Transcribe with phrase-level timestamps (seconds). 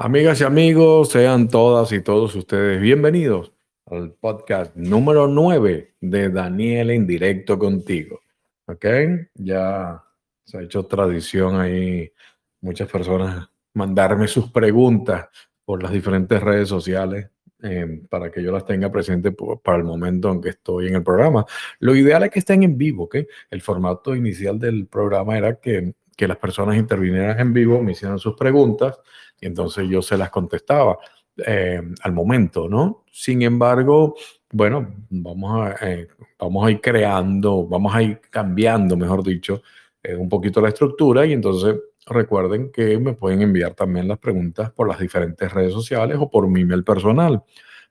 [0.00, 3.52] Amigas y amigos, sean todas y todos ustedes bienvenidos
[3.86, 8.20] al podcast número 9 de Daniel en directo contigo.
[8.66, 8.86] ¿Ok?
[9.34, 10.00] Ya
[10.44, 12.12] se ha hecho tradición ahí
[12.60, 15.30] muchas personas mandarme sus preguntas
[15.64, 17.30] por las diferentes redes sociales
[17.64, 19.34] eh, para que yo las tenga presentes
[19.64, 21.44] para el momento en que estoy en el programa.
[21.80, 23.16] Lo ideal es que estén en vivo, ¿ok?
[23.50, 28.20] El formato inicial del programa era que, que las personas intervinieran en vivo, me hicieran
[28.20, 29.00] sus preguntas
[29.40, 30.98] y entonces yo se las contestaba
[31.46, 33.04] eh, al momento, ¿no?
[33.10, 34.16] Sin embargo,
[34.50, 39.62] bueno, vamos a, eh, vamos a ir creando, vamos a ir cambiando, mejor dicho,
[40.02, 44.70] eh, un poquito la estructura y entonces recuerden que me pueden enviar también las preguntas
[44.72, 47.42] por las diferentes redes sociales o por mi email personal.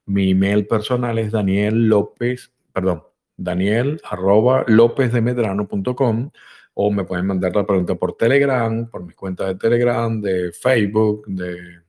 [0.06, 3.04] Mi email personal es Daniel López, perdón,
[3.38, 6.32] Daniel arroba lópezdemedrano.com
[6.80, 11.26] o me pueden mandar la pregunta por Telegram, por mis cuentas de Telegram, de Facebook,
[11.26, 11.80] de,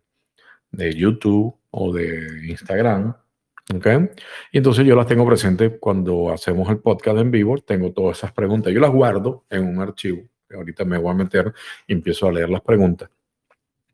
[0.71, 3.15] de YouTube o de Instagram.
[3.75, 3.87] ¿Ok?
[4.51, 7.59] Y entonces yo las tengo presentes cuando hacemos el podcast en vivo.
[7.59, 8.73] Tengo todas esas preguntas.
[8.73, 10.23] Yo las guardo en un archivo.
[10.55, 11.53] Ahorita me voy a meter
[11.87, 13.11] y empiezo a leer las preguntas.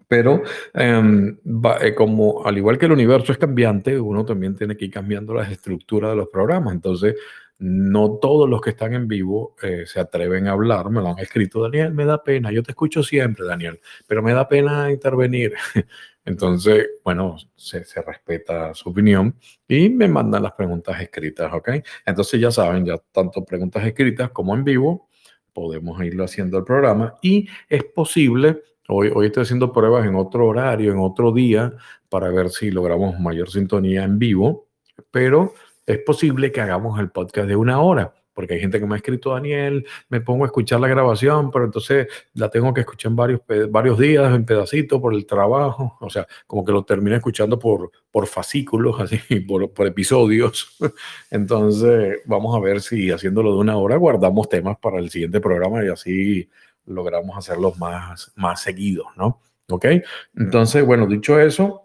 [0.06, 1.36] Pero em,
[1.80, 5.34] eh, como al igual que el universo es cambiante, uno también tiene que ir cambiando
[5.34, 6.72] las estructuras de los programas.
[6.72, 7.16] Entonces,
[7.58, 11.18] no todos los que están en vivo eh, se atreven a hablar, me lo han
[11.18, 15.54] escrito, Daniel, me da pena, yo te escucho siempre, Daniel, pero me da pena intervenir.
[16.24, 19.36] Entonces, bueno, se, respeta su opinión
[19.68, 21.70] y me mandan las preguntas escritas, ¿ok?
[22.06, 25.08] Entonces ya saben, ya tanto preguntas escritas como en vivo,
[25.52, 30.46] podemos irlo haciendo el programa y es posible, hoy, hoy estoy haciendo pruebas en otro
[30.46, 31.72] horario, en otro día,
[32.08, 34.68] para ver si logramos mayor sintonía en vivo,
[35.10, 35.52] pero
[35.86, 38.96] es posible que hagamos el podcast de una hora, porque hay gente que me ha
[38.96, 43.16] escrito, Daniel, me pongo a escuchar la grabación, pero entonces la tengo que escuchar en
[43.16, 47.58] varios, varios días, en pedacitos, por el trabajo, o sea, como que lo termino escuchando
[47.58, 49.18] por, por fascículos, así,
[49.48, 50.76] por, por episodios.
[51.30, 55.84] Entonces, vamos a ver si haciéndolo de una hora guardamos temas para el siguiente programa
[55.84, 56.50] y así
[56.86, 59.40] logramos hacerlos más, más seguidos, ¿no?
[59.70, 59.86] ¿Ok?
[60.34, 61.83] Entonces, bueno, dicho eso,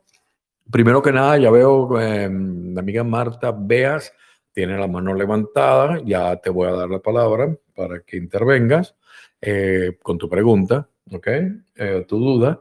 [0.72, 4.14] Primero que nada, ya veo, eh, la amiga Marta Beas
[4.52, 8.96] tiene la mano levantada, ya te voy a dar la palabra para que intervengas
[9.42, 11.28] eh, con tu pregunta, ¿ok?
[11.76, 12.60] Eh, tu duda.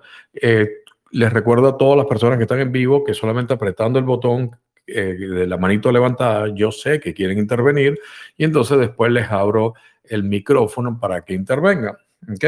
[1.11, 4.53] les recuerdo a todas las personas que están en vivo que solamente apretando el botón
[4.87, 7.99] de la manito levantada, yo sé que quieren intervenir
[8.39, 11.95] y entonces después les abro el micrófono para que intervengan.
[12.23, 12.45] ¿ok?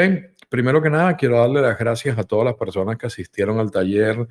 [0.49, 4.27] Primero que nada, quiero darle las gracias a todas las personas que asistieron al taller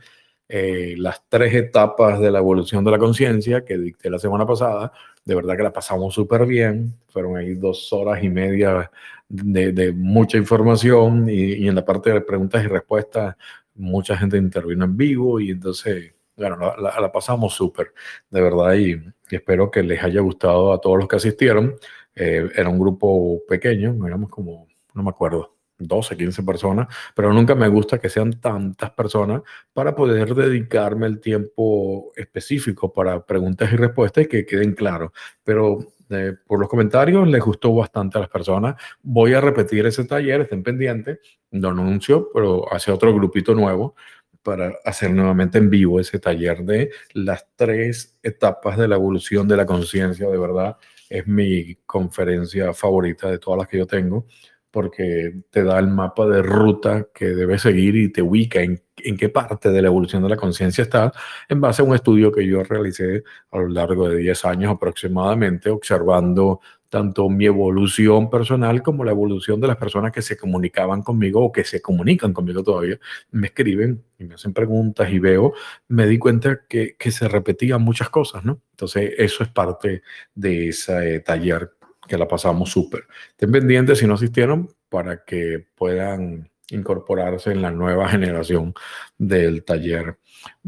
[0.49, 4.91] eh, las tres etapas de la evolución de la conciencia que dicté la semana pasada.
[5.23, 6.95] De verdad que la pasamos súper bien.
[7.09, 8.89] Fueron ahí dos horas y media
[9.29, 13.35] de, mucha información y, en la parte de preguntas y respuestas
[13.75, 17.93] mucha gente intervino en vivo y entonces, bueno, la, pasamos súper,
[18.29, 21.75] de verdad, y, espero que les haya gustado a todos los que asistieron.
[22.15, 27.55] Eh, era un grupo pequeño, éramos como, no me acuerdo, 12, 15 personas, pero nunca
[27.55, 29.41] me gusta que sean tantas personas
[29.73, 35.11] para poder dedicarme el tiempo específico para preguntas y respuestas y que queden claros.
[35.43, 35.79] Pero
[36.09, 38.75] eh, por los comentarios les gustó bastante a las personas.
[39.01, 41.19] Voy a repetir ese taller, estén pendientes,
[41.51, 43.95] no anuncio, pero hace otro grupito nuevo
[44.41, 49.57] para hacer nuevamente en vivo ese taller de las tres etapas de la evolución de
[49.57, 50.27] la conciencia.
[50.27, 50.77] De verdad,
[51.09, 54.25] es mi conferencia favorita de todas las que yo tengo
[54.71, 58.81] porque te da el mapa de ruta que debes seguir y te ubica en,
[59.17, 61.11] qué parte de la evolución de la conciencia está,
[61.47, 65.69] en base a un estudio que yo realicé a lo largo de 10 años aproximadamente,
[65.69, 66.59] observando
[66.89, 71.51] tanto mi evolución personal como la evolución de las personas que se comunicaban conmigo o
[71.51, 72.99] que se comunican conmigo todavía,
[73.31, 75.53] me escriben y me hacen preguntas y veo,
[75.87, 78.61] me di cuenta que, que se repetían muchas cosas, ¿no?
[78.71, 80.01] Entonces, eso es parte
[80.35, 81.78] de ese taller
[82.09, 83.07] que la pasamos súper.
[83.29, 88.73] Estén pendientes si no asistieron para que puedan incorporarse en la nueva generación
[89.17, 90.17] del taller.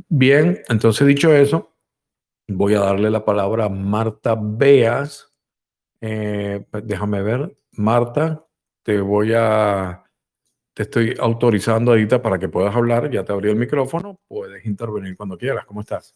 [0.08, 1.76] Bien, entonces dicho eso,
[2.48, 5.30] voy a darle la palabra a Marta Beas.
[6.00, 8.46] Eh, déjame ver, Marta,
[8.84, 10.04] te voy a,
[10.74, 15.18] te estoy autorizando ahorita para que puedas hablar, ya te abrí el micrófono, puedes intervenir
[15.18, 15.66] cuando quieras.
[15.66, 16.16] ¿Cómo estás?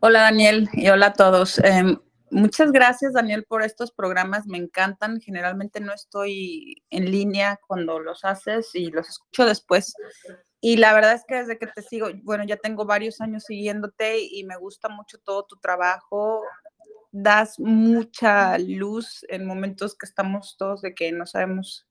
[0.00, 1.58] Hola Daniel y hola a todos.
[1.60, 1.96] Em,
[2.34, 4.48] Muchas gracias, Daniel, por estos programas.
[4.48, 5.20] Me encantan.
[5.20, 9.94] Generalmente no estoy en línea cuando los haces y los escucho después.
[10.60, 14.18] Y la verdad es que desde que te sigo, bueno, ya tengo varios años siguiéndote
[14.20, 16.42] y me gusta mucho todo tu trabajo.
[17.12, 21.86] Das mucha luz en momentos que estamos todos de que no sabemos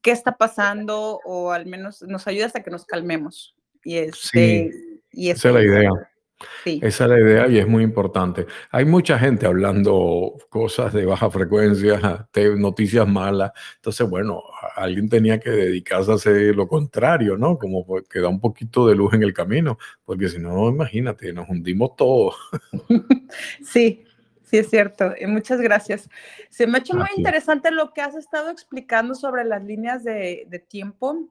[0.00, 3.56] qué está pasando o al menos nos ayudas a que nos calmemos.
[3.82, 4.70] Y, este,
[5.10, 5.90] y esa es la idea.
[6.64, 8.46] Esa es la idea y es muy importante.
[8.70, 13.52] Hay mucha gente hablando cosas de baja frecuencia, noticias malas.
[13.76, 14.42] Entonces, bueno,
[14.74, 17.56] alguien tenía que dedicarse a hacer lo contrario, ¿no?
[17.56, 21.48] Como que da un poquito de luz en el camino, porque si no, imagínate, nos
[21.48, 22.36] hundimos todos.
[23.62, 24.04] Sí,
[24.44, 25.12] sí es cierto.
[25.20, 26.08] Y muchas gracias.
[26.48, 30.46] Se me ha hecho muy interesante lo que has estado explicando sobre las líneas de,
[30.48, 31.28] de tiempo.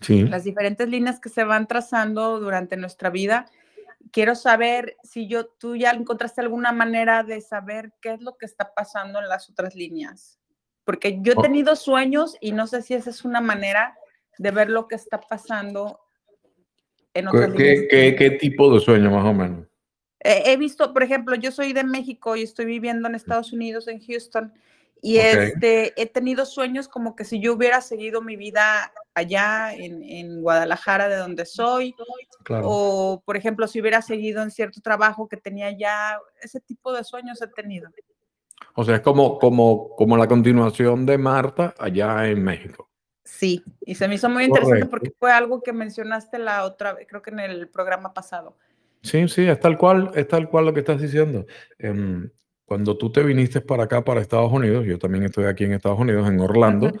[0.00, 0.24] Sí.
[0.24, 3.46] Las diferentes líneas que se van trazando durante nuestra vida
[4.12, 8.46] quiero saber si yo, tú ya encontraste alguna manera de saber qué es lo que
[8.46, 10.38] está pasando en las otras líneas.
[10.84, 13.96] Porque yo he tenido sueños y no sé si esa es una manera
[14.38, 16.00] de ver lo que está pasando
[17.14, 18.14] en otras ¿Qué, líneas.
[18.18, 19.66] ¿qué, tipo de sueño más o menos?
[20.22, 24.00] he visto, por ejemplo, yo soy de México y estoy viviendo en Estados Unidos, en
[24.04, 24.52] Houston,
[25.00, 30.40] y este, he tenido sueños como que si yo hubiera seguido mi vida allá en,
[30.40, 31.94] Guadalajara, de donde soy,
[32.48, 37.04] o por ejemplo, si hubiera seguido en cierto trabajo que tenía ya, ese tipo de
[37.04, 37.90] sueños he tenido.
[38.74, 42.88] O sea, es como, como, como la continuación de Marta allá en México.
[43.24, 47.06] Sí, y se me hizo muy interesante porque fue algo que mencionaste la otra vez,
[47.08, 48.56] creo que en el programa pasado.
[49.02, 51.46] Sí, sí, es tal cual, es tal cual lo que estás diciendo.
[51.78, 52.28] Em,
[52.64, 55.98] cuando tú te viniste para acá, para Estados Unidos, yo también estoy aquí en Estados
[55.98, 56.92] Unidos, en Orlando,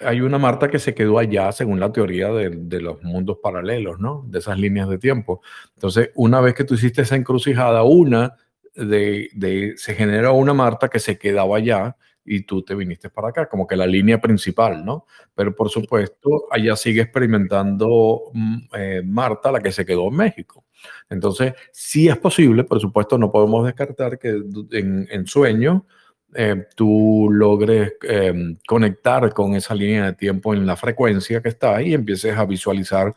[0.00, 4.24] hay una Marta que se quedó allá según la teoría de, los mundos paralelos, ¿no?
[4.28, 5.42] De esas líneas de tiempo.
[5.74, 8.34] Entonces, una vez que tú hiciste esa encrucijada, una
[8.74, 13.28] de, de, se generó una Marta que se quedaba allá y tú te viniste para
[13.28, 15.06] acá, como que la línea principal, ¿no?
[15.34, 20.64] Pero por supuesto, allá sigue experimentando mm, eh, Marta, la que se quedó en México.
[21.08, 25.86] Entonces, sí es posible, por supuesto, no podemos descartar que en, en sueño
[26.34, 31.76] eh, tú logres em, conectar con esa línea de tiempo en la frecuencia que está
[31.76, 33.14] ahí y empieces a visualizar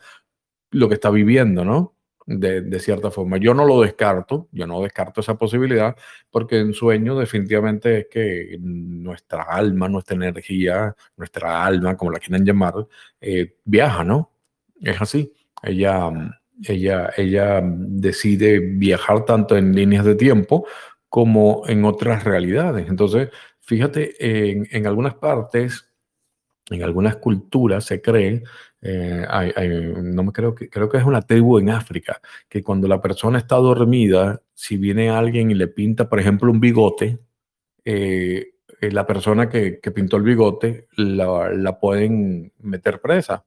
[0.70, 1.94] lo que está viviendo, ¿no?
[2.26, 3.36] De, cierta forma.
[3.36, 5.94] Yo no lo descarto, yo no descarto esa posibilidad,
[6.30, 12.44] porque en sueño definitivamente es que nuestra alma, nuestra energía, nuestra alma, como la quieran
[12.46, 12.74] llamar,
[13.20, 14.32] eh, viaja, ¿no?
[14.80, 15.32] Es así.
[15.62, 16.10] Ella
[16.62, 20.66] ella, ella decide viajar tanto en líneas de tiempo
[21.14, 22.88] como en otras realidades.
[22.88, 23.28] Entonces,
[23.60, 25.88] fíjate, en, algunas partes,
[26.68, 28.42] en algunas culturas se cree,
[28.82, 29.24] eh,
[30.02, 33.38] no me creo que, creo que es una tribu en África, que cuando la persona
[33.38, 37.20] está dormida, si viene alguien y le pinta, por ejemplo, un bigote,
[37.84, 43.44] eh, eh, la persona que, pintó el bigote la, la pueden meter presa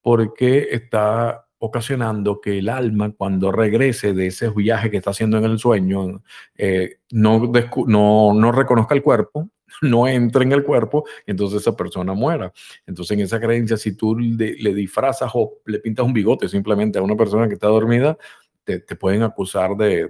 [0.00, 5.44] porque está ocasionando que el alma, cuando regrese de ese viaje que está haciendo en
[5.44, 6.22] el sueño,
[6.56, 7.52] eh, no,
[7.86, 9.50] no, no reconozca el cuerpo,
[9.82, 12.50] no entre en el cuerpo, entonces esa persona muera.
[12.86, 17.02] Entonces, en esa creencia, si tú le, disfrazas o le pintas un bigote simplemente a
[17.02, 18.16] una persona que está dormida,
[18.64, 20.08] te, pueden acusar de,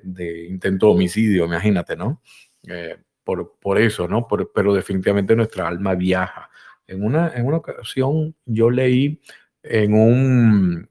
[0.48, 2.22] intento de homicidio, imagínate, ¿no?
[2.68, 4.28] Eh, por, por, eso, ¿no?
[4.28, 6.50] pero definitivamente nuestra alma viaja.
[6.86, 9.20] En una, en una ocasión yo leí
[9.62, 10.89] en un,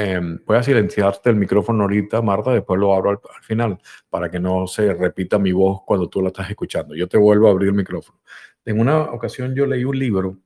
[0.00, 4.38] Em, voy a silenciarte el micrófono ahorita, Marta, después lo abro al, final para que
[4.38, 6.94] no se repita mi voz cuando tú la estás escuchando.
[6.94, 8.20] Yo te vuelvo a abrir el micrófono.
[8.64, 10.38] En una ocasión yo leí un libro,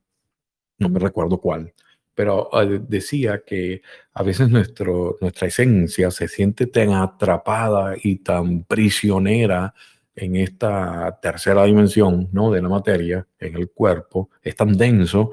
[0.79, 1.71] no me recuerdo cuál,
[2.15, 3.83] pero eh, decía que
[4.13, 9.75] a veces nuestro, nuestra esencia se siente tan atrapada y tan prisionera
[10.15, 12.51] en esta tercera dimensión ¿no?
[12.51, 15.31] de la materia, en el cuerpo, es tan denso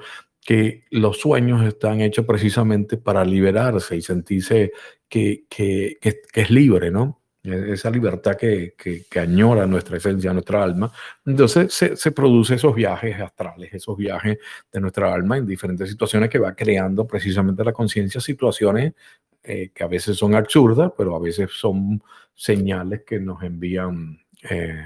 [0.50, 4.72] que los sueños están hechos precisamente para liberarse y sentirse
[5.08, 7.22] que, que, que, es libre, ¿no?
[7.44, 8.74] E-, esa libertad que,
[9.14, 10.90] añora nuestra esencia, nuestra alma.
[11.24, 14.38] Entonces se, se produce esos viajes astrales, esos viajes
[14.72, 18.94] de nuestra alma en diferentes situaciones que va creando precisamente la conciencia, situaciones
[19.44, 22.02] eh, que a veces son absurdas, pero a veces son
[22.34, 24.18] señales que nos envían
[24.50, 24.84] eh,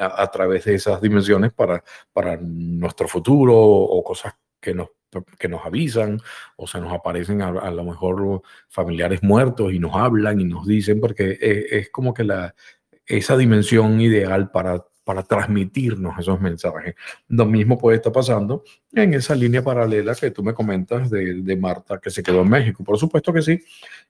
[0.00, 4.34] a, través de esas dimensiones para, para nuestro futuro o cosas
[4.66, 4.88] que nos,
[5.38, 6.18] que nos avisan
[6.56, 11.00] o se nos aparecen a, lo mejor familiares muertos y nos hablan y nos dicen,
[11.00, 12.52] porque es, es como que la,
[13.06, 16.96] esa dimensión ideal para para transmitirnos esos mensajes.
[17.28, 21.56] Lo mismo puede estar pasando en esa línea paralela que tú me comentas de, de
[21.56, 22.82] Marta que se quedó en México.
[22.82, 23.60] Por supuesto que sí.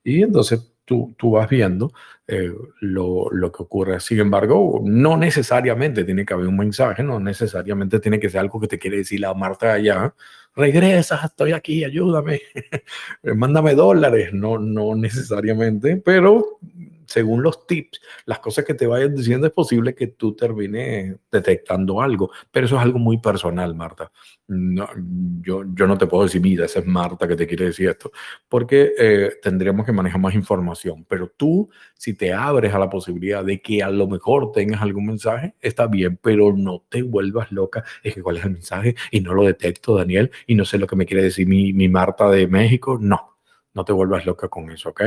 [0.03, 1.93] Y entonces tú, tú vas viendo
[2.27, 2.51] eh,
[2.81, 4.01] lo, lo, que ocurre.
[4.01, 8.59] Sin embargo, no necesariamente tiene que haber un mensaje, no necesariamente tiene que ser algo
[8.59, 10.15] que te quiere decir la Marta allá.
[10.55, 12.41] Regresa, estoy aquí, ayúdame,
[13.37, 14.33] mándame dólares.
[14.33, 16.59] No, no necesariamente, pero
[17.07, 22.01] según los tips, las cosas que te vayan diciendo, es posible que tú termines detectando
[22.01, 24.11] algo, pero eso es algo muy personal, Marta.
[24.49, 24.89] No,
[25.41, 28.11] yo, yo no te puedo decir, mira, esa es Marta que te quiere decir esto,
[28.49, 33.45] porque eh, tendríamos que manejar más información, pero tú, si te abres a la posibilidad
[33.45, 37.85] de que a lo mejor tengas algún mensaje, está bien, pero no te vuelvas loca,
[38.03, 40.87] es que cuál es el mensaje y no lo detecto, Daniel, y no sé lo
[40.87, 43.36] que me quiere decir mi, mi Marta de México, no
[43.77, 45.03] no te vuelvas loca con eso, ¿ok?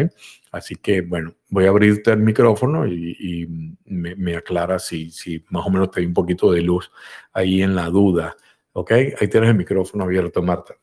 [0.52, 3.48] Así que, bueno, voy a abrirte el micrófono y,
[3.86, 6.92] me, me, aclara si, si más o menos te hay un poquito de luz
[7.34, 8.38] ahí en la duda,
[8.74, 8.92] ¿ok?
[8.92, 10.76] Ahí tienes el micrófono abierto, Marta.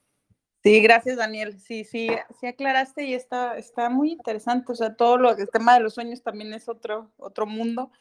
[0.65, 1.61] Sí, gracias, Daniel.
[1.61, 2.09] Sí, sí,
[2.41, 4.73] sí aclaraste y está, está muy interesante.
[4.73, 7.93] O sea, todo lo, el tema de los sueños también es otro, otro mundo.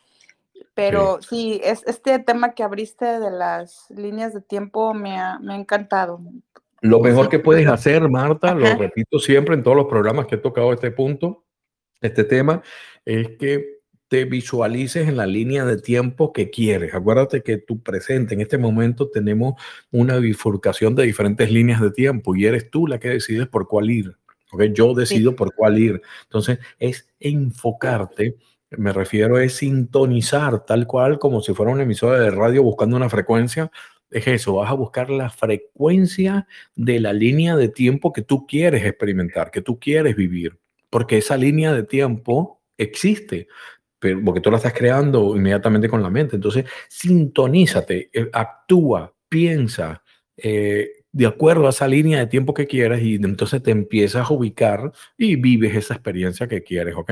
[0.73, 5.53] Pero sí, es, este tema que abriste de las líneas de tiempo me ha, me
[5.53, 6.19] ha encantado.
[6.85, 10.37] Lo mejor que puedes hacer, Marta, lo repito siempre en todos los programas que he
[10.37, 11.43] tocado este punto,
[11.99, 12.61] este tema,
[13.05, 16.93] es que te visualices en la línea de tiempo que quieres.
[16.93, 22.35] Acuérdate que tu presente, en este momento tenemos una bifurcación de diferentes líneas de tiempo
[22.35, 24.15] y eres tú la que decides por cuál ir.
[24.51, 24.71] ¿okay?
[24.71, 26.01] Yo decido por cuál ir.
[26.25, 28.35] Entonces, es enfocarte
[28.77, 33.09] me refiero es sintonizar tal cual como si fuera una emisora de radio buscando una
[33.09, 33.71] frecuencia
[34.19, 38.85] es eso, vas a buscar la frecuencia de la línea de tiempo que tú quieres
[38.85, 40.57] experimentar, que tú quieres vivir,
[40.89, 43.47] porque esa línea de tiempo existe,
[43.99, 46.35] pero porque tú la estás creando inmediatamente con la mente.
[46.35, 50.01] Entonces, sintonízate, eh, actúa, piensa.
[50.37, 54.33] Eh, de acuerdo a esa línea de tiempo que quieras y entonces te empiezas a
[54.33, 57.11] ubicar y vives esa experiencia que quieres, ¿ok?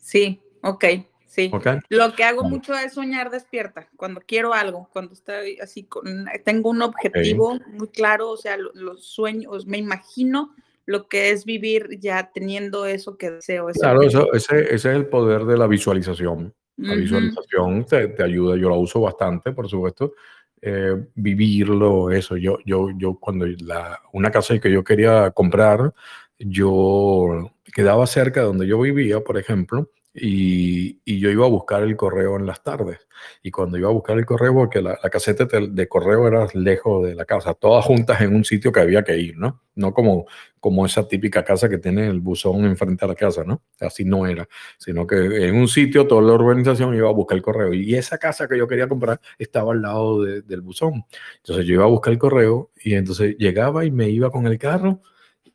[0.00, 0.84] Sí, ok.
[1.32, 1.50] Sí.
[1.88, 6.68] Lo que hago mucho es soñar despierta, cuando quiero algo, cuando estoy así, con, tengo
[6.68, 12.30] un objetivo muy claro, o sea, los sueños, me imagino lo que es vivir ya
[12.34, 13.68] teniendo eso que deseo.
[13.68, 16.52] Claro, eso, ese, ese, es el poder de la visualización.
[16.76, 20.12] La visualización te, te, ayuda, yo la uso bastante, por supuesto.
[20.60, 22.36] Eh, vivirlo, eso.
[22.36, 25.94] Yo, yo, yo cuando la, una casa que yo quería comprar,
[26.38, 31.96] yo quedaba cerca de donde yo vivía, por ejemplo, y, yo iba a buscar el
[31.96, 32.98] correo en las tardes.
[33.42, 37.14] Y cuando iba a buscar el correo, porque la, caseta de, correo era lejos de
[37.14, 39.62] la casa, todas juntas en un sitio que había que ir, ¿no?
[39.74, 40.26] No como,
[40.60, 43.62] como esa típica casa que tiene el buzón enfrente a la casa, ¿no?
[43.80, 47.42] Así no era, sino que en un sitio toda la urbanización iba a buscar el
[47.42, 47.72] correo.
[47.72, 51.04] Y esa casa que yo quería comprar estaba al lado del buzón.
[51.36, 54.58] Entonces yo iba a buscar el correo y entonces llegaba y me iba con el
[54.58, 55.00] carro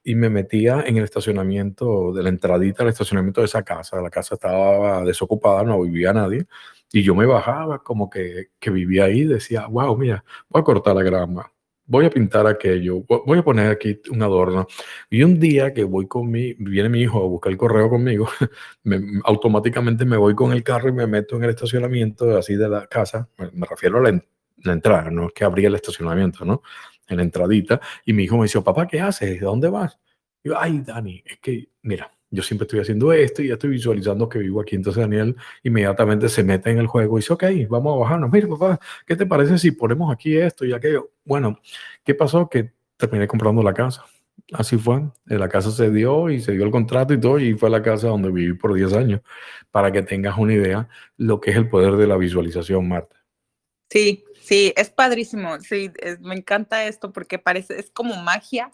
[0.08, 4.02] y me metía en el estacionamiento, de la entradita al estacionamiento de esa casa.
[4.02, 6.48] La casa estaba desocupada, no vivía nadie.
[6.94, 10.96] Y yo me bajaba como que, que vivía ahí, decía, wow, mira, voy a cortar
[10.96, 11.52] la grama,
[11.86, 14.66] voy a pintar aquello, voy a poner aquí un adorno.
[15.10, 18.30] Y un día que voy con mi, viene mi hijo a buscar el correo conmigo,
[19.26, 22.88] automáticamente me voy con el carro y me meto en el estacionamiento así de la
[22.88, 24.24] casa, me, refiero a la,
[24.64, 26.62] la, entrada, no es que abría el estacionamiento, ¿no?
[27.08, 29.40] En la entradita, y mi hijo me dice, papá, ¿qué haces?
[29.40, 30.00] ¿De dónde vas?
[30.44, 34.28] Yo, ay, Dani, es que, mira, yo siempre estoy haciendo esto y ya estoy visualizando
[34.28, 34.76] que vivo aquí.
[34.76, 38.32] Entonces Daniel inmediatamente se mete en el juego y dice, ok, vamos a bajarnos.
[38.32, 41.12] Mira, papá, ¿qué te parece si ponemos aquí esto y aquello?
[41.24, 41.60] Bueno,
[42.04, 42.50] ¿qué pasó?
[42.50, 44.06] Que terminé comprando la casa.
[44.54, 45.04] Así fue.
[45.26, 48.08] La casa se dio y se dio el contrato y todo, y fue la casa
[48.08, 49.22] donde viví por 10 años,
[49.72, 50.88] para que tengas una idea
[51.18, 53.16] lo que es el poder de la visualización, Marta.
[53.90, 55.60] Sí, Sí, es padrísimo.
[55.60, 58.72] Sí, me encanta esto porque parece, es como magia,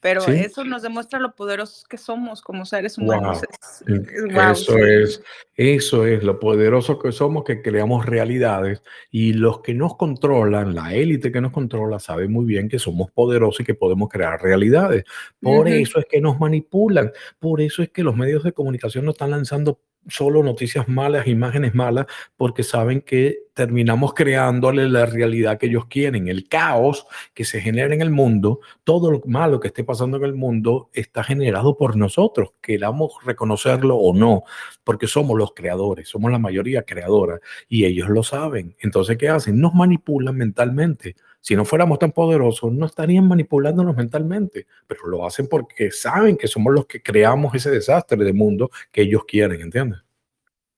[0.00, 3.40] pero eso nos demuestra lo poderosos que somos como seres humanos.
[3.86, 5.22] eso es,
[5.56, 10.92] eso es lo poderoso que somos, que creamos realidades y los que nos controlan, la
[10.92, 15.04] élite que nos controla, sabe muy bien que somos poderosos y que podemos crear realidades.
[15.40, 19.14] Por eso es que nos manipulan, por eso es que los medios de comunicación nos
[19.14, 22.06] están lanzando solo noticias malas, imágenes malas,
[22.36, 26.28] porque saben que terminamos creándole la realidad que ellos quieren.
[26.28, 30.24] El caos que se genera en el mundo, todo lo malo que esté pasando en
[30.24, 34.44] el mundo está generado por nosotros, queramos reconocerlo o no,
[34.82, 38.76] porque somos los creadores, somos la mayoría creadora y ellos lo saben.
[38.80, 39.60] Entonces, ¿qué hacen?
[39.60, 41.16] Nos manipulan mentalmente.
[41.44, 46.48] Si no fuéramos tan poderosos, no estarían manipulándonos mentalmente, pero lo hacen porque saben que
[46.48, 50.00] somos los que creamos ese desastre de mundo que ellos quieren, ¿entiendes?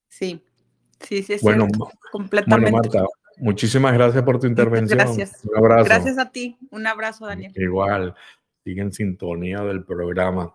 [0.09, 0.43] Sí,
[0.99, 1.69] sí, sí, bueno,
[2.11, 2.69] completamente.
[2.69, 3.05] Bueno, Marta,
[3.37, 4.99] muchísimas gracias por tu intervención.
[4.99, 5.39] Gracias.
[5.45, 5.85] Un abrazo.
[5.85, 6.57] Gracias a ti.
[6.69, 7.53] Un abrazo, Daniel.
[7.55, 8.13] Igual,
[8.65, 10.53] sigue en sintonía del programa.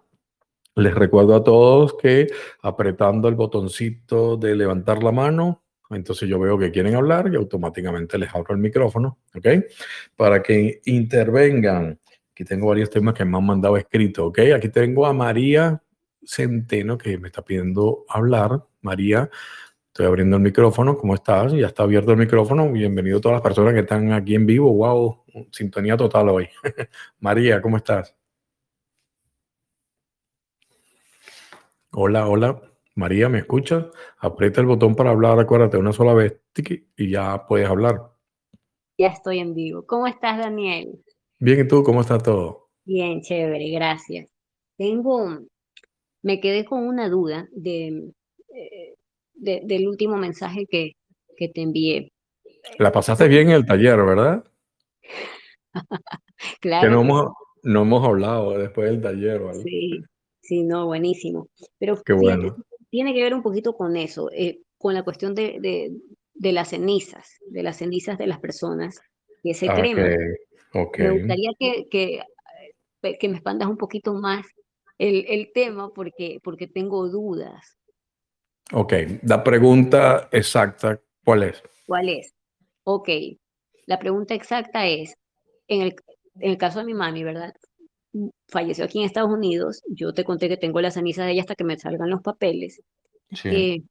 [0.75, 2.27] Les recuerdo a todos que
[2.61, 5.62] apretando el botoncito de levantar la mano,
[5.95, 9.47] entonces yo veo que quieren hablar y automáticamente les abro el micrófono, ¿ok?
[10.17, 11.99] Para que intervengan.
[12.33, 14.39] Aquí tengo varios temas que me han mandado escrito, ¿ok?
[14.57, 15.83] Aquí tengo a María
[16.25, 18.65] Centeno que me está pidiendo hablar.
[18.81, 19.29] María,
[19.89, 20.97] estoy abriendo el micrófono.
[20.97, 21.53] ¿Cómo estás?
[21.53, 22.71] Ya está abierto el micrófono.
[22.73, 24.73] Bienvenido a todas las personas que están aquí en vivo.
[24.73, 26.49] Wow, sintonía total hoy.
[27.21, 28.15] María, ¿cómo estás?
[31.93, 32.72] Hola, hola.
[32.95, 33.87] María, ¿me escuchas?
[34.19, 36.39] Aprieta el botón para hablar, acuérdate, una sola vez
[36.97, 38.13] y ya puedes hablar.
[38.99, 39.87] Ya estoy en vivo.
[39.87, 41.03] ¿Cómo estás, Daniel?
[41.39, 41.83] Bien, ¿y tú?
[41.83, 42.69] ¿Cómo está todo?
[42.85, 44.29] Bien, chévere, gracias.
[44.77, 45.41] Tengo,
[46.23, 48.13] me quedé con una duda de,
[48.55, 48.95] eh,
[49.35, 50.93] del último mensaje que,
[51.37, 52.13] que te envié.
[52.79, 54.45] La pasaste bien en el taller, ¿verdad?
[56.61, 56.89] claro.
[56.89, 57.33] Que no hemos,
[57.63, 59.63] no hemos hablado después del taller, ¿vale?
[59.63, 60.01] Sí,
[60.41, 61.49] sí, no, buenísimo.
[61.79, 62.57] Pero Qué bueno.
[62.93, 65.93] Tiene que ver un poquito con eso, eh, con la cuestión de, de,
[66.35, 69.01] de, las cenizas, de las cenizas de las personas,
[69.43, 70.17] ese Okay, crema.
[70.75, 71.07] okay.
[71.07, 72.21] Me gustaría que, que,
[73.03, 74.45] eh, que me expandas un poquito más
[74.99, 77.79] el, el tema porque, porque tengo dudas.
[78.75, 81.63] Ok, la pregunta exacta, ¿cuál es?
[81.87, 82.35] ¿Cuál es?
[82.85, 83.09] Ok,
[83.87, 85.17] la pregunta exacta es,
[85.67, 85.97] en el,
[86.41, 87.55] en el caso de mi mami, ¿verdad?
[88.49, 91.55] Falleció aquí en Estados Unidos, yo te conté que tengo las cenizas de ella hasta
[91.55, 92.83] que me salgan los papeles.
[93.31, 93.49] Sí.
[93.49, 93.83] Eh,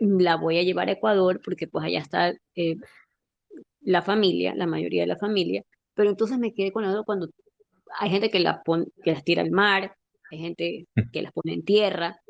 [0.00, 2.76] la voy a llevar a Ecuador porque pues allá está eh,
[3.80, 5.62] la familia, la mayoría de la familia,
[5.94, 7.28] pero entonces me quedé con la duda cuando
[7.98, 9.94] hay gente que, la pon, que las tira al mar,
[10.30, 12.20] hay gente que las pone en tierra.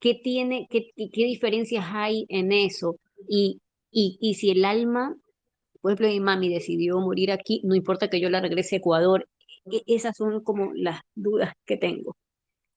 [0.00, 2.96] ¿Qué tiene, qué, qué diferencias hay en eso?
[3.28, 5.14] Y, y, y si el alma,
[5.80, 9.28] por ejemplo, mi mami decidió morir aquí, no importa que yo la regrese a Ecuador,
[9.86, 12.16] esas son como las dudas que tengo.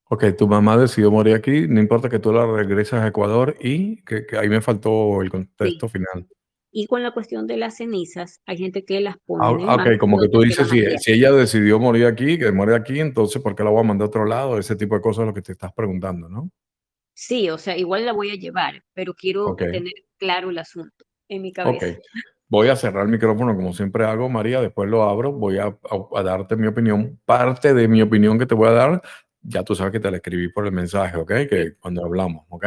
[0.09, 4.03] Ok, tu mamá decidió morir aquí, no importa que tú la regreses a Ecuador y
[4.03, 5.93] que, que ahí me faltó el contexto Sí.
[5.93, 6.27] final.
[6.71, 9.93] Y con la cuestión de las cenizas, hay gente que las pone Ah, en el
[9.95, 13.55] ok, como que tú dices, si, ella decidió morir aquí, que muere aquí, entonces ¿por
[13.55, 14.57] qué la voy a mandar a otro lado?
[14.57, 16.51] Ese tipo de cosas es lo que te estás preguntando, ¿no?
[17.13, 19.63] Sí, o sea, igual la voy a llevar, pero quiero Ok.
[19.71, 21.97] tener claro el asunto en mi cabeza.
[22.49, 26.19] Voy a cerrar el micrófono como siempre hago, María, después lo abro, voy a, a-
[26.19, 27.19] a darte mi opinión.
[27.25, 29.01] Parte de mi opinión que te voy a dar,
[29.41, 31.31] ya tú sabes que te la escribí por el mensaje, ¿ok?
[31.49, 32.65] Que cuando hablamos, ¿ok?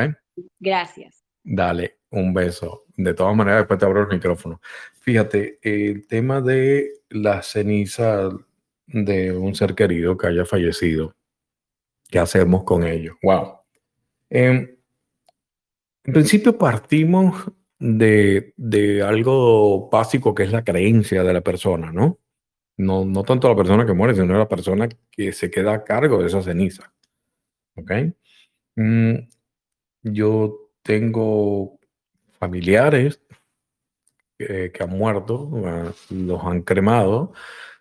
[0.58, 1.24] Gracias.
[1.42, 2.84] Dale, un beso.
[2.96, 4.60] De todas maneras, después te abro el micrófono.
[5.00, 8.28] Fíjate, el tema de la ceniza
[8.86, 11.14] de un ser querido que haya fallecido,
[12.10, 13.16] ¿qué hacemos con ello?
[13.22, 13.54] Wow.
[14.28, 14.76] Em,
[16.04, 22.18] en principio partimos de, de algo básico que es la creencia de la persona, ¿no?
[22.76, 26.18] No, no tanto la persona que muere, sino la persona que se queda a cargo
[26.18, 26.92] de esa ceniza.
[27.74, 27.92] ¿Ok?
[28.76, 29.14] Mm,
[30.02, 31.78] yo tengo
[32.38, 33.20] familiares
[34.38, 37.32] que, que han muerto, eh, los han cremado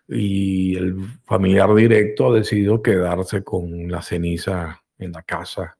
[0.08, 5.78] y el familiar directo ha decidido quedarse con la ceniza en la casa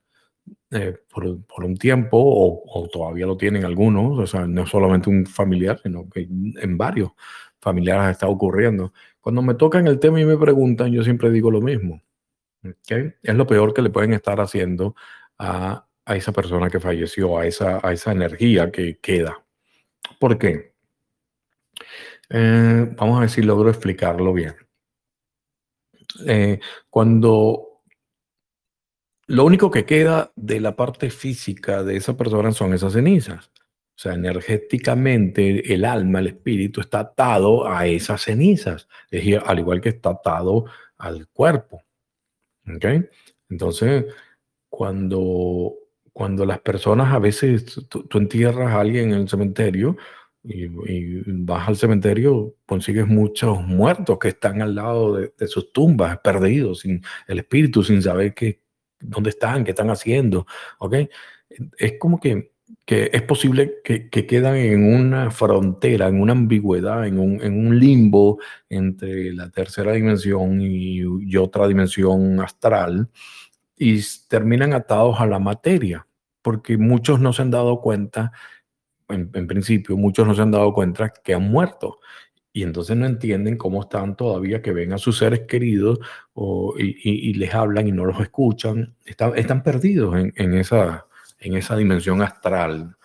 [0.71, 5.81] eh, por, un tiempo o, todavía lo tienen algunos, o sea, no solamente un familiar,
[5.83, 7.11] sino que en varios
[7.61, 8.93] familiares está ocurriendo.
[9.21, 12.03] Cuando me tocan el tema y me preguntan, yo siempre digo lo mismo.
[12.65, 13.15] ¿ok?
[13.23, 14.95] Es lo peor que le pueden estar haciendo
[15.39, 19.45] a, a esa persona que falleció, a esa, a esa energía que queda.
[20.19, 20.75] ¿Por qué?
[22.31, 24.55] Eh, vamos a ver si logro explicarlo bien.
[26.27, 27.70] Eh, cuando
[29.31, 33.53] lo único que queda de la parte física de esa persona son esas cenizas.
[33.55, 38.89] O sea, energéticamente el alma, el espíritu está atado a esas cenizas,
[39.47, 40.65] al igual que está atado
[40.99, 41.81] al cuerpo.
[42.75, 42.85] ¿Ok?
[43.49, 44.07] Entonces,
[44.69, 45.75] cuando,
[46.13, 49.97] cuando las personas a veces, tú, entierras a alguien en el cementerio
[50.43, 55.73] y, y vas al cementerio, consigues muchos muertos que están al lado de, de sus
[55.73, 58.61] tumbas, perdidos, sin el espíritu, sin saber qué,
[59.01, 60.47] dónde están, qué están haciendo.
[60.79, 60.95] ¿Ok?
[61.79, 62.51] Es como que
[62.85, 67.67] que es posible que, que, quedan en una frontera, en una ambigüedad, en un, en
[67.67, 73.09] un limbo entre la tercera dimensión y, y, otra dimensión astral
[73.77, 76.07] y terminan atados a la materia,
[76.43, 78.33] porque muchos no se han dado cuenta,
[79.09, 82.01] en, en principio, muchos no se han dado cuenta que han muerto.
[82.53, 86.01] Y entonces no entienden cómo están todavía, que ven a sus seres queridos
[86.33, 88.97] o, y, les hablan y no los escuchan.
[89.05, 91.07] Están, están perdidos en, en esa,
[91.39, 92.97] en esa dimensión astral,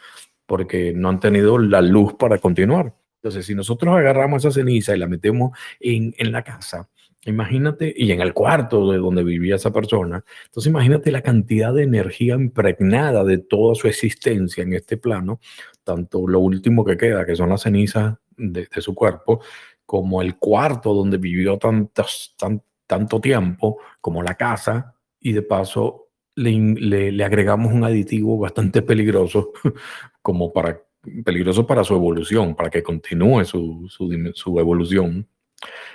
[0.45, 2.95] porque no han tenido la luz para continuar.
[3.17, 6.89] Entonces, si nosotros agarramos esa ceniza y la metemos en, en, la casa,
[7.25, 11.84] imagínate, y en el cuarto de donde vivía esa persona, entonces imagínate la cantidad de
[11.84, 15.39] energía impregnada de toda su existencia en este plano,
[15.84, 19.41] tanto lo último que queda, que son las cenizas de, su cuerpo,
[19.86, 26.10] como el cuarto donde vivió tantos, tan, tanto tiempo, como la casa, y de paso
[26.36, 29.52] le, le, agregamos un aditivo bastante peligroso,
[30.21, 30.82] como para,
[31.24, 35.28] peligroso para su evolución, para que continúe su, su, su evolución,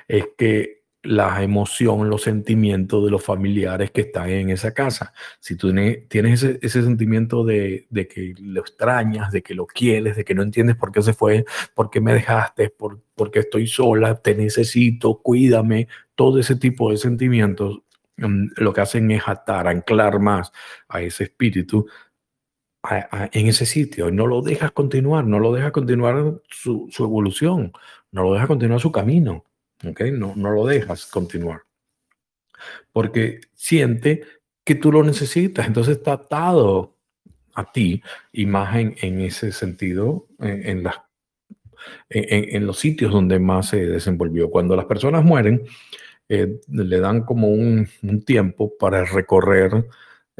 [0.08, 5.12] es que la emoción, los sentimientos de los familiares que están en esa casa.
[5.40, 5.72] Si tú
[6.08, 10.34] tienes ese, ese sentimiento de, de, que lo extrañas, de que lo quieres, de que
[10.34, 14.34] no entiendes por qué se fue, por qué me dejaste, por, porque estoy sola, te
[14.34, 17.80] necesito, cuídame, todo ese tipo de sentimientos,
[18.18, 20.52] mm, lo que hacen es atar, anclar más
[20.88, 21.86] a ese espíritu
[23.32, 24.10] en ese sitio.
[24.10, 27.72] No lo dejas continuar, no lo dejas continuar su, su evolución,
[28.12, 29.44] no lo dejas continuar su camino.
[29.86, 30.10] ¿Okay?
[30.12, 31.62] No, no lo dejas continuar.
[32.92, 34.22] Porque siente
[34.64, 36.96] que tú lo necesitas, entonces está atado
[37.54, 40.96] a ti y más en, ese sentido en, las,
[42.08, 44.50] en, los sitios donde más se desenvolvió.
[44.50, 45.62] Cuando las personas mueren,
[46.28, 49.84] eh, le dan como un, un tiempo para recorrer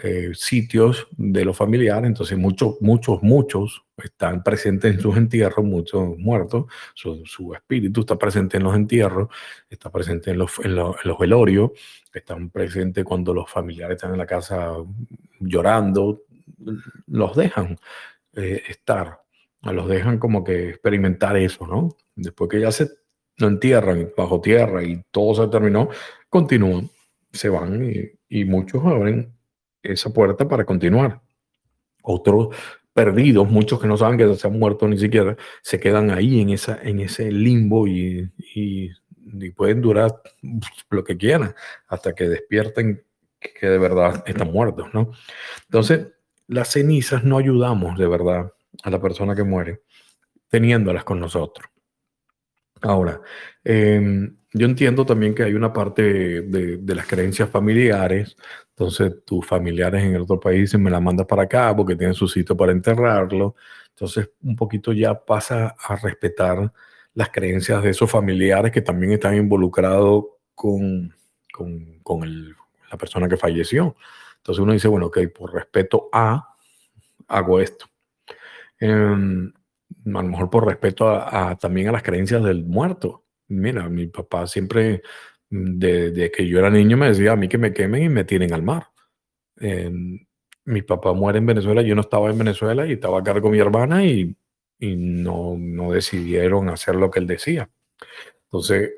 [0.03, 6.17] eh, sitios de los familiares, entonces muchos, muchos, muchos están presentes en sus entierros, muchos
[6.17, 9.29] muertos, su, espíritu está presente en los entierros,
[9.69, 11.73] está presente en los, en los, velorios,
[12.15, 14.75] están presentes cuando los familiares están en la casa
[15.41, 16.23] llorando,
[17.07, 17.79] los dejan
[18.35, 19.21] eh, estar,
[19.63, 21.97] los dejan como que experimentar eso, ¿no?
[22.15, 22.89] Después que ya se
[23.37, 25.89] lo entierran bajo tierra y todo se terminó,
[26.29, 26.91] continúan,
[27.33, 29.40] se van y, y muchos abren
[29.83, 31.21] esa puerta para continuar.
[32.03, 32.55] Otros
[32.93, 36.51] perdidos, muchos que no saben que se han muerto ni siquiera, se quedan ahí en,
[36.51, 38.91] esa, en ese limbo y, y,
[39.57, 40.21] pueden durar
[40.91, 41.55] lo que quieran
[41.87, 43.05] hasta que despierten
[43.39, 45.13] que de verdad están muertos, ¿no?
[45.67, 46.09] Entonces,
[46.49, 49.83] las cenizas no ayudamos de verdad a la persona que muere
[50.49, 51.71] teniéndolas con nosotros.
[52.83, 53.21] Ahora,
[53.63, 56.03] em, yo entiendo también que hay una parte
[56.43, 58.37] de, de, las creencias familiares
[58.81, 62.27] entonces, tus familiares en el otro país me la mandas para acá porque tienen su
[62.27, 63.55] sitio para enterrarlo.
[63.91, 66.73] Entonces, un poquito ya pasa a respetar
[67.13, 71.15] las creencias de esos familiares que también están involucrados con,
[71.53, 72.57] con, con el,
[72.91, 73.97] la persona que falleció.
[74.39, 76.55] Entonces uno dice, bueno, ok, por respeto a,
[77.29, 77.85] hago esto.
[78.81, 83.25] Eh, a lo mejor por respeto a, también a las creencias del muerto.
[83.49, 85.03] Mira, mi papá siempre
[85.51, 88.53] desde que yo era niño me decía a mí que me quemen y me tiren
[88.53, 88.87] al mar.
[90.65, 93.59] mi papá muere en Venezuela, yo no estaba en Venezuela y estaba acá con mi
[93.59, 94.37] hermana y,
[94.79, 97.69] y no, no decidieron hacer lo que él decía.
[98.45, 98.95] Entonces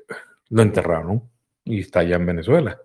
[0.50, 1.30] lo enterraron
[1.64, 2.80] y está allá en Venezuela.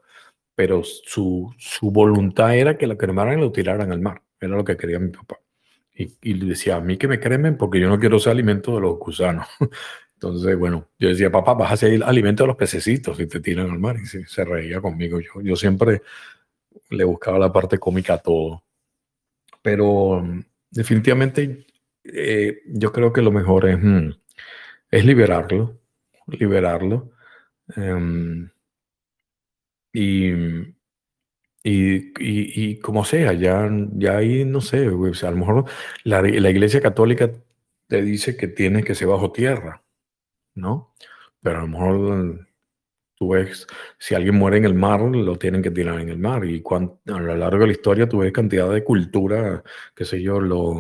[0.56, 4.24] Pero su, su voluntad era que lo cremaran y lo tiraran al mar.
[4.40, 5.40] Era lo que quería mi papá.
[5.94, 8.82] Y, y decía, a mí que me cremen porque yo no quiero ser alimento de
[8.82, 9.48] los gusanos.
[10.18, 13.70] Entonces, bueno, yo decía, papá, vas a hacer alimento a los pececitos y te tiran
[13.70, 13.98] al mar.
[14.02, 15.20] Y se, reía conmigo.
[15.20, 16.02] Yo, yo siempre
[16.90, 18.64] le buscaba la parte cómica a todo.
[19.62, 20.24] Pero
[20.72, 21.68] definitivamente
[22.04, 24.10] eh, yo creo que lo mejor es, mm,
[24.92, 25.80] es liberarlo,
[26.28, 27.12] liberarlo.
[27.76, 28.50] Um,
[29.94, 30.32] y,
[31.64, 35.66] y, y, como sea, ya, ya ahí no sé, o a lo mejor
[36.04, 37.32] la, la iglesia católica
[37.88, 39.84] te dice que tienes que ser bajo tierra
[40.58, 40.94] ¿no?
[41.42, 42.48] Pero a lo mejor
[43.16, 43.66] tú ves,
[43.98, 46.46] si alguien muere en el mar, lo tienen que tirar en el mar.
[46.46, 49.64] Y a lo largo de la historia tú ves cantidad de cultura,
[49.96, 50.78] qué sé yo, los,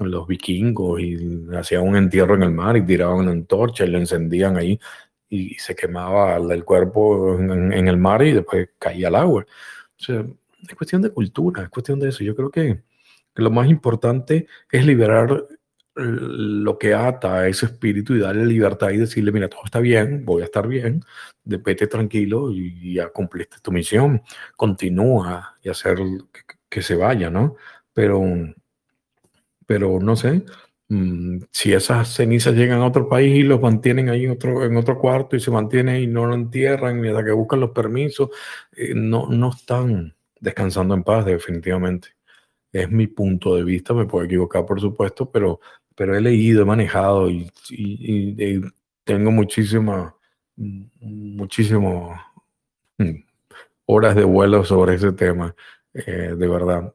[0.00, 3.98] los vikingos, y hacían un entierro en el mar y tiraban una antorcha y lo
[3.98, 4.78] encendían ahí
[5.28, 9.44] y se quemaba el cuerpo en, el mar y después caía al agua.
[9.98, 10.24] O sea,
[10.68, 12.22] es cuestión de cultura, es cuestión de eso.
[12.24, 12.82] Yo creo que
[13.34, 15.46] lo más importante es liberar
[15.96, 20.24] lo que ata a ese espíritu y darle libertad y decirle, mira, todo está bien,
[20.24, 21.04] voy a estar bien,
[21.44, 24.22] vete tranquilo y ya cumpliste tu misión,
[24.56, 25.98] continúa y hacer
[26.68, 27.56] que, se vaya, ¿no?
[27.92, 28.22] Pero,
[29.66, 30.44] pero no sé,
[30.88, 34.76] mm, si esas cenizas llegan a otro país y los mantienen ahí en otro, en
[34.76, 38.30] otro cuarto y se mantienen y no lo entierran hasta que buscan los permisos,
[38.76, 42.08] eh, no, no están descansando en paz definitivamente.
[42.72, 45.60] Es mi punto de vista, me puedo equivocar por supuesto, pero
[45.94, 48.60] pero he leído, he manejado y, y,
[49.04, 50.14] tengo muchísimas,
[50.56, 52.20] muchísimas
[52.98, 53.14] mm,
[53.86, 55.54] horas de vuelo sobre ese tema,
[55.92, 56.94] eh, de verdad.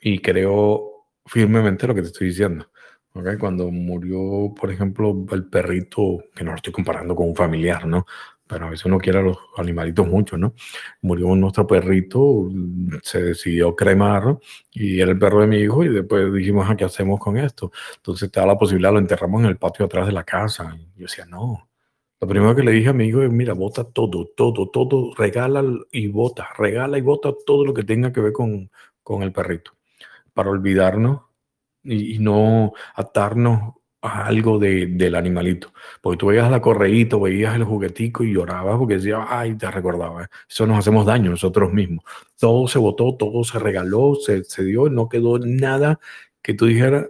[0.00, 2.70] Y creo firmemente lo que te estoy diciendo.
[3.12, 3.36] ¿okay?
[3.36, 8.06] Cuando murió, por ejemplo, el perrito, que no lo estoy comparando con un familiar, ¿no?
[8.48, 10.54] Pero a veces uno quiere a los animalitos mucho, ¿no?
[11.02, 12.48] Murió nuestro perrito,
[13.02, 14.38] se decidió cremar
[14.72, 17.36] y era el perro de mi hijo y después dijimos, ¿a ah, qué hacemos con
[17.36, 17.70] esto?
[17.96, 20.74] Entonces estaba la posibilidad, lo enterramos en el patio atrás de la casa.
[20.76, 21.68] Y yo decía, no.
[22.20, 25.62] Lo primero que le dije a mi hijo es, mira, bota todo, todo, todo, regala
[25.92, 28.70] y bota, regala y bota todo lo que tenga que ver con,
[29.04, 29.72] con el perrito,
[30.34, 31.20] para olvidarnos
[31.84, 33.74] y, no atarnos
[34.08, 35.72] algo de, del animalito.
[36.00, 40.28] Porque tú veías la correíta, veías el juguetico y llorabas porque decías, ay, te recordaba.
[40.48, 42.04] Eso nos hacemos daño nosotros mismos.
[42.38, 46.00] Todo se botó, todo se regaló, se, se dio, no quedó nada
[46.42, 47.06] que tú dijeras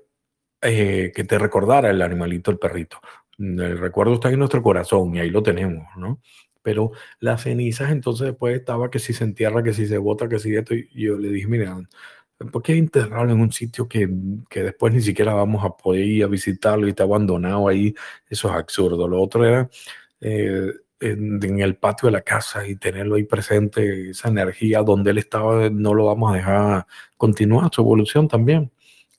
[0.61, 3.01] eh, que te recordara el animalito, el perrito.
[3.39, 6.21] El recuerdo está en nuestro corazón y ahí lo tenemos, ¿no?
[6.63, 10.41] Pero las cenizas entonces después estaba que si se entierra, que si se bota, que
[10.41, 10.75] si esto.
[10.75, 11.79] Y yo le dije, mira,
[12.53, 14.09] ¿por qué enterrarlo en un sitio que,
[14.49, 17.95] que, después ni siquiera vamos a poder ir a visitarlo y está abandonado ahí?
[18.29, 19.09] Eso es absurdo.
[19.09, 19.69] Lo otro era
[20.21, 25.11] eh, en, en, el patio de la casa y tenerlo ahí presente, esa energía donde
[25.13, 28.71] él estaba, no lo vamos a dejar continuar su evolución también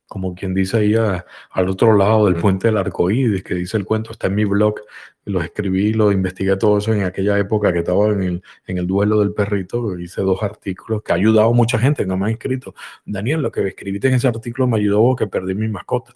[0.10, 4.12] como quien dice ahí al otro lado del puente del arcoíris, que dice el cuento,
[4.12, 4.82] está en mi blog,
[5.26, 8.88] lo escribí, lo investigué todo eso en aquella época que estaba en el, en el
[8.88, 12.32] duelo del perrito, hice dos artículos que ha ayudado a mucha gente que me ha
[12.32, 12.74] escrito.
[13.06, 16.14] Daniel, lo que escribiste en ese artículo me ayudó que perdí mi mascota.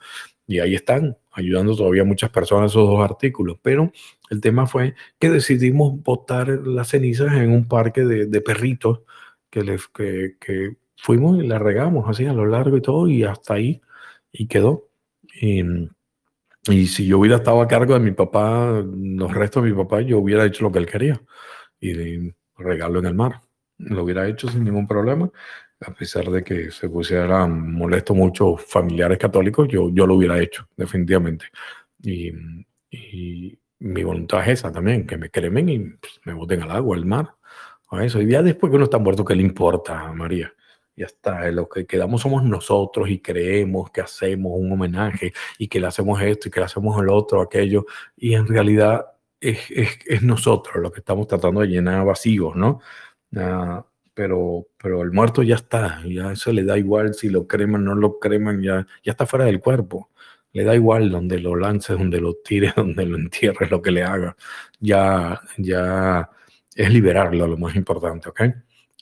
[0.47, 3.57] Y ahí están, ayudando todavía a muchas personas esos dos artículos.
[3.61, 3.91] Pero
[4.31, 9.01] el tema fue que decidimos botar las cenizas en un parque de, de perritos
[9.51, 13.23] que, les, que, que fuimos y la regamos así a lo largo y todo, y
[13.23, 13.81] hasta ahí,
[14.31, 14.89] y quedó.
[15.41, 15.61] Y,
[16.69, 20.01] y, si yo hubiera estado a cargo de mi papá, los restos de mi papá,
[20.01, 21.21] yo hubiera hecho lo que él quería,
[21.81, 23.41] y regalo en el mar.
[23.77, 25.29] Lo hubiera hecho sin ningún problema,
[25.81, 30.67] a pesar de que se pusieran molesto muchos familiares católicos, yo, yo lo hubiera hecho,
[30.77, 31.47] definitivamente.
[32.01, 32.31] Y,
[32.89, 36.95] y mi voluntad es esa también, que me cremen y pues, me boten al agua,
[36.95, 37.35] al mar.
[37.89, 38.21] A eso.
[38.21, 40.51] Y ya después que uno está muerto, ¿qué le importa, María?
[40.95, 45.79] Ya está, lo que quedamos somos nosotros y creemos que hacemos un homenaje y que
[45.79, 49.07] le hacemos esto y que le hacemos el otro, aquello, y en realidad
[49.41, 52.79] es, es, es nosotros lo que estamos tratando de llenar vacíos, ¿no?
[53.31, 57.83] Uh, pero, pero el muerto ya está, ya eso le da igual si lo creman
[57.83, 60.11] no lo creman, ya, ya está fuera del cuerpo.
[60.53, 64.03] Le da igual donde lo lances, donde lo tires, donde lo entierres, lo que le
[64.03, 64.35] haga.
[64.79, 66.29] Ya, ya
[66.75, 68.41] es liberarlo lo más importante, ¿ok?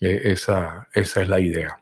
[0.01, 1.81] E, esa, esa es la idea.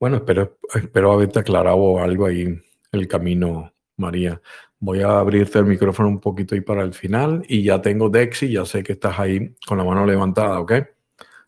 [0.00, 2.46] Bueno, espero, espero haberte aclarado algo ahí
[2.92, 4.40] el camino, María.
[4.78, 8.52] Voy a abrirte el micrófono un poquito ahí para el final y ya tengo Dexy,
[8.52, 10.72] ya sé que estás ahí con la mano levantada, ¿ok?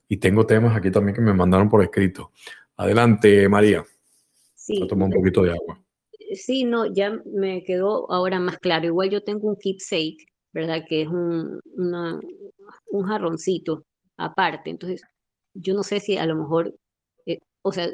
[0.08, 2.32] Y tengo temas aquí también que me mandaron por escrito.
[2.76, 3.84] Adelante, María.
[4.56, 4.84] Sí.
[4.88, 5.80] Toma un poquito de agua.
[6.34, 8.86] Sí, no, ya me quedó ahora más claro.
[8.86, 10.84] Igual yo tengo un keepsake, ¿verdad?
[10.88, 12.18] Que es un, una,
[12.88, 13.84] un jarroncito
[14.16, 14.70] aparte.
[14.70, 15.02] Entonces,
[15.54, 16.74] yo no sé si a lo mejor,
[17.26, 17.88] eh, o sea,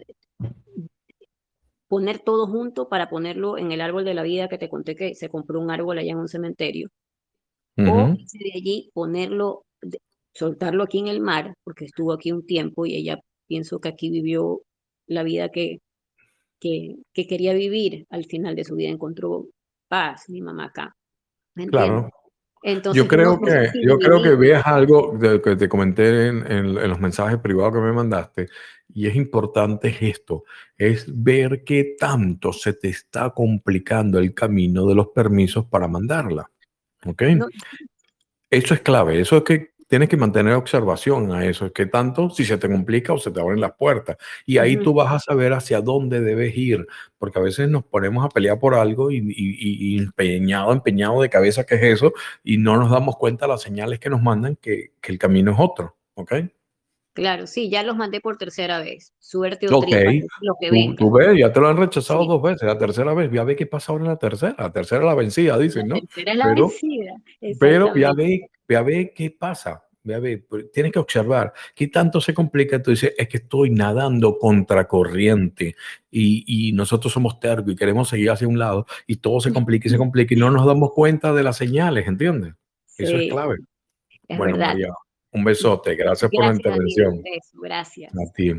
[1.88, 5.14] poner todo junto para ponerlo en el árbol de la vida que te conté que
[5.14, 6.90] se compró un árbol allá en un cementerio.
[7.77, 8.14] Uh -huh.
[8.14, 9.64] O de allí ponerlo,
[10.33, 14.11] soltarlo aquí en el mar, porque estuvo aquí un tiempo y ella pienso que aquí
[14.11, 14.62] vivió
[15.07, 15.81] la vida que,
[16.59, 18.07] que, que quería vivir.
[18.11, 19.46] Al final de su vida encontró
[19.88, 20.96] paz, mi mamá acá.
[21.55, 22.11] Claro.
[22.68, 26.66] Entonces, yo creo que, yo creo que veas algo de, que te comenté en, en,
[26.76, 28.48] en, los mensajes privados que me mandaste,
[28.92, 30.42] y es importante esto,
[30.76, 36.50] es ver qué tanto se te está complicando el camino de los permisos para mandarla.
[37.05, 37.22] ¿Ok?
[37.37, 37.46] No.
[38.50, 42.31] Eso es clave, eso es que tienes que mantener observación a eso, es que tanto
[42.31, 44.16] si se te complica o se te abren las puertas.
[44.44, 44.85] Y ahí uh -huh.
[44.85, 46.87] tú vas a saber hacia dónde debes ir,
[47.18, 51.31] porque a veces nos ponemos a pelear por algo y, y, y empeñado, empeñado de
[51.31, 54.92] cabeza que es eso, y no nos damos cuenta las señales que nos mandan que,
[55.01, 56.33] que el camino es otro, ¿ok?
[57.16, 59.14] Claro, sí, ya los mandé por tercera vez.
[59.18, 60.20] Suerte o okay.
[60.42, 62.29] lo que tú, tú, ves, ya te lo han rechazado sí.
[62.29, 65.01] dos veces, la tercera vez, ya ve qué pasa ahora en la tercera, la tercera
[65.01, 65.94] es la vencida, dicen, ¿no?
[65.94, 67.12] La tercera es la pero, vencida.
[67.59, 72.90] Pero ya ve, ve qué pasa, ve, tienes que observar qué tanto se complica, tú
[72.90, 75.74] dices, es que estoy nadando contra corriente
[76.11, 79.88] y, y nosotros somos tercos y queremos seguir hacia un lado y todo se complica
[79.88, 82.55] y se complica y no nos damos cuenta de las señales, ¿entiendes?
[82.87, 83.05] Sí.
[83.05, 83.57] Eso es clave.
[84.29, 84.72] Es bueno, verdad.
[84.72, 84.88] María,
[85.33, 87.18] un besote, gracias, gracias por la intervención.
[87.18, 88.12] A ti, gracias.
[88.12, 88.52] A ti.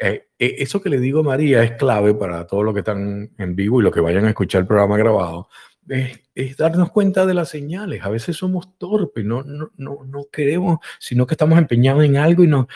[0.00, 3.56] Eh, eso que le digo a María es clave para todos los que están en
[3.56, 5.48] vivo y los que vayan a escuchar el programa grabado.
[5.88, 8.02] Es, es, darnos cuenta de las señales.
[8.02, 12.44] A veces somos torpes, no, no, no, no queremos, sino que estamos empeñados en algo
[12.44, 12.66] y nos,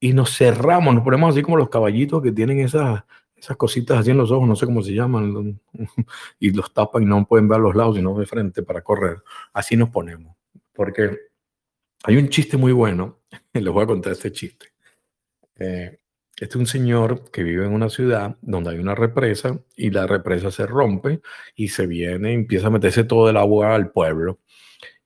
[0.00, 3.02] y nos cerramos, nos ponemos así como los caballitos que tienen esas,
[3.36, 5.60] esas cositas así en los ojos, no sé cómo se llaman,
[6.38, 9.22] y los tapan y no pueden ver a los lados, sino de frente para correr.
[9.52, 10.36] Así nos ponemos.
[10.72, 11.16] Porque
[12.04, 13.20] hay un chiste muy bueno,
[13.52, 14.66] les voy a contar este chiste.
[15.56, 15.98] Eh,
[16.40, 20.06] este es un señor que vive en una ciudad donde hay una represa y la
[20.06, 21.20] represa se rompe
[21.56, 24.38] y se viene, empieza a meterse todo el agua al pueblo.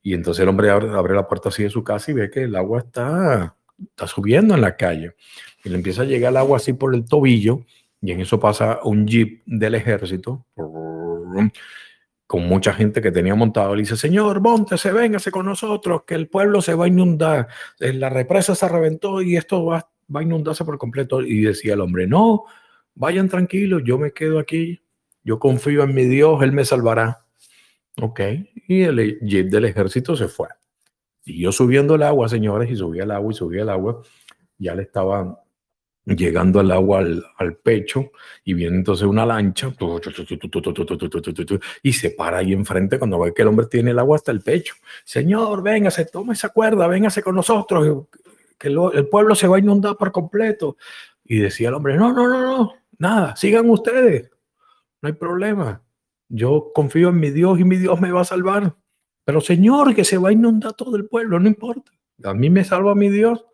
[0.02, 2.56] Y entonces el hombre abre, la puerta así de su casa y ve que el
[2.56, 5.14] agua está está subiendo en la calle.
[5.64, 7.64] Y le empieza a llegar el agua así por el tobillo
[8.00, 10.44] y en eso pasa un jeep del ejército
[12.26, 13.74] con mucha gente que tenía montado.
[13.74, 17.48] Le dice, señor, montese, véngase con nosotros, que el pueblo se va a inundar.
[17.78, 21.22] Eh, la represa se reventó y esto va, va a inundarse por completo.
[21.22, 22.44] Y decía el hombre, no,
[22.94, 24.82] vayan tranquilos, yo me quedo aquí,
[25.24, 27.24] yo confío en mi Dios, Él me salvará.
[28.00, 28.20] Ok,
[28.68, 30.48] y el jeep del ejército se fue.
[31.24, 34.02] Y yo subiendo el agua, señores, y subía el agua y subía el agua,
[34.58, 35.36] ya le estaban
[36.04, 37.04] llegando el agua
[37.38, 38.10] al, pecho
[38.44, 39.72] y viene entonces una lancha
[41.82, 44.40] y se para ahí enfrente cuando ve que el hombre tiene el agua hasta el
[44.40, 44.74] pecho.
[45.04, 48.06] Señor, véngase, tome esa cuerda, véngase con nosotros,
[48.62, 50.76] que el pueblo se va a inundar por completo.
[51.24, 54.30] Y decía el hombre, no, no, no, no, nada, sigan ustedes,
[55.00, 55.82] no hay problema.
[56.28, 58.76] Yo confío en mi Dios y mi Dios me va a salvar.
[59.24, 61.90] Pero Señor, que se va a inundar todo el pueblo, no importa.
[62.22, 63.44] A mí me salva mi Dios.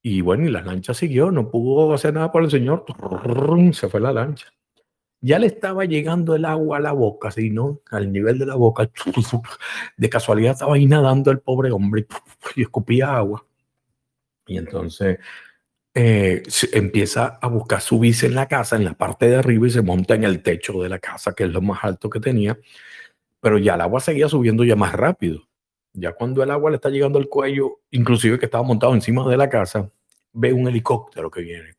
[0.00, 2.84] Y bueno, y la lancha siguió, no pudo hacer nada por el señor,
[3.72, 4.46] se fue la lancha.
[5.20, 7.80] Ya le estaba llegando el agua a la boca, así, ¿no?
[7.90, 8.88] Al nivel de la boca.
[9.98, 12.06] De casualidad estaba ahí nadando el pobre hombre
[12.56, 13.44] y escupía agua.
[14.50, 15.20] Y entonces
[15.94, 19.70] eh, empieza a buscar su bici en la casa, en la parte de arriba, y
[19.70, 22.58] se monta en el techo de la casa, que es lo más alto que tenía.
[23.40, 25.46] Pero ya el agua seguía subiendo ya más rápido.
[25.92, 29.36] Ya cuando el agua le está llegando al cuello, inclusive que estaba montado encima de
[29.36, 29.88] la casa,
[30.32, 31.76] ve un helicóptero que viene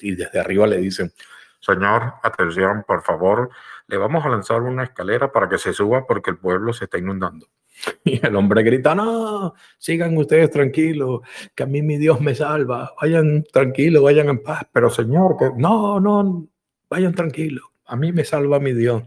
[0.00, 1.10] y desde arriba le dicen,
[1.58, 3.48] señor, atención, por favor,
[3.86, 6.98] le vamos a lanzar una escalera para que se suba porque el pueblo se está
[6.98, 7.46] inundando.
[8.04, 11.20] Y el hombre grita, no, sigan ustedes tranquilos,
[11.54, 15.50] que a mí mi Dios me salva, vayan tranquilos, vayan en paz, pero señor, que
[15.56, 16.46] no, no,
[16.88, 19.02] vayan tranquilos, a mí me salva mi Dios.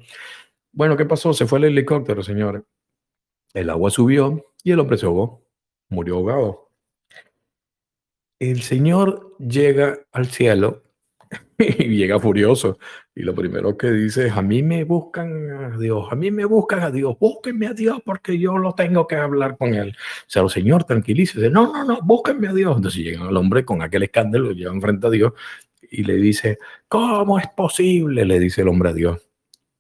[0.72, 1.34] Bueno, ¿qué pasó?
[1.34, 2.64] Se fue el helicóptero, señores.
[3.54, 5.44] El agua subió y el hombre se ahogó,
[5.90, 6.70] murió ahogado.
[8.40, 10.84] El Señor llega al cielo
[11.58, 12.78] y llega furioso.
[13.18, 16.46] Y lo primero que dice es, a mí me buscan a Dios, a mí me
[16.46, 19.90] buscan a Dios, búsquenme a Dios porque yo lo tengo que hablar con él.
[19.90, 22.78] O sea, el Señor tranquilice, no, no, no, búsquenme a Dios.
[22.78, 25.34] Entonces llega el hombre con aquel escándalo, lo llevan frente a Dios
[25.90, 28.24] y le dice, ¿cómo es posible?
[28.24, 29.28] Le dice el hombre a Dios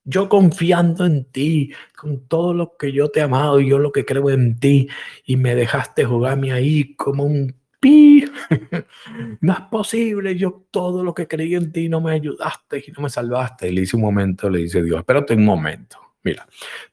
[0.09, 3.91] yo confiando en ti, con todo lo que yo te he amado y yo lo
[3.91, 4.87] que creo en ti,
[5.25, 8.25] y me dejaste jugarme ahí como un pi.
[9.41, 13.03] no es posible, yo todo lo que creí en ti no me ayudaste y no
[13.03, 13.71] me salvaste.
[13.71, 15.97] Le dice un momento, le dice Dios, espérate un momento.
[16.23, 16.47] Mira,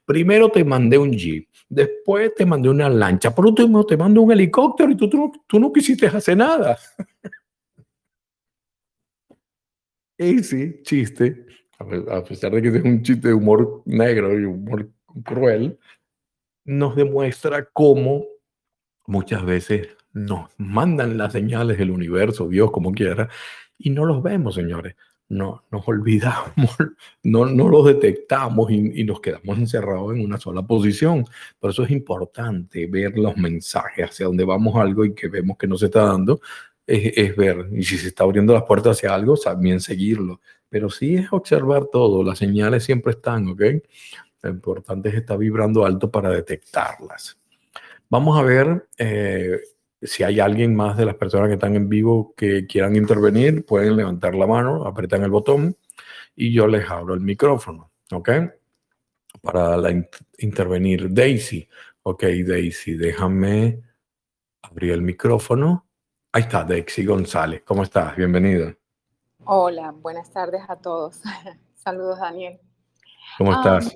[0.05, 4.31] primero te mandé un jeep, después te mandé una lancha, por último te mandé un
[4.31, 6.77] helicóptero y tú, tú, tú no quisiste hacer nada.
[10.41, 11.45] sí, chiste
[11.79, 14.89] a pesar de que es un chiste de humor negro y humor
[15.23, 15.77] cruel,
[16.63, 18.25] nos demuestra cómo
[19.05, 23.29] muchas veces nos mandan las señales del universo, Dios como quiera,
[23.77, 24.95] y no los vemos, señores.
[25.27, 26.75] No, nos olvidamos,
[27.23, 31.25] no, no los detectamos y, nos quedamos encerrados en una sola posición.
[31.59, 35.67] Por eso es importante ver los mensajes hacia dónde vamos algo y que vemos que
[35.67, 36.39] no se está dando,
[36.87, 37.67] es, ver.
[37.73, 41.85] Y si se está abriendo las puertas hacia algo, también seguirlo pero sí es observar
[41.85, 43.61] todo, las señales siempre están, ¿ok?
[44.41, 47.37] Lo importante es estar vibrando alto para detectarlas.
[48.09, 49.57] Vamos a ver eh,
[50.05, 53.95] si hay alguien más de las personas que están en vivo que quieran intervenir, pueden
[53.95, 55.77] levantar la mano, apretan el botón
[56.35, 58.29] y yo les abro el micrófono, ¿ok?
[59.41, 59.77] Para
[60.37, 61.13] intervenir.
[61.13, 61.67] Daisy,
[62.03, 63.81] ok, Daisy, déjame
[64.61, 65.87] abrir el micrófono.
[66.31, 67.63] Ahí está, Daisy González.
[67.65, 68.15] ¿Cómo estás?
[68.15, 68.75] Bienvenida.
[69.45, 71.21] Hola, buenas tardes a todos.
[71.75, 72.59] Saludos, Daniel.
[73.37, 73.95] ¿Cómo ah, estás?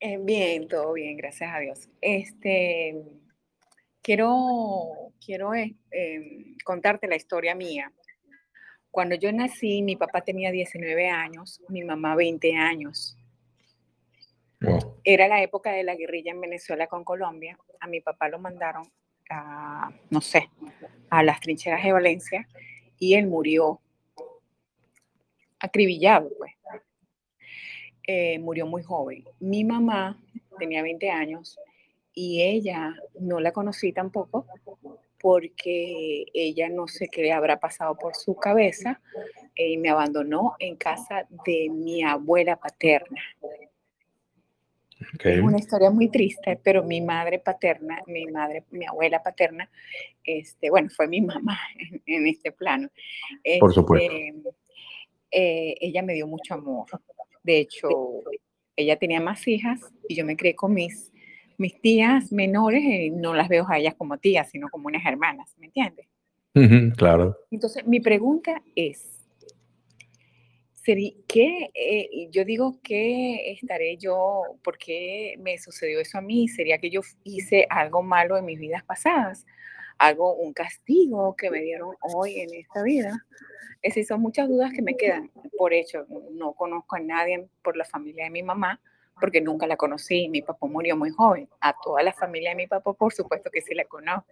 [0.00, 1.88] Eh, bien, todo bien, gracias a Dios.
[2.00, 3.02] Este,
[4.04, 7.90] quiero quiero eh, em, contarte la historia mía.
[8.90, 13.16] Cuando yo nací, mi papá tenía 19 años, mi mamá 20 años.
[15.02, 17.58] Era la época de la guerrilla en Venezuela con Colombia.
[17.80, 18.84] A mi papá lo mandaron
[19.30, 20.48] a, no sé,
[21.10, 22.48] a las trincheras de Valencia
[22.98, 23.80] y él murió
[25.58, 26.52] acribillado, pues.
[28.06, 29.24] Eh, murió muy joven.
[29.40, 30.22] Mi mamá
[30.58, 31.58] tenía 20 años
[32.14, 34.46] y ella no la conocí tampoco
[35.20, 39.00] porque ella no sé qué habrá pasado por su cabeza
[39.56, 43.22] y me abandonó en casa de mi abuela paterna.
[45.22, 49.70] Es una historia muy triste, pero mi madre paterna, mi madre, mi abuela paterna,
[50.22, 51.58] este, bueno, fue mi mamá
[52.06, 52.88] en, este plano.
[53.60, 54.54] por supuesto este,
[55.30, 56.86] eh, ella me dio mucho amor.
[57.42, 57.88] De hecho,
[58.76, 61.12] ella tenía más hijas y yo me crié con mis,
[61.58, 65.54] mis tías menores eh, no las veo a ellas como tías, sino como unas hermanas,
[65.58, 66.06] ¿me entiendes?
[66.96, 67.36] claro.
[67.50, 69.14] Entonces, mi pregunta es,
[70.84, 76.48] ¿qué, eh, yo digo que estaré yo, ¿por qué me sucedió eso a mí?
[76.48, 79.46] ¿Sería que yo hice algo malo en mis vidas pasadas?
[79.98, 83.26] ¿Algo, un castigo que me dieron hoy en esta vida?
[83.80, 85.30] Es decir, son muchas dudas que me quedan.
[85.56, 88.80] Por hecho, no conozco a nadie por la familia de mi mamá,
[89.20, 90.28] porque nunca la conocí.
[90.28, 91.48] Mi papá murió muy joven.
[91.60, 94.26] A toda la familia de mi papá, por supuesto que sí la conozco.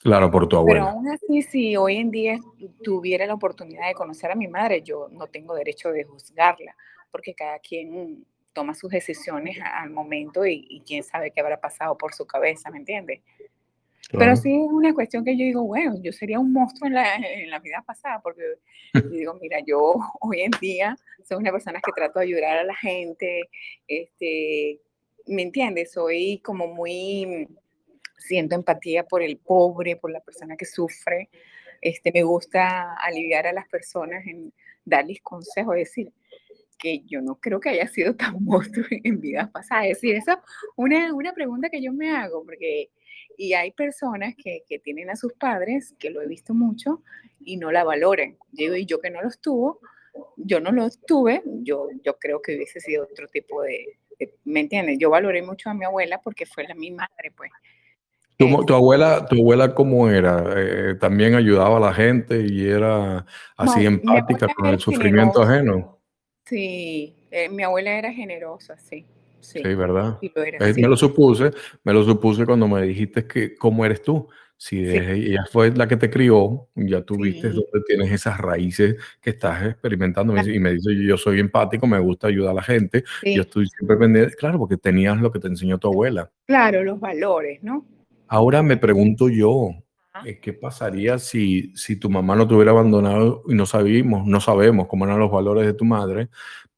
[0.00, 0.80] Claro, por tu abuela.
[0.80, 2.38] Pero aún así, si hoy en día
[2.82, 6.76] tuviera la oportunidad de conocer a mi madre, yo no tengo derecho de juzgarla,
[7.10, 11.96] porque cada quien toma sus decisiones al momento y, y quién sabe qué habrá pasado
[11.96, 13.20] por su cabeza, ¿me entiendes?
[14.10, 17.16] Pero sí es una cuestión que yo digo, bueno, yo sería un monstruo en la,
[17.16, 18.42] en la vida pasada, porque
[19.10, 22.74] digo, mira, yo hoy en día soy una persona que trato de ayudar a la
[22.74, 23.48] gente,
[23.86, 24.80] este,
[25.26, 25.92] ¿me entiendes?
[25.92, 27.48] Soy como muy,
[28.18, 31.30] siento empatía por el pobre, por la persona que sufre,
[31.80, 34.52] este, me gusta aliviar a las personas en
[34.84, 36.12] darles consejos, es decir,
[36.78, 39.86] que yo no creo que haya sido tan monstruo en vidas pasadas.
[39.86, 40.38] Es decir, esa es
[40.76, 42.90] una, una pregunta que yo me hago, porque
[43.42, 47.02] y hay personas que, que, tienen a sus padres, que lo he visto mucho,
[47.40, 48.38] y no la valoren.
[48.52, 49.80] Digo, y yo que no los tuvo,
[50.36, 53.98] yo no los tuve, yo, yo creo que hubiese sido otro tipo de,
[54.44, 54.96] ¿me entiendes?
[55.00, 57.50] Yo valoré mucho a mi abuela porque fue la mi madre, pues.
[58.36, 60.44] ¿Tu, tu este abuela, tu abuela cómo era?
[60.56, 63.26] Eh, ¿También ayudaba a la gente y era
[63.56, 65.98] así empática con el sufrimiento ajeno?
[66.44, 69.04] Sí, eh, mi abuela era generosa, sí.
[69.42, 70.18] Sí, ¿verdad?
[70.20, 71.50] me lo supuse,
[71.82, 74.28] me lo supuse cuando me dijiste que cómo eres tú.
[74.56, 79.30] Si ella fue la que te crió, ya tú viste dónde tienes esas raíces que
[79.30, 80.36] estás experimentando.
[80.48, 83.02] Y me dice, yo soy empático, me gusta ayudar a la gente.
[83.24, 86.30] Yo estoy siempre pendiente, claro, porque tenías lo que te enseñó tu abuela.
[86.46, 87.84] Claro, los valores, ¿no?
[88.28, 89.70] Ahora me pregunto yo,
[90.24, 94.40] eh, ¿qué pasaría si, si tu mamá no te hubiera abandonado y no sabíamos, no
[94.40, 96.28] sabemos cómo eran los valores de tu madre,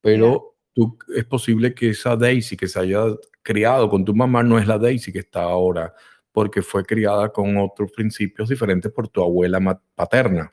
[0.01, 3.05] pero tú, es posible que esa Daisy que se haya
[3.43, 5.95] criado con tu mamá no es la Daisy que está ahora,
[6.33, 10.53] porque fue criada con otros principios diferentes por tu abuela paterna.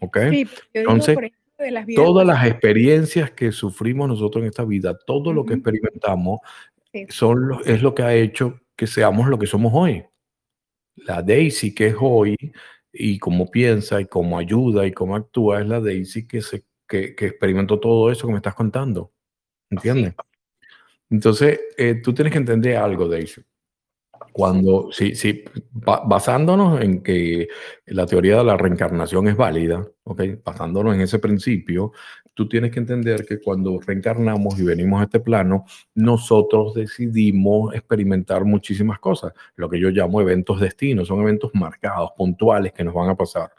[0.00, 0.18] ¿Ok?
[0.30, 1.16] Sí, Entonces,
[1.94, 6.40] todas las experiencias que sufrimos nosotros en esta vida, todo lo que experimentamos,
[7.08, 10.04] son es lo que ha hecho que seamos lo que somos hoy.
[10.96, 12.36] La Daisy que es hoy
[12.92, 17.14] y cómo piensa y cómo ayuda y cómo actúa es la Daisy que, se, que,
[17.14, 19.12] que experimentó todo eso que me estás contando.
[19.72, 20.14] ¿Entiendes?
[21.08, 23.42] Entonces, eh, tú tienes que entender algo de eso.
[24.32, 27.48] Cuando, sí, sí, basándonos en que
[27.86, 30.22] la teoría de la reencarnación es válida, ¿ok?
[30.44, 31.92] Basándonos en ese principio,
[32.32, 35.64] tú tienes que entender que cuando reencarnamos y venimos a este plano,
[35.94, 42.72] nosotros decidimos experimentar muchísimas cosas, lo que yo llamo eventos destinos, son eventos marcados, puntuales
[42.72, 43.50] que nos van a pasar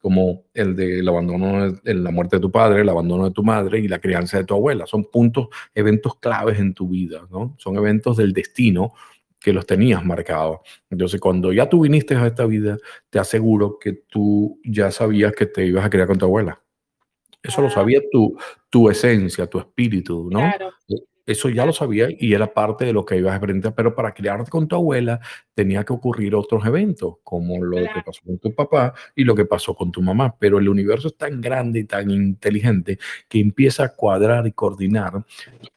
[0.00, 3.78] como el del abandono, de, la muerte de tu padre, el abandono de tu madre
[3.78, 4.86] y la crianza de tu abuela.
[4.86, 7.54] Son puntos, eventos claves en tu vida, ¿no?
[7.58, 8.94] Son eventos del destino
[9.40, 10.60] que los tenías marcados.
[10.90, 12.76] Entonces, cuando ya tú viniste a esta vida,
[13.10, 16.60] te aseguro que tú ya sabías que te ibas a criar con tu abuela.
[17.42, 18.36] Eso lo sabía tu,
[18.68, 20.40] tu esencia, tu espíritu, ¿no?
[20.40, 20.72] Claro.
[21.28, 24.14] Eso ya lo sabía y era parte de lo que ibas a aprender, pero para
[24.14, 25.20] criarte con tu abuela
[25.52, 29.44] tenía que ocurrir otros eventos, como lo que pasó con tu papá y lo que
[29.44, 30.34] pasó con tu mamá.
[30.38, 32.98] Pero el universo es tan grande y tan inteligente
[33.28, 35.22] que empieza a cuadrar y coordinar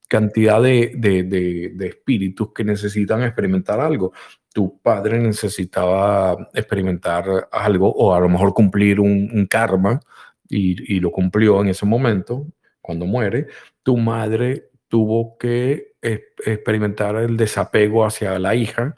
[0.08, 4.14] cantidad de, de, de, espíritus que necesitan experimentar algo.
[4.54, 10.00] Tu padre necesitaba experimentar algo o a lo mejor cumplir un, karma
[10.48, 12.48] y, y lo cumplió en ese momento
[12.80, 13.48] cuando muere.
[13.84, 18.94] Tu madre tuvo que experimentar el desapego hacia la hija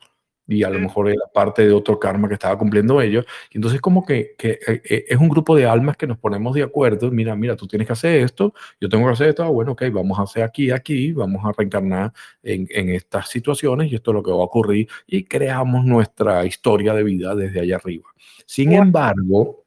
[0.47, 3.25] y a lo mejor era parte de otro karma que estaba cumpliendo ellos.
[3.51, 6.55] Y entonces como que, que, eh, eh, es un grupo de almas que nos ponemos
[6.55, 9.49] de acuerdo, mira, mira, tú tienes que hacer esto, yo tengo que hacer esto, ah,
[9.49, 13.95] bueno, ok, vamos a hacer aquí, aquí, vamos a reencarnar en, en, estas situaciones y
[13.95, 17.75] esto es lo que va a ocurrir y creamos nuestra historia de vida desde allá
[17.75, 18.09] arriba.
[18.47, 19.63] Sin embargo,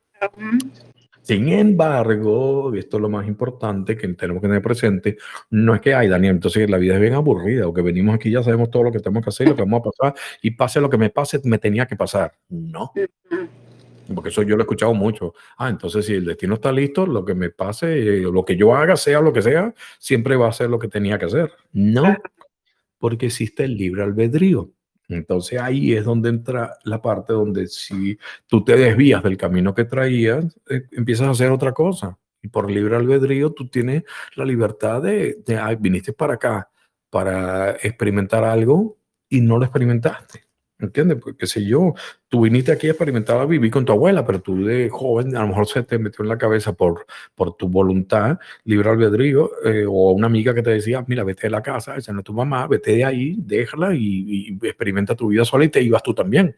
[1.26, 5.16] sin embargo, y esto es lo más importante que tenemos que tener presente,
[5.50, 8.30] no es que, ay, Daniel, entonces la vida es bien aburrida, o que venimos aquí
[8.30, 10.80] ya sabemos todo lo que tenemos que hacer, lo que vamos a pasar, y pase
[10.80, 12.32] lo que me pase, me tenía que pasar.
[12.48, 12.92] No.
[14.14, 15.34] Porque eso yo lo he escuchado mucho.
[15.58, 18.96] Ah, entonces si el destino está listo, lo que me pase, lo que yo haga,
[18.96, 21.52] sea lo que sea, siempre va a ser lo que tenía que hacer.
[21.72, 22.16] No,
[22.98, 24.70] porque existe el libre albedrío.
[25.08, 29.84] Entonces ahí es donde entra la parte donde si tú te desvías del camino que
[29.84, 32.18] traías, eh, empiezas a hacer otra cosa.
[32.42, 34.04] Y por libre albedrío tú tienes
[34.34, 36.70] la libertad de, de viniste para acá
[37.10, 38.98] para experimentar algo
[39.28, 40.45] y no lo experimentaste.
[40.78, 41.18] ¿Entiendes?
[41.22, 41.94] Porque si yo,
[42.28, 45.40] tú viniste aquí a experimentar a vivir con tu abuela, pero tú de joven a
[45.40, 49.86] lo mejor se te metió en la cabeza por, por tu voluntad, libre albedrío, eh,
[49.88, 52.34] o una amiga que te decía, mira, vete de la casa, esa no es tu
[52.34, 56.54] mamá, vete de ahí, déjala y, experimenta tu vida sola y te ibas tú también.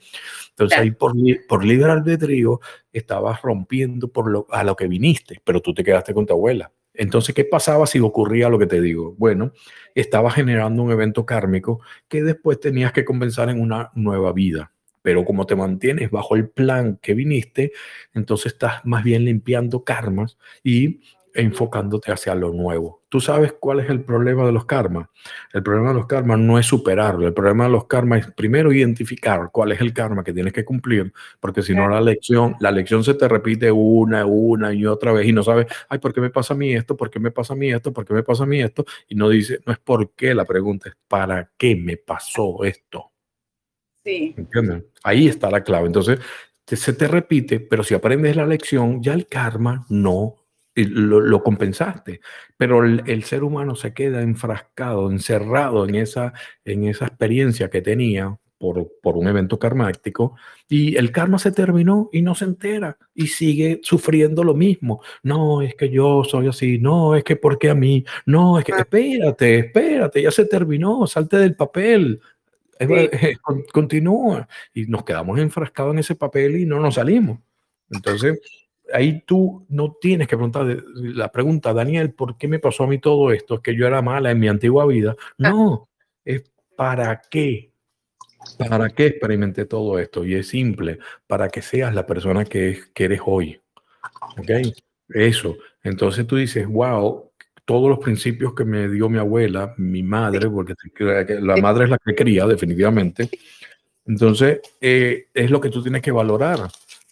[0.50, 1.14] Entonces ahí por,
[1.46, 2.60] por libre albedrío
[2.92, 6.72] estabas rompiendo por lo, a lo que viniste, pero tú te quedaste con tu abuela.
[6.98, 9.14] Entonces, ¿qué pasaba si ocurría lo que te digo?
[9.16, 9.52] Bueno,
[9.94, 14.72] estaba generando un evento kármico que después tenías que compensar en una nueva vida.
[15.00, 17.70] Pero como te mantienes bajo el plan que viniste,
[18.14, 21.00] entonces estás más bien limpiando karmas y
[21.34, 23.02] enfocándote hacia lo nuevo.
[23.08, 25.08] ¿Tú sabes cuál es el problema de los karmas?
[25.52, 27.26] El problema de los karmas no es superarlo.
[27.26, 30.64] El problema de los karmas es primero identificar cuál es el karma que tienes que
[30.64, 35.12] cumplir, porque si no la lección, la lección se te repite una, una y otra
[35.12, 36.96] vez y no sabes, ay, ¿por qué me pasa a mí esto?
[36.96, 37.92] ¿Por qué me pasa a mí esto?
[37.92, 38.84] ¿Por qué me pasa a mí esto?
[39.08, 43.12] Y no dice, no es por qué la pregunta, es ¿para qué me pasó esto?
[44.04, 44.34] Sí.
[44.36, 44.84] ¿Entiendes?
[45.02, 45.86] Ahí está la clave.
[45.86, 46.18] Entonces,
[46.66, 50.36] se te repite, pero si aprendes la lección, ya el karma no
[50.84, 52.20] lo, compensaste.
[52.56, 56.32] Pero el, ser humano se queda enfrascado, encerrado en esa,
[56.64, 60.36] en esa experiencia que tenía por, por, un evento karmático
[60.68, 65.00] y el karma se terminó y no se entera y sigue sufriendo lo mismo.
[65.22, 68.72] No, es que yo soy así, no, es que porque a mí, no, es que
[68.72, 72.20] espérate, espérate, ya se terminó, salte del papel.
[73.72, 77.40] Continúa y nos quedamos enfrascados en ese papel y no nos salimos.
[77.90, 78.38] Entonces,
[78.92, 82.98] ahí tú no tienes que preguntar la pregunta, Daniel, ¿por qué me pasó a mí
[82.98, 83.56] todo esto?
[83.56, 85.16] Es que yo era mala en mi antigua vida.
[85.36, 85.88] No,
[86.24, 86.44] es
[86.76, 87.72] para qué.
[88.56, 90.24] ¿Para qué experimenté todo esto?
[90.24, 93.60] Y es simple, para que seas la persona que, que eres hoy.
[94.38, 94.50] ¿Ok?
[95.08, 95.56] Eso.
[95.82, 97.30] Entonces tú dices, wow,
[97.64, 100.74] todos los principios que me dio mi abuela, mi madre, porque
[101.40, 103.28] la madre es la que cría, definitivamente.
[104.06, 106.70] Entonces, eh, es lo que tú tienes que valorar.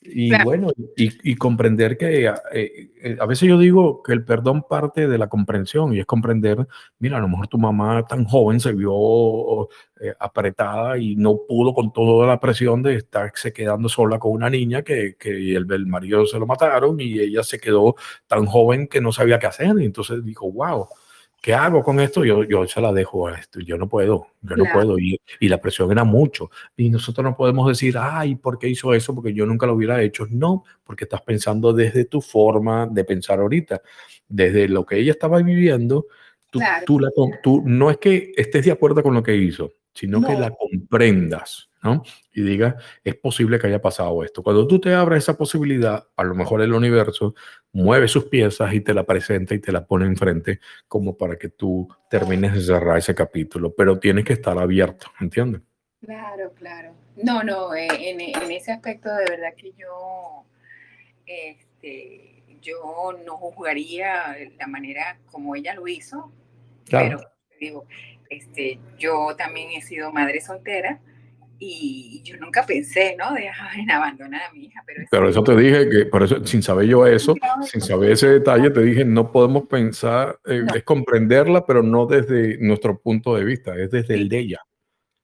[0.09, 5.09] Y bueno, y, comprender que eh, eh, a veces yo digo que el perdón parte
[5.09, 6.66] de la comprensión y es comprender,
[6.98, 9.68] mira, a lo mejor tu mamá tan joven se vio
[10.00, 14.50] eh, apretada y no pudo con toda la presión de estarse quedando sola con una
[14.50, 17.96] niña que, que el, el, marido se lo mataron y ella se quedó
[18.26, 19.74] tan joven que no sabía qué hacer.
[19.78, 20.88] Y entonces dijo, wow
[21.41, 22.24] ¿qué hago con esto?
[22.24, 24.99] Yo, yo se la dejo a esto, yo no puedo, yo no puedo.
[24.99, 26.51] Y, y, la presión era mucho.
[26.76, 29.14] Y nosotros no podemos decir, ay, ¿por qué hizo eso?
[29.14, 30.26] Porque yo nunca lo hubiera hecho.
[30.30, 33.82] No, porque estás pensando desde tu forma de pensar ahorita,
[34.28, 36.07] desde lo que ella estaba viviendo.
[36.51, 37.11] Tú, tú, la,
[37.43, 41.68] tú no es que estés de acuerdo con lo que hizo, sino que la comprendas.
[42.32, 44.43] Y diga, es posible que haya pasado esto.
[44.43, 47.34] Cuando tú te abres esa posibilidad, a lo mejor el universo
[47.72, 51.49] mueve sus piezas y te la presenta y te la pone enfrente como para que
[51.49, 55.62] tú termines de cerrar ese capítulo, pero tienes que estar abierto, ¿entiendes?
[56.05, 56.95] Claro, claro.
[57.16, 58.20] No, no, eh, en,
[58.51, 60.45] ese aspecto de verdad que yo,
[61.24, 66.30] este, yo no juzgaría la manera como ella lo hizo,
[66.84, 67.18] claro.
[67.18, 67.87] pero digo,
[68.30, 71.01] este, yo también he sido madre soltera
[71.59, 73.32] y yo nunca pensé, ¿no?
[73.34, 74.82] De en abandonar a mi hija.
[75.11, 78.70] Pero, eso te dije que, por eso, sin saber yo eso, sin saber ese detalle,
[78.70, 83.76] te dije, no podemos pensar, eh, es comprenderla, pero no desde nuestro punto de vista,
[83.76, 84.61] es desde el de ella.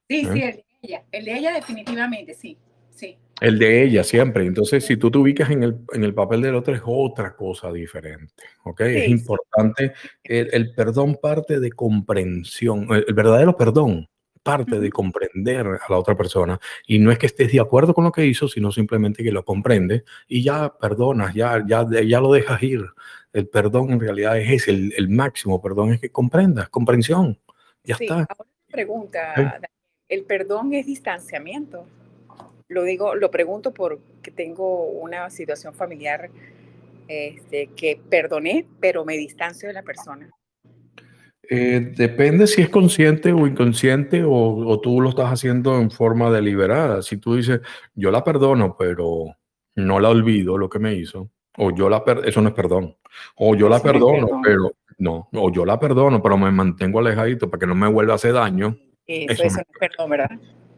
[0.08, 0.48] Sí, sí, ¿Eh?
[0.48, 2.56] el de ella, el de ella definitivamente, sí,
[2.90, 3.18] sí.
[3.40, 4.46] El de ella siempre.
[4.46, 7.72] Entonces, si tú te ubicas en el, en el papel del otro, es otra cosa
[7.72, 8.44] diferente.
[8.64, 8.82] ¿Ok?
[8.82, 9.92] es importante.
[10.22, 12.86] El, el, perdón parte de comprensión.
[12.90, 14.08] el verdadero perdón
[14.42, 16.58] parte de comprender a la otra persona.
[16.86, 19.44] Y no es que estés de acuerdo con lo que hizo, sino simplemente que lo
[19.44, 22.84] comprendes y ya perdonas, ya, ya, ya lo dejas ir.
[23.32, 27.38] El perdón en realidad es el, el máximo perdón, es que comprendas, comprensión.
[27.84, 28.26] Ya está.
[28.70, 29.60] pregunta,
[30.08, 31.86] ¿el perdón es distanciamiento?
[32.68, 36.30] Lo digo, lo pregunto porque tengo una situación familiar
[37.08, 40.30] este, que perdoné, pero me distancio de la persona.
[41.54, 47.02] Eh, depende si es consciente o inconsciente o, tú lo estás haciendo en forma deliberada.
[47.02, 47.60] Si tú dices,
[47.94, 49.36] yo la perdono, pero
[49.74, 51.28] no la olvido lo que me hizo,
[51.58, 52.96] o yo la eso no es perdón.
[53.36, 57.60] O yo la perdono, pero no, o yo la perdono, pero me mantengo alejadito para
[57.60, 58.74] que no me vuelva a hacer daño.
[59.06, 60.30] Eso, no es perdón, ¿verdad?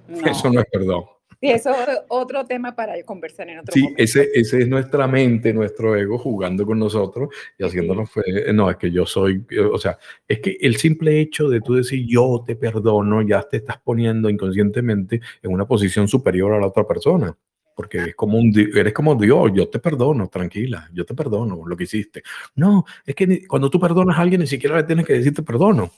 [0.27, 1.05] Eso no es perdón.
[1.45, 5.53] Sí, eso es otro tema para conversar en otro sí, Ese, ese es nuestra mente,
[5.53, 7.29] nuestro ego jugando con nosotros
[7.59, 8.09] y haciéndonos,
[8.55, 12.07] no, es que yo soy, o sea, es que el simple hecho de tú decir
[12.07, 16.87] yo te perdono, ya te estás poniendo inconscientemente en una posición superior a la otra
[16.87, 17.37] persona.
[17.77, 21.77] Porque es como un, eres como Dios, yo te perdono, tranquila, yo te perdono lo
[21.77, 22.23] que hiciste.
[22.55, 25.43] No, es que cuando tú perdonas a alguien ni siquiera le tienes que decir te
[25.43, 25.91] perdono.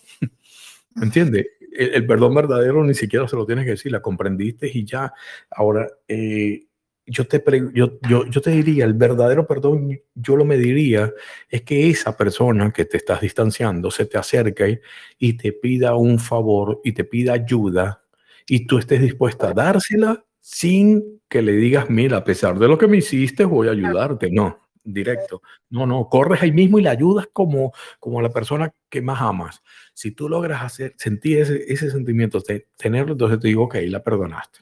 [1.01, 1.47] ¿Entiendes?
[1.77, 5.13] el, perdón verdadero ni siquiera se lo tienes que decir, la comprendiste y ya.
[5.51, 6.65] Ahora, eh,
[7.07, 7.43] yo te,
[7.73, 11.13] yo, yo, yo te diría, el verdadero perdón, yo lo mediría,
[11.49, 14.81] es que esa persona que te estás distanciando se te acerque
[15.19, 18.03] y te pida un favor y te pida ayuda
[18.49, 22.79] y tú estés dispuesta a dársela sin que le digas, mira, a pesar de lo
[22.79, 24.31] que me hiciste, voy a ayudarte.
[24.31, 25.43] No, directo.
[25.71, 29.21] No, no, corres ahí mismo y le ayudas como, como a la persona que más
[29.21, 29.63] amas.
[29.93, 32.43] Si tú logras hacer, sentir ese, ese sentimiento,
[32.77, 34.61] tenerlo, entonces te digo, ok, la perdonaste.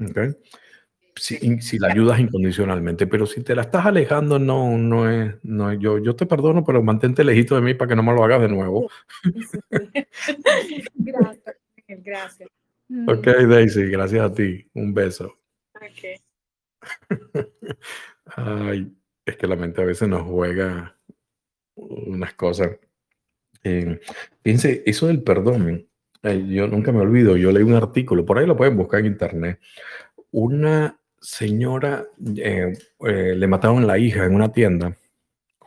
[0.00, 0.36] ¿Okay?
[1.14, 5.72] Si, si, la ayudas incondicionalmente, pero si te la estás alejando, no, no es, no
[5.74, 8.40] yo, yo te perdono, pero mantente lejito de mí para que no me lo hagas
[8.40, 8.88] de nuevo.
[10.94, 11.56] gracias,
[11.86, 12.48] gracias.
[13.06, 14.66] Ok, Daisy, gracias a ti.
[14.74, 15.38] Un beso.
[18.36, 18.92] Ay,
[19.24, 20.98] es que la mente a veces nos juega
[21.74, 22.70] unas cosas.
[23.64, 24.00] Eh,
[24.44, 25.86] eso del perdón,
[26.22, 29.06] eh, yo nunca me olvido, yo leí un artículo, por ahí lo pueden buscar en
[29.06, 29.60] internet.
[30.30, 32.04] Una señora
[32.36, 34.96] eh, eh, le mataron la hija en una tienda.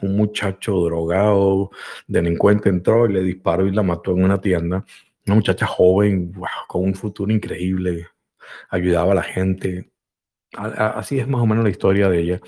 [0.02, 1.72] Un muchacho drogado,
[2.08, 4.86] delincuente, entró y le disparó y la mató en una tienda.
[5.26, 6.34] Una muchacha joven,
[6.68, 8.08] con un futuro increíble,
[8.70, 9.92] ayudaba a la gente.
[10.54, 12.42] así es más o menos la historia de ella.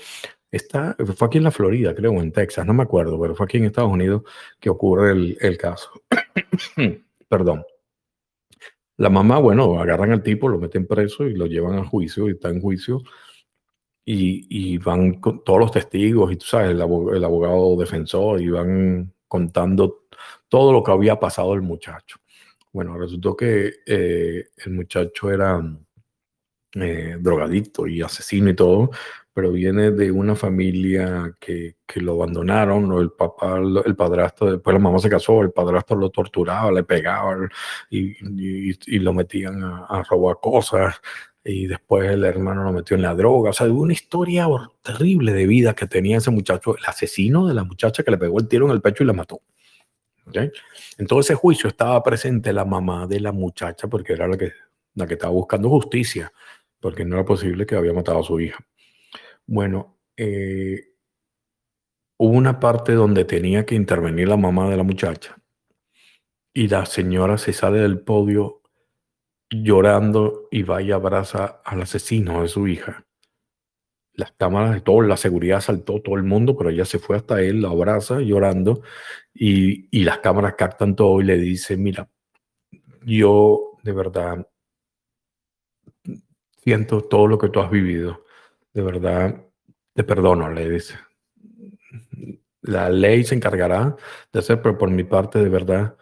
[0.50, 3.58] Está, fue aquí en la Florida, creo, en Texas, no me acuerdo, pero fue aquí
[3.58, 4.22] en Estados Unidos
[4.58, 5.90] que ocurre el, el caso.
[7.28, 7.64] Perdón.
[8.96, 12.32] La mamá, bueno, agarran al tipo, lo meten preso y lo llevan a juicio y
[12.32, 13.02] está en juicio.
[14.04, 19.12] Y, y van con todos los testigos y tú sabes, el, abogado, defensor y van
[19.28, 20.06] contando
[20.48, 22.16] todo lo que había pasado el muchacho.
[22.72, 25.62] Bueno, resultó que eh, el muchacho era
[26.74, 28.90] eh, drogadicto y asesino y todo,
[29.38, 34.80] pero viene de una familia que, que lo abandonaron, el papá, el padrastro, después la
[34.80, 37.36] mamá se casó, el padrastro lo torturaba, le pegaba
[37.88, 40.96] y, y, lo metían a, a, robar cosas
[41.44, 44.48] y después el hermano lo metió en la droga, o sea, hubo una historia
[44.82, 48.40] terrible de vida que tenía ese muchacho, el asesino de la muchacha que le pegó
[48.40, 49.40] el tiro en el pecho y la mató.
[50.26, 50.50] ¿Okay?
[50.98, 54.50] En ese juicio estaba presente la mamá de la muchacha porque era la que,
[54.96, 56.32] la que estaba buscando justicia,
[56.80, 58.58] porque no era posible que había matado a su hija.
[59.48, 60.92] Bueno, eh,
[62.18, 65.38] hubo una parte donde tenía que intervenir la mamá de la muchacha
[66.52, 68.60] y la señora se sale del podio
[69.48, 73.06] llorando y va y abraza al asesino de su hija.
[74.12, 77.40] Las cámaras de todo, la seguridad saltó todo el mundo, pero ella se fue hasta
[77.40, 78.82] él, lo abraza llorando
[79.32, 82.10] y, y las cámaras captan todo y le dice, mira,
[83.02, 84.46] yo de verdad
[86.62, 88.27] siento todo lo que tú has vivido
[88.74, 89.44] de verdad,
[89.94, 90.94] te perdono, le dice.
[92.62, 93.96] La ley se encargará
[94.32, 95.96] de hacer, pero por mi parte, de verdad,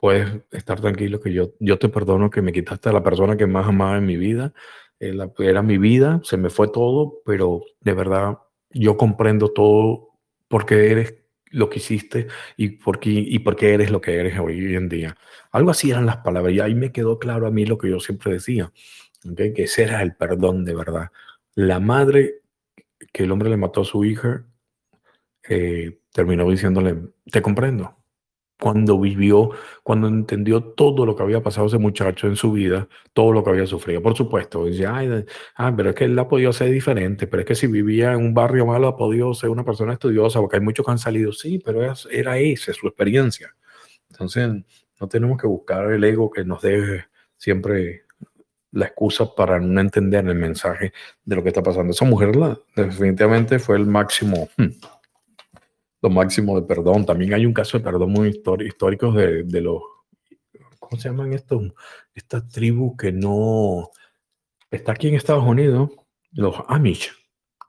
[0.00, 3.46] puedes estar tranquilo que yo, yo te perdono que me quitaste a la persona que
[3.46, 4.52] más amaba en mi vida.
[5.00, 8.38] Eh, era mi vida, se me fue todo, pero de verdad
[8.70, 10.10] yo comprendo todo
[10.48, 11.14] porque eres
[11.50, 15.16] lo que hiciste y por qué, y por eres lo que eres hoy en día.
[15.50, 18.00] Algo así eran las palabras y ahí me quedó claro a mí lo que yo
[18.00, 18.72] siempre decía,
[19.36, 21.10] que ese era el perdón de verdad.
[21.58, 22.42] La madre
[23.12, 24.46] que el hombre le mató a su hija
[25.48, 26.96] eh, terminó diciéndole,
[27.32, 27.96] te comprendo.
[28.60, 29.50] Cuando vivió,
[29.82, 33.50] cuando entendió todo lo que había pasado ese muchacho en su vida, todo lo que
[33.50, 34.00] había sufrido.
[34.00, 35.24] Por supuesto, dice, ay,
[35.56, 38.20] ah, pero es que él ha podido ser diferente, pero es que si vivía en
[38.20, 41.32] un barrio malo ha podido ser una persona estudiosa, porque hay muchos que han salido,
[41.32, 43.56] sí, pero era esa su experiencia.
[44.10, 44.48] Entonces,
[45.00, 47.06] no tenemos que buscar el ego que nos deje
[47.36, 48.04] siempre
[48.72, 50.92] la excusa para no entender el mensaje
[51.24, 51.92] de lo que está pasando.
[51.92, 52.32] Esa mujer
[52.76, 54.66] definitivamente fue el máximo, hmm,
[56.02, 57.06] lo máximo de perdón.
[57.06, 59.82] También hay un caso de perdón muy histórico de, de los,
[60.78, 61.72] ¿cómo se llaman estos?
[62.14, 63.90] Esta tribu que no
[64.70, 65.90] está aquí en Estados Unidos,
[66.32, 67.12] los Amish,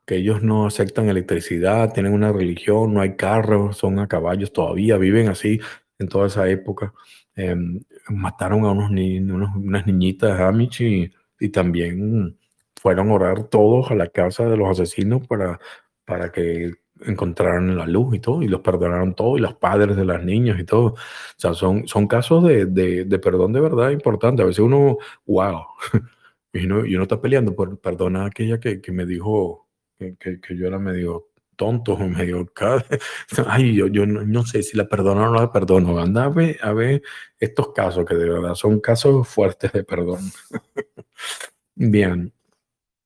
[0.05, 4.97] que ellos no aceptan electricidad, tienen una religión, no hay carros, son a caballos todavía,
[4.97, 5.61] viven así
[5.99, 6.93] en toda esa época.
[7.39, 7.79] Em,
[8.09, 12.37] mataron a unos niños, unas niñitas Amish y, y, también
[12.75, 15.57] fueron a orar todos a la casa de los asesinos para,
[16.03, 16.73] para que
[17.05, 20.59] encontraran la luz y todo, y los perdonaron todos, y los padres de las niñas
[20.59, 20.87] y todo.
[20.87, 20.97] O
[21.37, 24.41] sea, son, son casos de, de, de perdón de verdad importante.
[24.41, 25.63] A veces uno, wow,
[26.53, 30.17] y uno, y uno está peleando por perdonar a aquella que, que me dijo que,
[30.17, 31.28] que, que yo era medio
[31.59, 32.51] tonto, medio...
[33.47, 35.99] Ay, yo, yo no, sé si la perdono o no la perdono.
[35.99, 37.03] Anda a ver, a ver
[37.37, 40.21] estos casos que de verdad son casos fuertes de perdón.
[41.75, 42.33] Bien.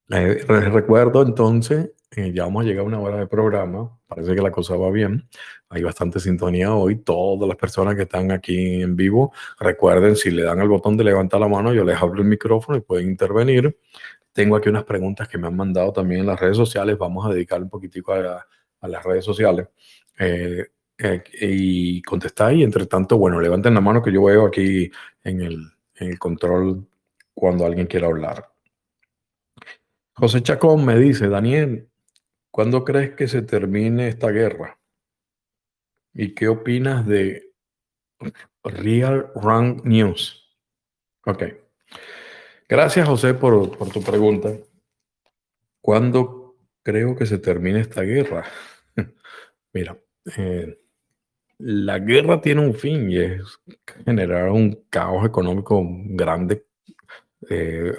[0.09, 3.97] Eh, recuerdo entonces eh, ya vamos a llegar a una hora de programa.
[4.07, 5.27] Parece que la cosa va bien.
[5.69, 6.97] Hay bastante sintonía hoy.
[6.97, 11.03] Todas las personas que están aquí en vivo, recuerden, si le dan el botón de
[11.03, 13.79] levantar la mano, yo les abro el micrófono y pueden intervenir.
[14.33, 16.97] Tengo aquí unas preguntas que me han mandado también en las redes sociales.
[16.97, 18.45] Vamos a dedicar un poquitico a,
[18.81, 19.67] las redes sociales.
[20.19, 20.65] Eh,
[20.97, 22.53] eh, y contestar.
[22.53, 24.91] Y entre tanto, bueno, levanten la mano que yo veo aquí
[25.23, 25.69] en el,
[26.19, 26.85] control
[27.33, 28.51] cuando alguien quiera hablar.
[30.15, 31.87] José Chacón me dice, Daniel,
[32.53, 34.79] ¿Cuándo crees que se termine esta guerra?
[36.13, 37.51] ¿Y qué opinas de
[38.63, 40.55] Real Run News?
[41.25, 41.62] Ok.
[42.73, 44.51] Gracias, José, por, tu pregunta.
[45.79, 48.45] ¿Cuándo creo que se termine esta guerra?
[49.73, 49.95] Mira,
[50.35, 50.79] eh,
[51.59, 53.43] la guerra tiene un fin y es
[54.03, 56.65] generar un caos económico grande
[57.47, 57.93] eh,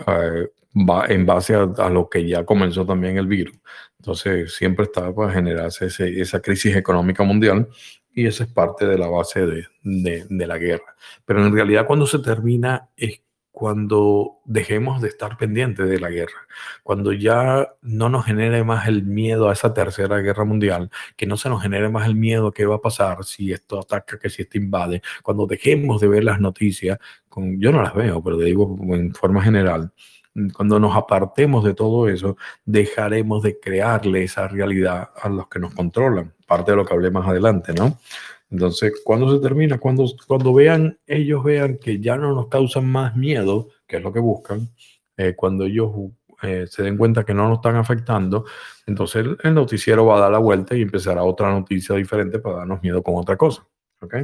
[1.08, 3.56] en base a, lo que ya comenzó también el virus.
[4.00, 7.68] Entonces, siempre está para generarse esa crisis económica mundial
[8.12, 10.96] y esa es parte de la base de, de, la guerra.
[11.24, 13.23] Pero en realidad cuando se termina es
[13.54, 16.48] cuando dejemos de estar pendientes de la guerra,
[16.82, 21.36] cuando ya no nos genere más el miedo a esa tercera guerra mundial, que no
[21.36, 24.28] se nos genere más el miedo a qué va a pasar si esto ataca, que
[24.28, 26.98] si esto invade, cuando dejemos de ver las noticias,
[27.28, 29.92] con, yo no las veo, pero te digo en forma general,
[30.52, 35.72] cuando nos apartemos de todo eso, dejaremos de crearle esa realidad a los que nos
[35.74, 37.98] controlan, parte de lo que hablé más adelante, ¿no?
[38.54, 39.78] Entonces, cuando se termina?
[39.78, 44.12] Cuando, cuando vean, ellos vean que ya no nos causan más miedo, que es lo
[44.12, 44.68] que buscan,
[45.16, 45.90] eh, cuando ellos
[46.40, 48.44] eh, se den cuenta que no nos están afectando,
[48.86, 52.80] entonces el, noticiero va a dar la vuelta y empezará otra noticia diferente para darnos
[52.80, 53.66] miedo con otra cosa.
[54.00, 54.14] ¿ok?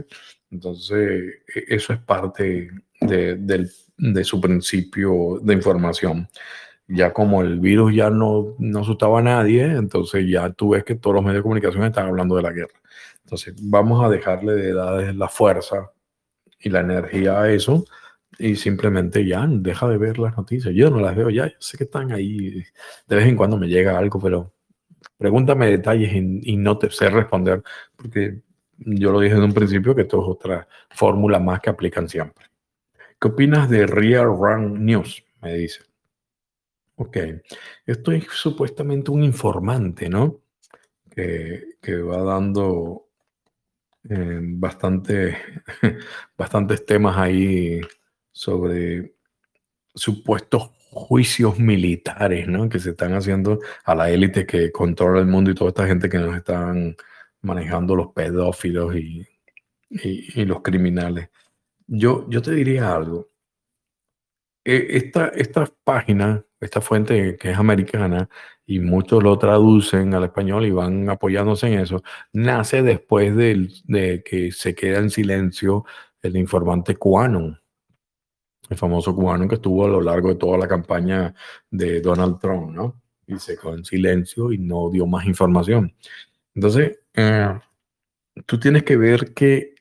[0.53, 2.70] Entonces, e, eso es parte
[3.01, 6.28] de, su principio de información.
[6.87, 10.95] Ya como el virus ya no, no asustaba a nadie, entonces ya tú ves que
[10.95, 12.81] todos los medios de comunicación están hablando de la guerra.
[13.31, 15.93] Entonces, vamos a dejarle de dar la fuerza
[16.59, 17.85] y la energía a eso
[18.41, 20.74] y simplemente ya deja de ver las noticias.
[20.74, 22.64] Yo no las veo ya, yo sé que están ahí.
[23.07, 24.53] De vez en cuando me llega algo, pero
[25.16, 27.62] pregúntame detalles y, no te sé responder
[27.95, 28.43] porque
[28.78, 32.47] yo lo dije en un principio que esto es otra fórmula más que aplican siempre.
[33.20, 35.22] ¿Qué opinas de Real Run News?
[35.41, 35.83] Me dice.
[36.97, 37.16] Ok,
[37.87, 40.41] esto es supuestamente un informante, ¿no?
[41.14, 43.09] Que, que va dando
[44.03, 45.36] bastante,
[46.36, 47.80] bastantes temas ahí
[48.32, 49.14] sobre
[49.94, 52.68] supuestos juicios militares, ¿no?
[52.68, 56.09] Que se están haciendo a la élite que controla el mundo y toda esta gente
[56.09, 56.96] que nos están
[57.42, 59.26] manejando los pedófilos y,
[59.88, 61.30] y, los criminales.
[61.86, 63.30] Yo, yo te diría algo.
[64.64, 68.28] E, esta, esta página, esta fuente que es americana,
[68.70, 74.52] y muchos lo traducen al español y van apoyándose en eso, nace después de, que
[74.52, 75.84] se queda en silencio
[76.22, 77.58] el informante cubano,
[78.68, 81.34] el famoso cubano que estuvo a lo largo de toda la campaña
[81.68, 83.02] de Donald Trump, ¿no?
[83.26, 85.92] Y se quedó en silencio y no dio más información.
[86.54, 87.52] Entonces, eh,
[88.46, 89.74] tú tienes que ver que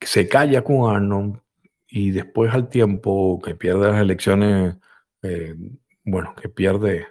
[0.00, 1.44] se calla cubano
[1.88, 4.74] y después al tiempo que pierde las elecciones,
[5.22, 5.54] eh,
[6.02, 7.06] bueno, que pierde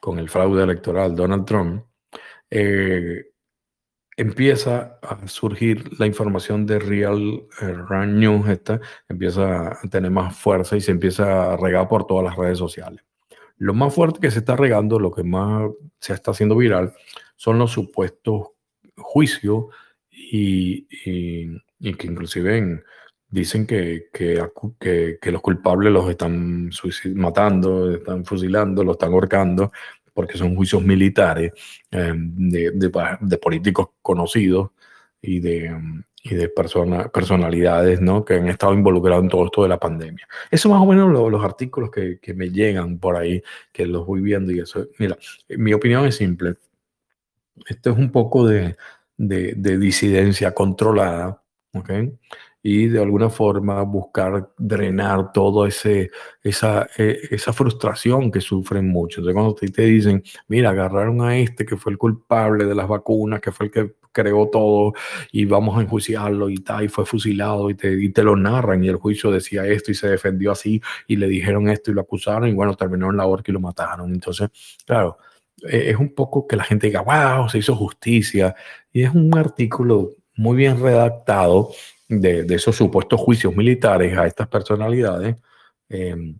[0.00, 1.84] con el fraude electoral Donald Trump,
[2.50, 3.26] eh,
[4.16, 10.76] empieza a surgir la información de Real eh, News, esta, empieza a tener más fuerza
[10.76, 13.02] y se empieza a regar por todas las redes sociales.
[13.56, 16.94] Lo más fuerte que se está regando, lo que más se está haciendo viral,
[17.36, 18.48] son los supuestos
[18.96, 19.66] juicios
[20.10, 20.86] y,
[21.78, 22.82] que inclusive
[23.30, 26.70] dicen que, que, que, los culpables los están
[27.14, 29.72] matando, están fusilando, los están ahorcando,
[30.12, 31.52] porque son juicios militares
[31.90, 34.70] eh, de, de, políticos conocidos
[35.22, 35.74] y de,
[36.24, 38.24] y de personalidades ¿no?
[38.24, 40.26] que han estado involucrados en todo esto de la pandemia.
[40.50, 44.20] Eso más o menos los artículos que, que, me llegan por ahí, que los voy
[44.20, 44.88] viendo y eso.
[44.98, 45.16] Mira,
[45.48, 46.56] mi opinión es simple.
[47.66, 48.76] Esto es un poco de,
[49.16, 51.42] de, de disidencia controlada,
[51.74, 51.90] ¿ok?
[52.62, 59.18] Y de alguna forma buscar drenar toda esa, e, esa frustración que sufren muchos.
[59.18, 62.88] Entonces, cuando te, te dicen, mira, agarraron a este que fue el culpable de las
[62.88, 64.92] vacunas, que fue el que creó todo
[65.32, 68.82] y vamos a enjuiciarlo y tal, y fue fusilado y te, y te lo narran
[68.84, 72.00] y el juicio decía esto y se defendió así y le dijeron esto y lo
[72.02, 74.12] acusaron y bueno, terminó en la horca y lo mataron.
[74.12, 74.50] Entonces,
[74.86, 75.18] claro,
[75.62, 78.54] e, es un poco que la gente diga, wow, se hizo justicia.
[78.92, 81.70] Y es un artículo muy bien redactado
[82.10, 85.36] de, esos supuestos juicios militares a estas personalidades,
[85.88, 86.38] em,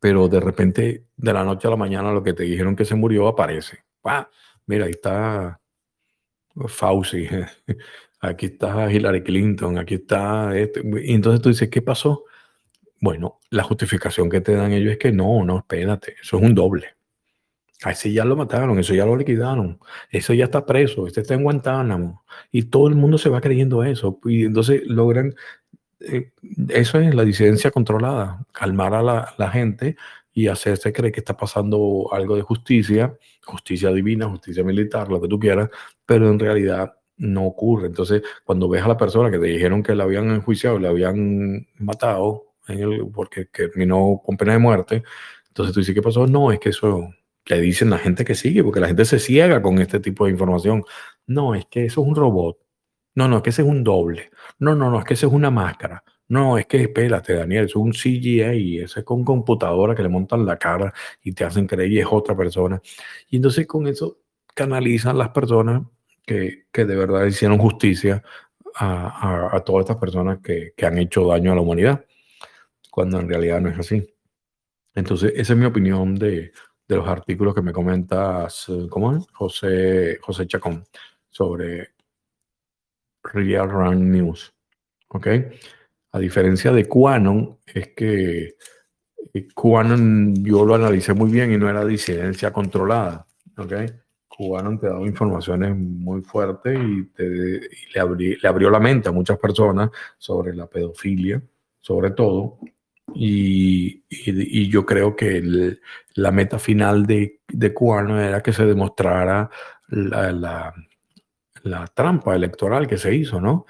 [0.00, 2.96] pero de repente, de la noche a la mañana, lo que te dijeron que se
[2.96, 3.84] murió aparece.
[4.02, 4.28] ¡Pah!
[4.66, 5.60] Mira, ahí está
[6.66, 7.28] Fauci,
[8.20, 10.82] aquí está Hillary Clinton, aquí está este.
[11.04, 12.24] Y entonces tú dices, ¿qué pasó?
[13.00, 16.54] Bueno, la justificación que te dan ellos es que no, no, espérate, eso es un
[16.54, 16.96] doble.
[17.84, 19.78] A ese ya lo mataron, eso ya lo liquidaron,
[20.10, 22.24] eso ya está preso, este está en Guantánamo.
[22.50, 24.20] Y todo el mundo se va creyendo eso.
[24.24, 25.34] Y entonces logran,
[26.00, 26.32] eh,
[26.70, 29.96] eso es la disidencia controlada, calmar a la, gente
[30.32, 35.28] y hacerse creer que está pasando algo de justicia, justicia divina, justicia militar, lo que
[35.28, 35.68] tú quieras,
[36.06, 37.88] pero en realidad no ocurre.
[37.88, 41.66] Entonces, cuando ves a la persona que te dijeron que la habían enjuiciado, la habían
[41.78, 42.54] matado
[43.12, 45.02] porque terminó con pena de muerte,
[45.48, 46.26] entonces tú dices, ¿qué pasó?
[46.26, 47.10] No, es que eso
[47.46, 50.32] le dicen la gente que sigue, porque la gente se ciega con este tipo de
[50.32, 50.84] información.
[51.26, 52.58] No, es que eso es un robot.
[53.14, 54.30] No, no, es que ese es un doble.
[54.58, 56.02] No, no, no, es que ese es una máscara.
[56.28, 60.46] No, es que espérate, Daniel, es un CGI, ese es con computadora que le montan
[60.46, 60.92] la cara
[61.22, 62.80] y te hacen creer y es otra persona.
[63.28, 64.20] Y entonces con eso
[64.54, 65.82] canalizan las personas
[66.26, 68.22] que, que de verdad hicieron justicia
[68.74, 72.04] a, a, a todas estas personas que, que, han hecho daño a la humanidad,
[72.90, 74.14] cuando en realidad no es así.
[74.94, 76.52] Entonces, esa es mi opinión de,
[76.86, 79.26] de los artículos que me comentas, ¿cómo es?
[79.32, 80.84] José, José Chacón,
[81.30, 81.94] sobre
[83.22, 84.52] Real Run News.
[85.08, 85.28] ¿Ok?
[86.12, 88.56] A diferencia de Quanon, es que
[89.54, 93.26] Quanon yo lo analicé muy bien y no era disidencia controlada.
[93.56, 93.72] ¿Ok?
[94.28, 97.60] Quanon te daba informaciones muy fuertes y, te,
[97.92, 101.40] le abrió la mente a muchas personas sobre la pedofilia,
[101.80, 102.58] sobre todo,
[103.12, 105.80] y, y, y, yo creo que el,
[106.14, 109.50] la meta final de, de Cubano era que se demostrara
[109.88, 110.74] la, la,
[111.62, 113.66] la, trampa electoral que se hizo, ¿no?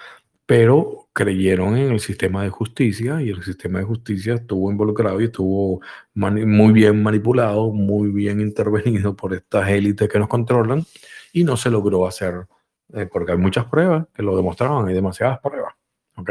[0.47, 5.25] Pero creyeron en el sistema de justicia y el sistema de justicia estuvo involucrado y
[5.25, 5.81] estuvo
[6.15, 10.85] muy bien manipulado, muy bien intervenido por estas élites que nos controlan
[11.33, 12.47] y no se logró hacer,
[12.93, 15.75] eh, porque hay muchas pruebas que lo demostraban, hay demasiadas pruebas,
[16.17, 16.31] ¿ok?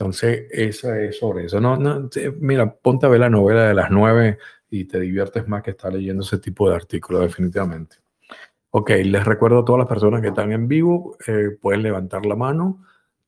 [0.00, 1.60] Entonces, esa es sobre eso.
[1.60, 4.38] No, no, mira, ponte a ver la novela de las nueve
[4.70, 7.96] y te diviertes más que estar leyendo ese tipo de artículos, definitivamente.
[8.70, 12.34] Ok, les recuerdo a todas las personas que están en vivo, eh, pueden levantar la
[12.34, 12.82] mano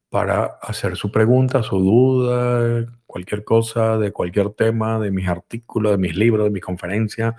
[0.08, 5.98] para hacer su pregunta, su duda, cualquier cosa, de cualquier tema, de mis artículos, de
[5.98, 7.34] mis libros, de mis conferencias,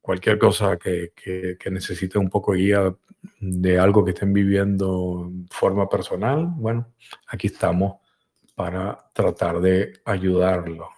[0.00, 2.94] cualquier cosa que, que, que necesite un poco de guía
[3.40, 6.48] de algo que estén viviendo en forma personal.
[6.56, 6.94] Bueno,
[7.26, 8.07] aquí estamos
[8.58, 10.88] para tratar de ayudarlo.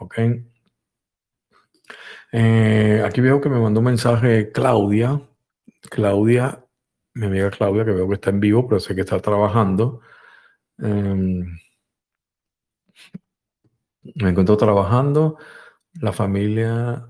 [2.32, 5.20] Eh, aquí veo que me mandó un mensaje Claudia.
[5.90, 6.64] Claudia,
[7.12, 10.00] mi amiga Claudia, que veo que está en vivo, pero sé que está trabajando.
[10.82, 11.44] Eh,
[14.14, 15.36] me encuentro trabajando.
[16.00, 17.06] La familia,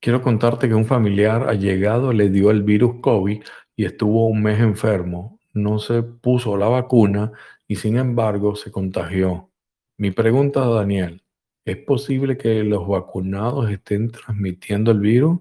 [0.00, 3.40] quiero contarte que un familiar ha llegado, le dio el virus COVID
[3.76, 5.38] y estuvo un mes enfermo.
[5.52, 7.30] No se puso la vacuna
[7.72, 9.50] y sin embargo se contagió.
[9.96, 11.22] Mi pregunta a Daniel,
[11.64, 15.40] ¿es posible que los vacunados estén transmitiendo el virus?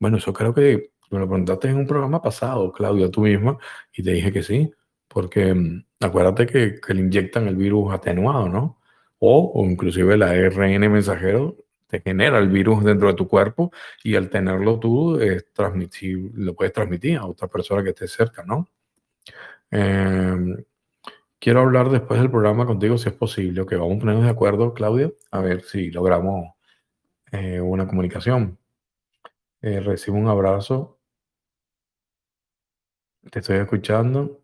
[0.00, 3.58] Bueno, eso creo que me lo preguntaste en un programa pasado, Claudia, tú misma,
[3.92, 4.72] y te dije que sí,
[5.06, 8.80] porque mm, acuérdate que, le inyectan el virus atenuado, ¿no?
[9.20, 13.70] O, o inclusive el ARN mensajero te genera el virus dentro de tu cuerpo
[14.02, 15.16] y al tenerlo tú
[15.52, 18.68] transmitir, lo puedes transmitir a otra persona que esté cerca, ¿no?
[19.70, 20.64] Eh,
[21.46, 23.60] Quiero hablar después del programa contigo si es posible.
[23.60, 26.54] Ok, vamos a ponernos de acuerdo, Claudia, a ver si logramos
[27.30, 28.58] eh, una comunicación.
[29.62, 30.98] Eh, recibo un abrazo.
[33.30, 34.42] Te estoy escuchando.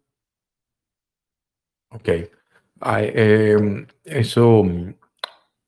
[1.90, 2.09] Ok.
[2.78, 4.62] Ay, eh, eso,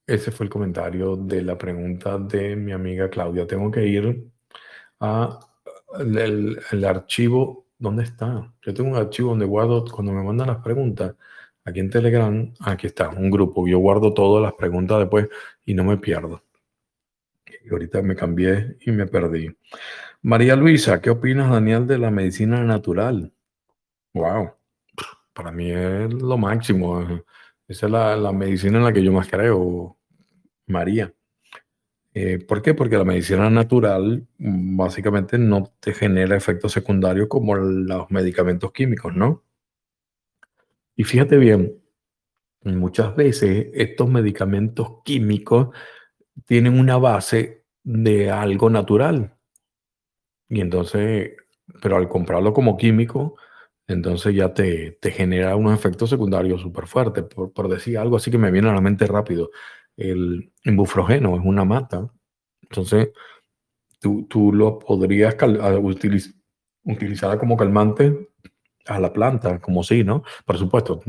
[0.07, 3.45] ese fue el comentario de la pregunta de mi amiga Claudia.
[3.45, 4.31] Tengo que ir
[5.01, 5.41] a
[5.99, 8.51] el archivo ¿Dónde está?
[8.63, 11.15] Yo tengo un archivo donde guardo, cuando me mandan las preguntas,
[11.67, 13.69] aquí en Telegram, aquí está, un grupo.
[13.69, 15.29] Yo guardo todas las preguntas después
[15.67, 16.43] y no me pierdo.
[17.63, 19.55] Y ahorita me cambié y me perdí.
[20.23, 23.31] María Luisa, ¿qué opinas, Daniel, de la medicina natural?
[24.15, 24.53] Wow,
[25.35, 27.03] para mí es lo máximo.
[27.69, 29.99] Esa es la, la medicina en la que yo más creo,
[30.67, 31.13] María.
[32.15, 32.75] Eh, ¿Por qué?
[32.75, 39.15] Porque la medicina natural mm, básicamente no te genera efectos secundarios como los medicamentos químicos,
[39.17, 39.43] ¿no?
[40.97, 41.83] Y fíjate bien,
[42.65, 45.69] muchas veces estos medicamentos químicos
[46.47, 49.37] tienen una base de algo natural.
[50.49, 51.33] Y entonces,
[51.83, 53.37] pero al comprarlo como químico,
[53.89, 57.25] entonces ya te, te genera unos efectos secundarios súper fuertes.
[57.25, 59.51] Por, por decir algo así que me viene a la mente rápido
[59.97, 62.11] el ibuprofeno es una mata.
[62.63, 63.11] Entonces,
[64.01, 65.37] tú, tú lo podrías
[66.85, 68.29] utilizar como calmante
[68.87, 70.23] a la planta, como sí, ¿no?
[70.45, 71.01] Por supuesto,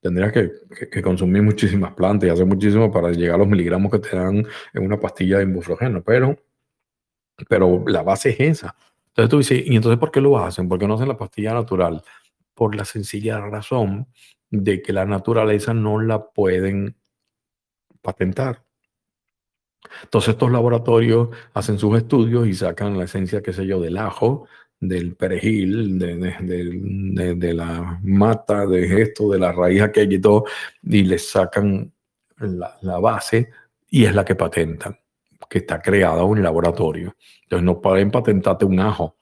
[0.00, 0.50] tendrías que,
[0.90, 4.46] que, consumir muchísimas plantas y hacer muchísimo para llegar a los miligramos que te dan
[4.72, 6.36] en una pastilla de ibuprofeno, pero,
[7.48, 8.74] pero la base es esa.
[9.08, 10.68] Entonces tú dices, ¿y entonces por qué lo hacen?
[10.68, 12.02] ¿Por qué no hacen la pastilla natural?
[12.54, 14.06] Por la sencilla razón
[14.50, 16.96] de que la naturaleza no la pueden
[18.02, 18.64] patentar.
[20.02, 24.46] Entonces estos laboratorios hacen sus estudios y sacan la esencia, qué sé yo, del ajo,
[24.78, 30.44] del perejil, de, la mata, de esto, de la raíz aquella y todo,
[30.82, 31.92] y les sacan
[32.38, 33.50] la, base
[33.90, 34.98] y es la que patentan,
[35.48, 37.14] que está creada en el laboratorio.
[37.42, 39.16] Entonces no pueden patentarte un ajo,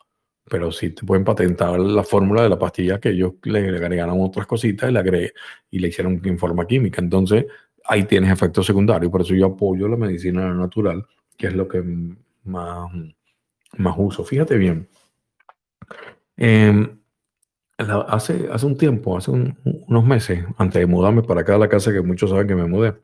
[0.45, 4.47] pero sí te pueden patentar la fórmula de la pastilla que ellos le agregaron otras
[4.47, 5.33] cositas y le,
[5.71, 7.01] y le hicieron en forma química.
[7.01, 7.47] Entonces
[7.89, 9.11] ahí tienes efectos secundarios.
[9.11, 11.05] Por eso yo apoyo la medicina natural,
[11.37, 11.83] que es lo que
[12.45, 12.91] más,
[13.79, 14.23] más uso.
[14.25, 14.89] Fíjate bien.
[16.37, 16.99] Em,
[17.79, 21.93] hace, hace un tiempo, hace unos meses, antes de mudarme para acá a la casa,
[21.93, 22.95] que muchos saben que me mudé,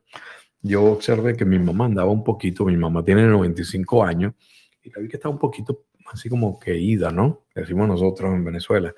[0.63, 4.35] yo observé que mi mamá andaba un poquito, mi mamá tiene 95 años,
[4.83, 7.45] y la vi que estaba un poquito así como que ida, ¿no?
[7.55, 8.95] decimos nosotros en Venezuela.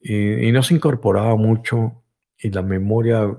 [0.00, 2.02] Y, y no se incorporaba mucho
[2.38, 3.34] y la memoria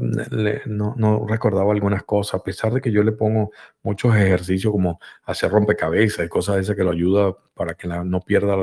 [0.65, 3.51] no, no, recordaba algunas cosas, a pesar de que yo le pongo
[3.83, 8.21] muchos ejercicios como hacer rompecabezas y cosas de esas que lo ayuda para que no
[8.21, 8.57] pierda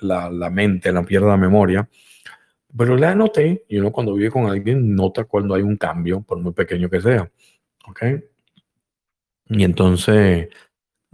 [0.00, 1.88] la, la, mente, no pierda la memoria.
[2.76, 6.38] Pero le anoté, y uno cuando vive con alguien nota cuando hay un cambio, por
[6.38, 7.30] muy pequeño que sea.
[7.88, 8.02] ¿Ok?
[9.48, 10.48] Y entonces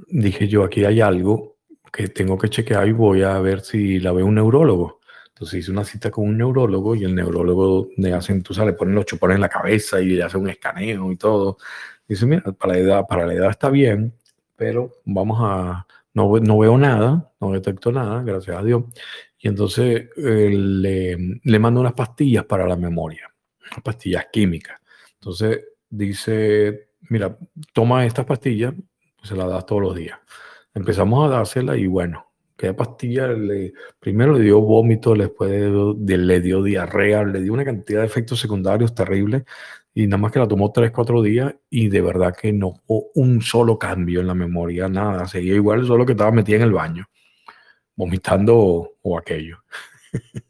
[0.09, 1.57] dije yo, aquí hay algo
[1.93, 4.98] que tengo que chequear y voy a ver si la ve un neurólogo.
[5.39, 8.77] Entonces hice una cita con un neurólogo y el neurólogo le hacen, tú sabes, le
[8.77, 11.59] ponen los chupones en la cabeza y le hace un escaneo y todo.
[12.09, 14.13] dice, mira, para la edad, para la edad está bien,
[14.57, 18.83] pero vamos a, no, no veo nada, no detecto nada, gracias a Dios.
[19.39, 24.81] Y entonces le, le mando unas pastillas para la memoria, unas pastillas químicas.
[25.15, 27.39] Entonces dice, mira,
[27.73, 28.75] toma estas pastillas,
[29.23, 30.19] se las das todos los días.
[30.75, 32.28] Empezamos a dársela y bueno,
[32.59, 38.01] que pastilla le, primero le dio vómito, después le dio diarrea, le dio una cantidad
[38.01, 39.45] de efectos secundarios terribles
[39.95, 43.11] y nada más que la tomó tres, cuatro días y de verdad que no hubo
[43.15, 46.73] un solo cambio en la memoria, nada, seguía igual, solo que estaba metida en el
[46.73, 47.07] baño,
[47.95, 49.59] vomitando o, aquello.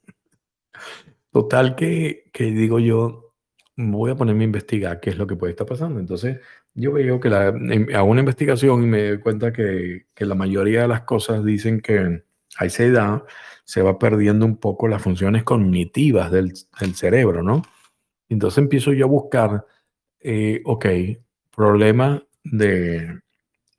[1.31, 3.35] Total que, que digo yo,
[3.77, 6.01] voy a ponerme a investigar qué es lo que puede estar pasando.
[6.01, 6.41] Entonces,
[6.79, 10.83] yo veo que la, hago una investigación y me doy cuenta que, que, la mayoría
[10.83, 12.23] de las cosas dicen que
[12.57, 13.23] a esa edad
[13.65, 17.63] se va perdiendo un poco las funciones cognitivas del, del cerebro, ¿no?
[18.29, 19.67] Entonces empiezo yo a buscar,
[20.21, 20.87] eh, ok,
[21.55, 23.21] problema de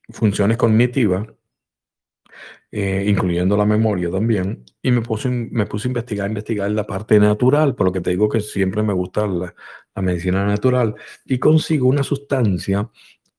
[0.09, 1.27] funciones cognitivas,
[2.71, 7.19] eh, incluyendo la memoria también, y me puse, me puse a investigar, investigar la parte
[7.19, 9.53] natural, por lo que te digo que siempre me gusta la,
[10.01, 10.95] medicina natural,
[11.25, 12.89] y consigo una sustancia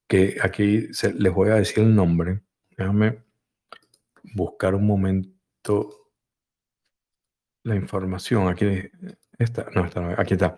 [0.06, 2.40] que aquí les voy a decir el nombre.
[2.76, 3.22] Déjame
[4.34, 6.00] buscar un momento
[7.62, 8.48] la información.
[8.48, 8.66] Aquí
[9.38, 10.56] está, no, está, aquí está.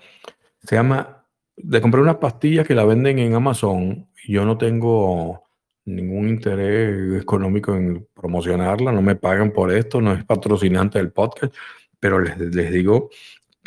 [0.62, 4.08] Se llama, de comprar unas pastillas que la venden en Amazon.
[4.26, 5.41] Yo no tengo
[5.84, 11.54] ningún interés económico en promocionarla, no me pagan por esto, no es patrocinante del podcast,
[11.98, 13.10] pero les, les digo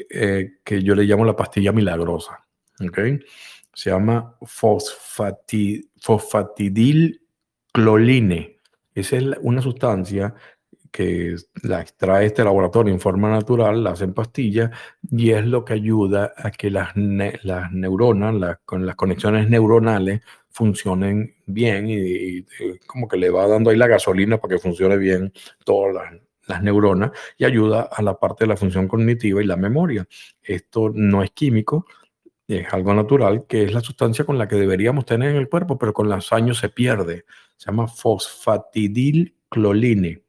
[0.09, 2.45] eh, que yo le llamo la pastilla milagrosa.
[2.85, 3.19] ¿okay?
[3.73, 7.21] Se llama fosfati, fosfatidil
[7.71, 8.59] cloline.
[8.93, 10.33] Esa es una sustancia
[10.91, 14.71] que la extrae este laboratorio en forma natural, la hace en pastilla
[15.03, 20.21] y es lo que ayuda a que las, las neuronas, con las conexiones neuronales
[20.55, 22.43] funcionen bien y,
[22.87, 25.33] como que le va dando ahí la gasolina para que funcione bien
[25.65, 26.13] todas
[26.47, 30.07] las, neuronas y ayuda a la parte de la función cognitiva y la memoria.
[30.41, 31.87] Esto no es químico,
[32.47, 35.77] es algo natural, que es la sustancia con la que deberíamos tener en el cuerpo,
[35.77, 37.25] pero con los años se pierde.
[37.57, 40.21] Se llama fosfatidilcloline.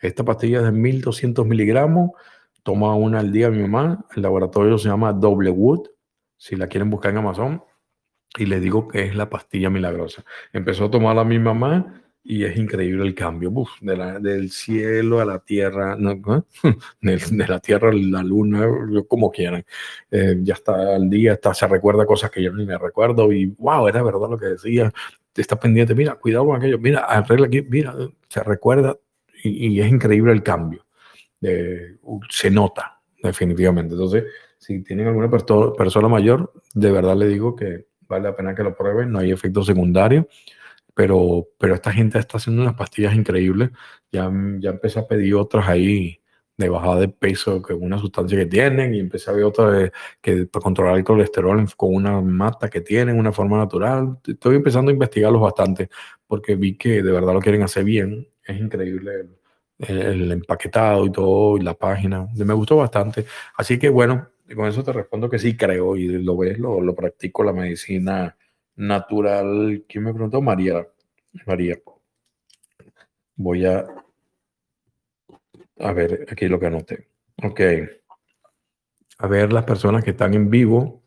[0.00, 2.12] Esta pastilla es de 1200 miligramos,
[2.62, 4.06] toma una al día mi mamá.
[4.16, 5.88] El laboratorio se llama Wood,
[6.38, 7.62] si la quieren buscar en Amazon.
[8.36, 10.24] Y le digo que es la pastilla milagrosa.
[10.52, 15.26] Empezó a tomarla mi mamá y es increíble el cambio, de la, del cielo a
[15.26, 15.94] la tierra,
[17.02, 18.66] de, la tierra a la luna,
[19.06, 19.64] como quieran.
[20.10, 23.46] Eh, ya está al día, está, se recuerda cosas que yo ni me recuerdo y
[23.58, 24.90] wow, era verdad lo que decía.
[25.36, 27.94] Está pendiente, mira, cuidado con aquello, mira, arregla aquí, mira,
[28.28, 28.96] se recuerda
[29.42, 30.86] y, es increíble el cambio.
[32.30, 33.94] se nota, definitivamente.
[33.94, 34.24] Entonces,
[34.56, 37.84] si tienen alguna persona mayor, de verdad le digo que
[38.14, 40.28] vale la pena que lo prueben, no hay efecto secundario
[40.94, 43.70] pero, pero esta gente está haciendo unas pastillas increíbles.
[44.12, 46.20] Ya, ya empecé a pedir otras ahí
[46.56, 49.90] de bajada de peso que una sustancia que tienen y empecé a ver otra
[50.20, 54.18] que para controlar el colesterol con una mata que tienen, una forma natural.
[54.26, 55.88] Estoy empezando a investigarlos bastante
[56.26, 58.28] porque vi que de verdad lo quieren hacer bien.
[58.44, 59.26] Es increíble
[59.78, 62.28] el, el empaquetado y todo, y la página.
[62.36, 63.26] Me gustó bastante.
[63.56, 66.94] Así que bueno, con eso te respondo que sí creo y lo ves, lo, lo
[66.94, 68.36] practico la medicina
[68.76, 69.84] natural.
[69.88, 70.42] ¿Quién me preguntó?
[70.42, 70.86] María.
[71.46, 71.78] María.
[73.36, 73.86] Voy a
[75.78, 77.08] a ver, aquí lo que anoté.
[77.42, 77.60] Ok.
[79.18, 81.02] A ver las personas que están en vivo,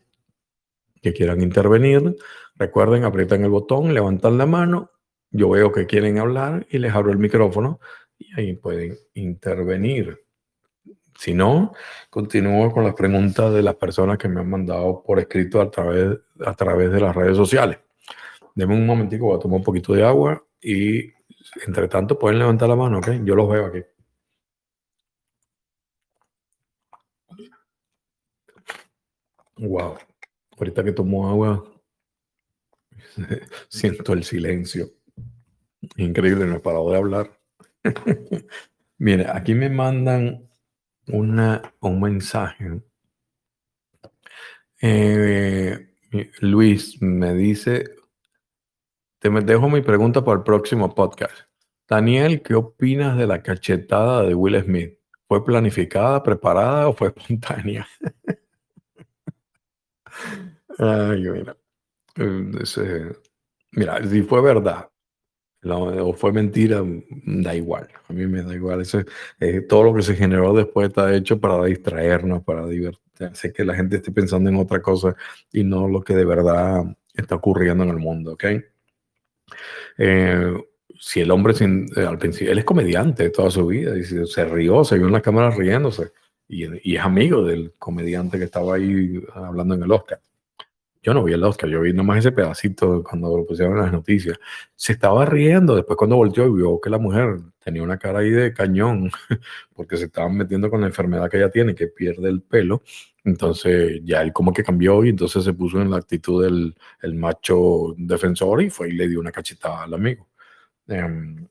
[1.02, 2.16] que quieran intervenir.
[2.56, 4.90] Recuerden, aprietan el botón, levantan la mano.
[5.30, 7.80] Yo veo que quieren hablar y les abro el micrófono
[8.18, 10.24] y ahí pueden intervenir.
[11.18, 11.72] Si no,
[12.10, 16.16] continúo con las preguntas de las personas que me han mandado por escrito a través,
[16.46, 17.78] a través de las redes sociales.
[18.54, 21.10] Deme un momentico, voy a tomar un poquito de agua y
[21.66, 23.08] entre tanto pueden levantar la mano, ¿ok?
[23.24, 23.82] Yo los veo aquí.
[29.56, 29.98] Wow.
[30.56, 31.64] Ahorita que tomo agua,
[33.68, 34.88] siento el silencio.
[35.96, 37.40] Increíble, no he parado de hablar.
[38.98, 40.47] Mire, aquí me mandan
[41.08, 42.80] una, un mensaje.
[44.80, 45.88] Eh,
[46.40, 47.84] Luis me dice,
[49.18, 51.34] te dejo mi pregunta para el próximo podcast.
[51.88, 54.98] Daniel, ¿qué opinas de la cachetada de Will Smith?
[55.26, 57.86] ¿Fue planificada, preparada o fue espontánea?
[60.78, 61.56] Ay, mira.
[62.16, 63.12] Eh,
[63.72, 64.90] mira, si fue verdad
[65.64, 66.82] o fue mentira,
[67.24, 67.88] da igual.
[68.08, 68.80] A mí me da igual.
[68.82, 69.04] Ese,
[69.40, 73.00] eh, todo lo que se generó después está hecho para distraernos, para divertir,
[73.30, 75.16] hacer que la gente esté pensando en otra cosa
[75.52, 76.84] y no lo que de verdad
[77.14, 78.44] está ocurriendo en el mundo, ¿ok?
[79.98, 80.54] Eh,
[81.00, 84.26] si el hombre sin- eh, al principio, él es comediante toda su vida y se,
[84.26, 86.12] se rió, se vio en la cámara riéndose
[86.48, 90.20] y, y es amigo del comediante que estaba ahí hablando en el Oscar.
[91.02, 93.92] Yo no vi el Oscar, yo vi nomás ese pedacito cuando lo pusieron en las
[93.92, 94.38] noticias.
[94.74, 98.52] Se estaba riendo, después cuando volteó vio que la mujer tenía una cara ahí de
[98.52, 99.10] cañón,
[99.74, 102.82] porque se estaban metiendo con la enfermedad que ella tiene, que pierde el pelo.
[103.24, 107.14] Entonces ya él como que cambió y entonces se puso en la actitud del el
[107.14, 110.28] macho defensor y fue y le dio una cachetada al amigo.
[110.88, 111.46] Em,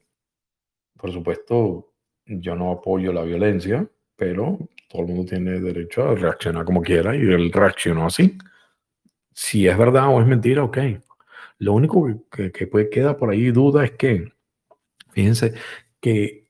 [0.98, 1.94] por supuesto,
[2.26, 4.58] yo no apoyo la violencia, pero
[4.90, 8.38] todo el mundo tiene derecho a reaccionar como quiera y él reaccionó así.
[9.38, 10.80] Si es verdad o es mentira, ok.
[11.60, 14.34] Lo único que, puede queda por ahí duda es que,
[15.12, 15.54] fíjense,
[16.02, 16.48] que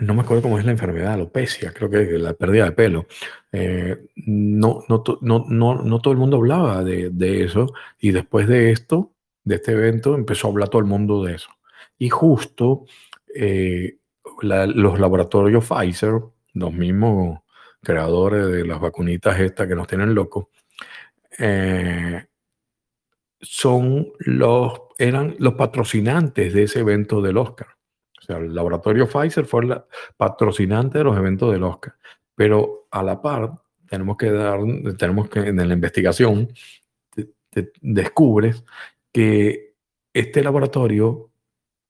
[0.00, 3.06] no me acuerdo cómo es la enfermedad, alopecia, creo que la pérdida de pelo.
[3.50, 9.12] Eh, no, no, no, no, todo el mundo hablaba de, eso y después de esto,
[9.42, 11.50] de este evento, empezó a hablar todo el mundo de eso.
[11.98, 12.84] Y justo
[13.34, 13.96] eh,
[14.42, 16.20] los laboratorios Pfizer,
[16.54, 17.40] los mismos
[17.82, 20.46] creadores de las vacunitas estas que nos tienen locos,
[21.38, 22.26] eh,
[23.40, 27.68] son los, eran los patrocinantes de ese evento del Oscar.
[28.18, 29.82] O sea, el laboratorio Pfizer fue el
[30.16, 31.94] patrocinante de los eventos del Oscar.
[32.34, 33.52] Pero a la par,
[33.88, 34.60] tenemos que dar,
[34.96, 36.48] tenemos que en la investigación,
[37.80, 38.64] descubres
[39.12, 39.74] que
[40.14, 41.30] este laboratorio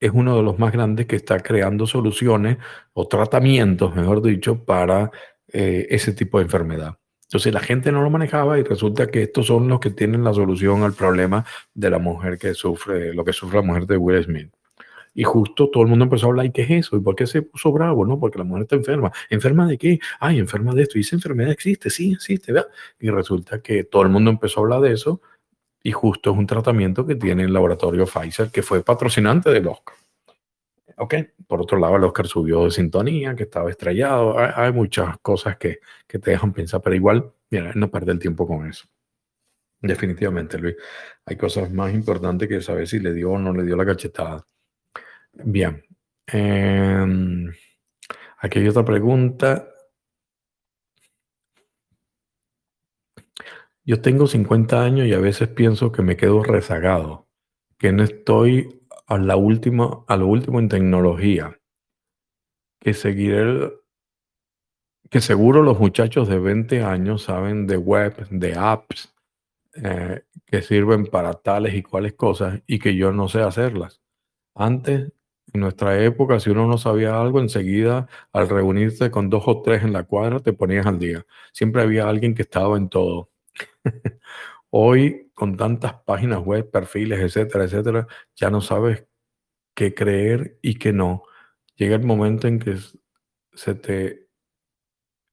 [0.01, 2.59] es uno de los más grandes que está creando soluciones
[2.93, 5.13] o tratamientos, mejor dicho, para
[5.47, 6.99] eh, ese tipo de enfermedad.
[7.33, 10.35] Entonces la gente no lo manejaba y resulta que estos son los que tienen la
[10.35, 14.23] solución al problema de la mujer que sufre, lo que sufre la mujer de Will
[14.23, 14.53] Smith.
[15.15, 16.95] Y justo todo el mundo empezó a hablar, ¿y qué es eso?
[16.95, 18.05] ¿Y por qué se puso bravo?
[18.05, 19.11] No, porque la mujer está enferma.
[19.31, 19.99] ¿Enferma de qué?
[20.21, 20.99] Ay, enferma de esto.
[20.99, 22.69] Y esa enfermedad existe, sí, existe, ¿verdad?
[23.01, 25.23] Y resulta que todo el mundo empezó a hablar de eso
[25.83, 29.95] y justo es un tratamiento que tiene el laboratorio Pfizer, que fue patrocinante del Oscar.
[30.97, 31.15] Ok,
[31.47, 34.37] por otro lado, el Oscar subió de sintonía, que estaba estrellado.
[34.39, 38.47] Hay, muchas cosas que, que te dejan pensar, pero igual, mira, no perder el tiempo
[38.47, 38.87] con eso.
[39.81, 40.77] Definitivamente, Luis.
[41.27, 44.47] Hay cosas más importantes que saber si le dio o no le dio la cachetada.
[45.33, 45.83] Bien.
[46.27, 47.53] Em,
[48.39, 49.69] aquí hay otra pregunta.
[53.85, 57.29] Yo tengo 50 años y a veces pienso que me quedo rezagado,
[57.79, 58.82] que no estoy
[59.13, 61.61] a la última, a lo último en tecnología,
[62.81, 63.71] que seguiré,
[65.11, 69.15] que seguro los muchachos de 20 años saben de web, de apps,
[69.75, 74.01] eh, que sirven para tales y cuales cosas y que yo no sé hacerlas.
[74.55, 75.13] Antes,
[75.53, 79.83] en nuestra época, si uno no sabía algo, enseguida al reunirte con dos o tres
[79.83, 81.27] en la cuadra, te ponías al día.
[81.53, 83.31] Siempre había alguien que estaba en todo.
[84.75, 89.07] Hoy, con tantas páginas web, perfiles, etcétera, etcétera, ya no sabes
[89.75, 91.25] qué creer y qué no.
[91.77, 92.79] Llega el momento en que
[93.53, 94.29] se te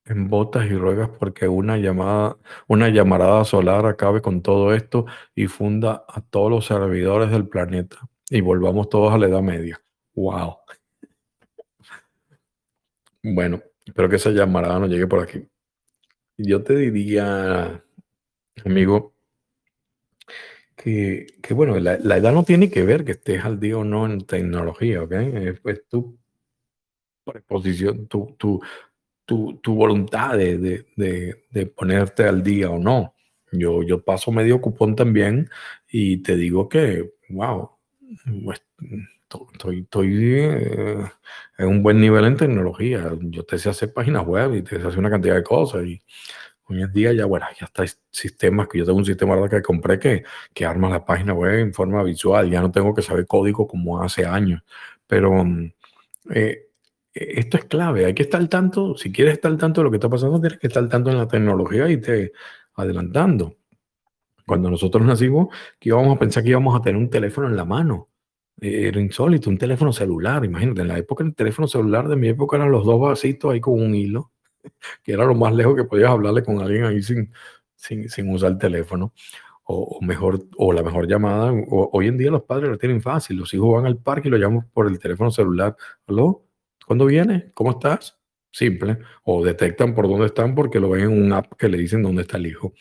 [0.04, 2.38] embotas y ruegas porque una llamada,
[2.68, 5.06] una llamarada solar acabe con todo esto
[5.36, 7.98] y funda a todos los servidores del planeta
[8.30, 9.82] y volvamos todos a la Edad Media.
[10.16, 10.58] ¡Wow!
[13.24, 15.48] Bueno, espero que esa llamarada no llegue por aquí.
[16.38, 17.84] Yo te diría,
[18.66, 19.14] amigo,
[20.82, 24.26] que, bueno, la, edad no tiene que ver que estés al día o no en
[24.26, 25.14] tecnología, ¿ok?
[25.62, 26.18] Pues tu
[27.26, 28.62] preposición, tu, tu,
[29.26, 33.14] tu, voluntad de, de, ponerte al día o no.
[33.52, 35.50] Yo, yo paso medio cupón también
[35.90, 37.72] y te digo que, wow,
[38.46, 38.62] pues,
[39.52, 41.04] estoy, estoy eh,
[41.58, 43.12] en un buen nivel en tecnología.
[43.20, 46.02] Yo te sé hacer páginas web y te sé hacer una cantidad de cosas y
[46.70, 49.50] hoy en día ya, bueno, ya está sistemas que yo tengo un sistema ¿verdad?
[49.58, 50.24] que compré que,
[50.54, 52.50] que arma la página web en forma visual.
[52.50, 54.62] Ya no tengo que saber código como hace años,
[55.08, 55.72] pero mm,
[56.32, 56.70] eh,
[57.14, 59.86] e-, esto es clave, hay que estar al tanto, si quieres estar al tanto de
[59.86, 62.32] lo que está pasando, tienes que estar al tanto en la tecnología y te
[62.76, 63.56] adelantando.
[64.46, 67.66] Cuando nosotros nacimos, que íbamos a pensar que íbamos a tener un teléfono en la
[67.66, 68.10] mano.
[68.60, 70.44] Era insólito, un teléfono celular.
[70.44, 73.62] Imagínate, en la época el teléfono celular de mi época eran los dos vasitos ahí
[73.62, 74.32] con un hilo,
[75.04, 77.32] que era lo más lejos que podías hablarle con alguien ahí sin,
[77.76, 79.14] sin, sin usar el teléfono.
[79.72, 81.54] O, mejor, o la mejor llamada.
[81.70, 83.38] hoy en día los padres lo tienen fácil.
[83.38, 85.76] Los hijos van al parque y lo llaman por el teléfono celular.
[86.08, 86.44] ¿Aló?
[86.88, 87.52] ¿Cuándo viene?
[87.54, 88.18] ¿Cómo estás?
[88.52, 88.98] Simple.
[89.24, 92.24] O detectan por dónde están porque lo ven en un app que le dicen dónde
[92.24, 92.74] está el hijo.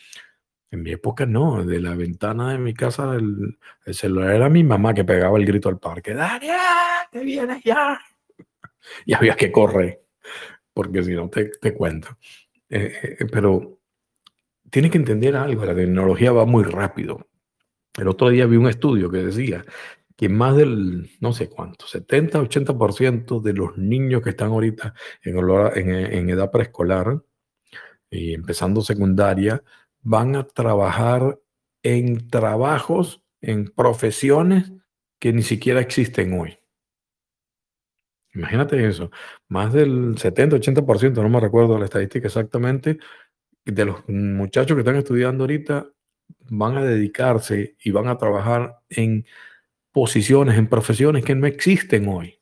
[0.71, 3.57] En mi época no, de la ventana de mi casa el,
[3.93, 6.13] celular era mi mamá que pegaba el grito al parque.
[6.13, 6.55] Daniel,
[7.11, 7.99] te vienes ya.
[9.05, 10.01] Y había que correr,
[10.79, 12.07] porque si no te, te cuento.
[12.69, 13.81] Eh, eh, pero
[14.69, 17.27] tienes que entender algo, la tecnología va muy rápido.
[17.97, 19.65] El otro día vi un estudio que decía
[20.15, 25.89] que más del, no sé cuánto, 70, 80% de los niños que están ahorita en,
[25.89, 27.23] en, edad preescolar
[28.09, 29.61] y empezando secundaria,
[29.99, 31.41] van a trabajar
[31.83, 34.71] en trabajos, en profesiones
[35.19, 36.58] que ni siquiera existen hoy.
[38.39, 39.11] Imagínate eso,
[39.49, 42.97] más del 70, 80%, no me recuerdo la estadística exactamente,
[43.65, 45.89] de los muchachos que están estudiando ahorita
[46.49, 49.25] van a dedicarse y van a trabajar en
[49.91, 52.39] posiciones, en profesiones que no existen hoy.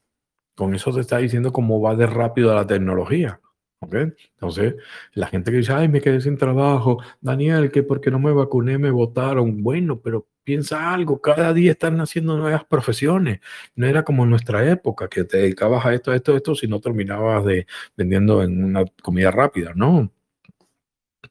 [0.55, 3.41] Con eso se está diciendo cómo va de rápido la tecnología.
[3.79, 4.13] ¿okay?
[4.33, 4.75] Entonces,
[5.13, 8.77] la gente que dice, ay, me quedé sin trabajo, Daniel, que porque no me vacuné
[8.77, 9.63] me votaron.
[9.63, 13.41] Bueno, pero piensa algo, cada día están naciendo nuevas profesiones.
[13.75, 16.55] No era como en nuestra época, que te dedicabas a esto, a esto, a esto,
[16.55, 17.67] si no terminabas de
[17.97, 20.09] vendiendo en una comida rápida, ¿no?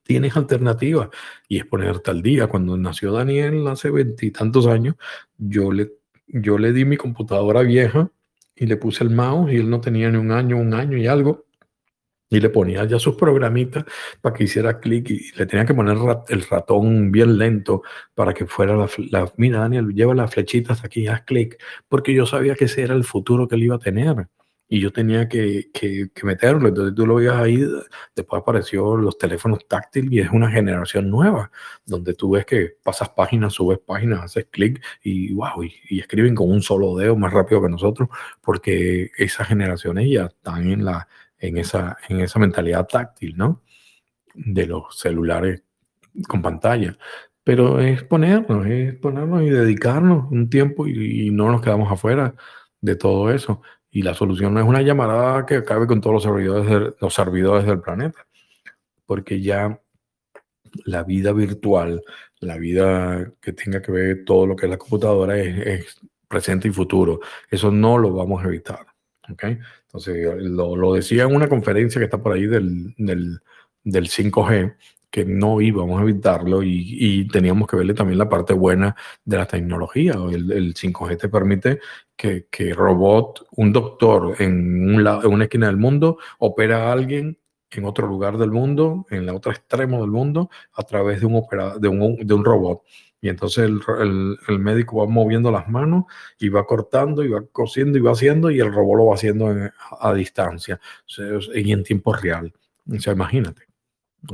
[0.03, 1.09] tienes alternativas
[1.49, 2.47] y es ponerte al día.
[2.47, 4.97] Cuando nació Daniel hace veintitantos años,
[5.39, 5.93] yo le
[6.27, 8.11] yo le di mi computadora vieja
[8.55, 11.07] y le puse el mouse y él no tenía ni un año, un año y
[11.07, 11.46] algo.
[12.29, 13.85] Y le ponía ya sus programitas
[14.21, 15.97] para que hiciera clic y le tenía que poner
[16.29, 17.83] el ratón bien lento
[18.15, 21.57] para que fuera la, la mira Daniel, lleva las flechitas aquí, haz clic,
[21.89, 24.29] porque yo sabía que ese era el futuro que él iba a tener
[24.69, 26.69] y yo tenía que, que, meterlo.
[26.69, 27.65] Entonces tú lo veías ahí,
[28.15, 31.51] después apareció los teléfonos táctiles y es una generación nueva,
[31.85, 36.51] donde tú ves que pasas páginas, subes páginas, haces clic y wow, y, escriben con
[36.51, 38.09] un solo dedo más rápido que nosotros,
[38.43, 41.09] porque esas generaciones ya están en, la,
[41.39, 43.63] en, esa, en esa mentalidad táctil, ¿no?
[44.35, 45.63] De los celulares
[46.29, 46.97] con pantalla.
[47.45, 52.35] Pero es ponernos, es ponernos y dedicarnos un tiempo y, no nos quedamos afuera
[52.81, 53.63] de todo eso.
[53.91, 57.67] Y la solución no es una llamada que acabe con todos los servidores, los servidores
[57.67, 58.27] del planeta,
[59.07, 59.81] porque ya
[60.85, 62.03] la vida virtual,
[62.41, 66.73] la vida que tenga que ver todo lo que es la computadora es, presente y
[66.73, 67.21] futuro.
[67.51, 68.87] Eso no lo vamos a evitar.
[69.29, 73.41] Entonces, lo, lo, decía en una conferencia que está por ahí del, del,
[73.85, 74.77] del 5G,
[75.11, 78.95] que no íbamos a evitarlo y, teníamos que verle también la parte buena
[79.25, 80.15] de la tecnología.
[80.31, 81.81] El, el 5G te permite
[82.17, 87.39] que, que, robot, un doctor en, un en una esquina del mundo, opera a alguien
[87.71, 91.37] en otro lugar del mundo, en el otro extremo del mundo, a través de un,
[91.37, 92.83] opera, de un, de un robot.
[93.21, 96.05] Y entonces el, el, el, médico va moviendo las manos
[96.39, 99.71] y va cortando y va cosiendo y va haciendo y el robot lo va haciendo
[100.01, 100.79] a, distancia
[101.55, 102.53] y en tiempo real.
[102.89, 103.67] O sea, imagínate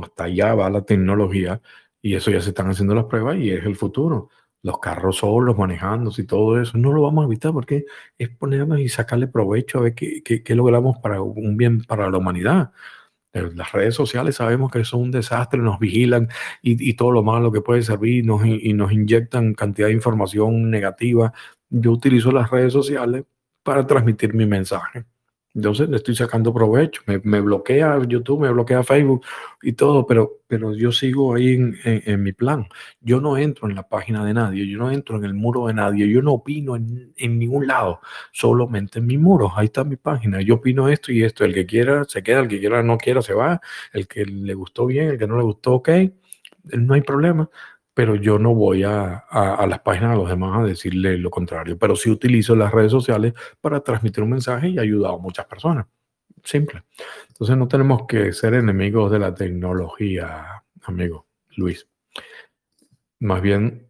[0.01, 1.61] hasta allá va la tecnología
[2.01, 4.29] y eso ya se están haciendo las pruebas y es el futuro.
[4.61, 7.85] Los carros solos manejándose y todo eso, no lo vamos a evitar porque
[8.17, 12.17] es ponernos y sacarle provecho a ver qué, qué, logramos para un bien para la
[12.17, 12.71] humanidad.
[13.33, 16.29] Las redes sociales sabemos que son un desastre, nos vigilan
[16.61, 20.69] y, y todo lo malo que puede servir nos, y nos inyectan cantidad de información
[20.69, 21.33] negativa.
[21.69, 23.25] Yo utilizo las redes sociales
[23.63, 25.05] para transmitir mi mensaje.
[25.55, 27.01] Entonces le estoy sacando provecho.
[27.05, 29.23] Me, me, bloquea YouTube, me bloquea Facebook
[29.61, 31.53] y todo, pero, pero yo sigo ahí
[31.83, 32.67] en, mi plan.
[33.01, 35.75] Yo no entro en la página de nadie, yo no entro en el muro de
[35.75, 38.01] nadie, yo no opino en, en ningún lado,
[38.31, 39.51] solamente en mi muro.
[39.55, 40.41] Ahí está mi página.
[40.41, 41.45] Yo opino esto y esto.
[41.45, 43.61] El que quiera se queda, el que quiera no quiera se va.
[43.93, 45.89] El que le gustó bien, el que no le gustó, ok.
[46.63, 47.49] No hay problema
[47.93, 51.77] pero yo no voy a, a, las páginas de los demás a decirle lo contrario,
[51.77, 55.85] pero sí utilizo las redes sociales para transmitir un mensaje y ayudar a muchas personas.
[56.43, 56.83] Simple.
[57.29, 61.87] Entonces no tenemos que ser enemigos de la tecnología, amigo Luis.
[63.19, 63.87] Más bien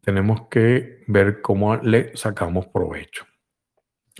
[0.00, 3.24] tenemos que ver cómo le sacamos provecho.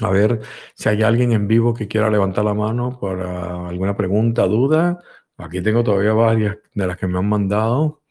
[0.01, 0.41] A ver
[0.75, 5.03] si hay alguien en vivo que quiera levantar la mano para alguna pregunta, duda.
[5.37, 8.02] Aquí tengo todavía varias de las que me han mandado.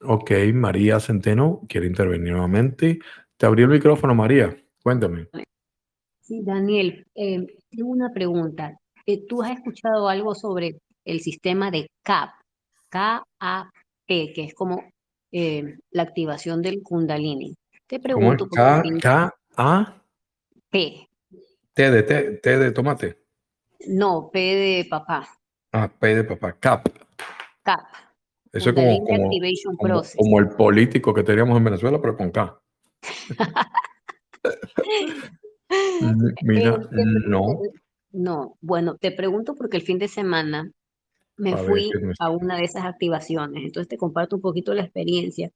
[0.00, 2.98] Ok, María Centeno quiere intervenir nuevamente.
[3.36, 4.56] Te abrí el micrófono, María.
[4.82, 5.28] Cuéntame.
[6.20, 8.78] Sí, Daniel, eh, tengo una pregunta.
[9.06, 12.30] Eh, ¿Tú has escuchado algo sobre el sistema de CAP?
[12.88, 14.84] K-A-P, que es como
[15.32, 17.56] eh, la activación del Kundalini.
[17.86, 18.48] Te pregunto.
[18.48, 20.02] K-A?
[20.70, 21.08] P.
[21.74, 23.18] T de, T, T de tomate.
[23.88, 25.28] No, P de papá.
[25.72, 26.52] Ah, P de papá.
[26.52, 26.88] CAP.
[27.64, 28.03] CAP.
[28.54, 29.04] Eso es como,
[30.16, 32.56] como, el político que teníamos en Venezuela, pero con K.
[36.42, 37.58] Mira, este, no.
[38.12, 40.70] No, bueno, te pregunto porque el fin de semana
[41.36, 41.90] me fui
[42.20, 45.50] a una de esas activaciones, entonces te comparto un poquito la experiencia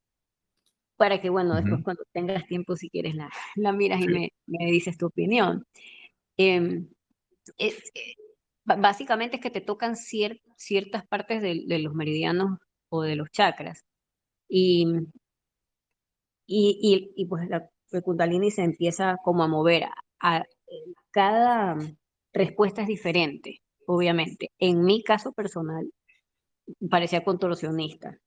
[0.96, 4.66] para que, bueno, después cuando tengas tiempo, si quieres, la, la miras y me, me,
[4.66, 5.64] dices tu opinión.
[6.36, 6.88] Em,
[7.58, 7.76] eh,
[8.64, 12.58] básicamente es que te tocan ciertas partes de, de, los meridianos
[12.90, 13.85] o de los chakras.
[14.48, 14.86] Y,
[16.47, 17.69] y, y, pues la,
[18.02, 19.85] Kundalini se empieza como a mover.
[20.20, 20.44] A,
[21.10, 21.77] cada
[22.32, 24.51] respuesta es diferente, obviamente.
[24.59, 25.90] En mi caso personal,
[26.90, 28.19] parecía contorsionista.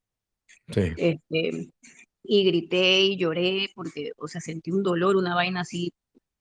[0.70, 0.94] Sí.
[0.98, 1.72] Este,
[2.24, 5.94] y grité y lloré porque, o sea, sentí un dolor, una vaina así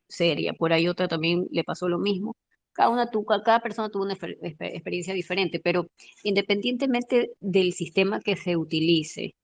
[0.09, 0.53] seria.
[0.55, 2.37] Por ahí otra también le pasó lo mismo
[2.81, 3.11] cada, una,
[3.45, 5.89] cada persona tuvo una experiencia diferente, pero
[6.23, 9.35] independientemente del sistema que se utilice,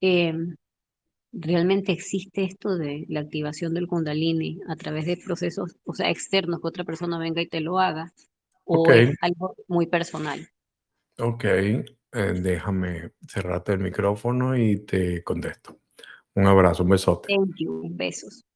[0.00, 0.56] em,
[1.30, 6.60] realmente existe esto de la activación del kundalini a través de procesos, o sea, externos,
[6.60, 8.14] que otra persona venga y te lo haga,
[8.64, 10.48] o es algo muy personal.
[11.18, 15.80] Ok, eh, déjame cerrarte el micrófono y te contesto.
[16.34, 17.28] Un abrazo, un besote.
[17.28, 18.46] Thank you, besos.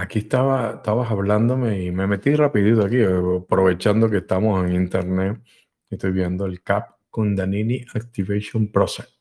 [0.00, 5.42] Aquí estaba, estabas hablándome y me metí rapidito aquí, aprovechando que estamos en internet.
[5.90, 9.20] Estoy viendo el CAP Kundalini Activation Process.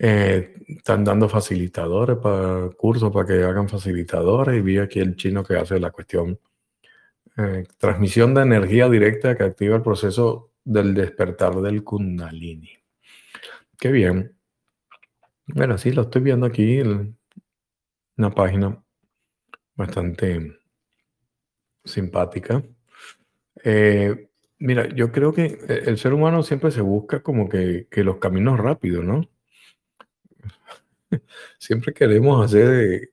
[0.00, 5.44] Eh, están dando facilitadores para cursos para que hagan facilitadores y vi aquí el chino
[5.44, 6.40] que hace la cuestión.
[7.36, 12.72] Eh, transmisión de energía directa que activa el proceso del despertar del Kundalini.
[13.78, 14.36] Qué bien.
[15.46, 17.16] Bueno, sí, lo estoy viendo aquí, en
[18.16, 18.82] una página
[19.78, 20.58] bastante
[21.84, 22.62] simpática.
[23.64, 24.28] Eh,
[24.58, 28.58] mira, yo creo que e, el ser humano siempre se busca como que, los caminos
[28.58, 29.28] rápidos, ¿no?
[31.58, 33.12] Siempre queremos hacer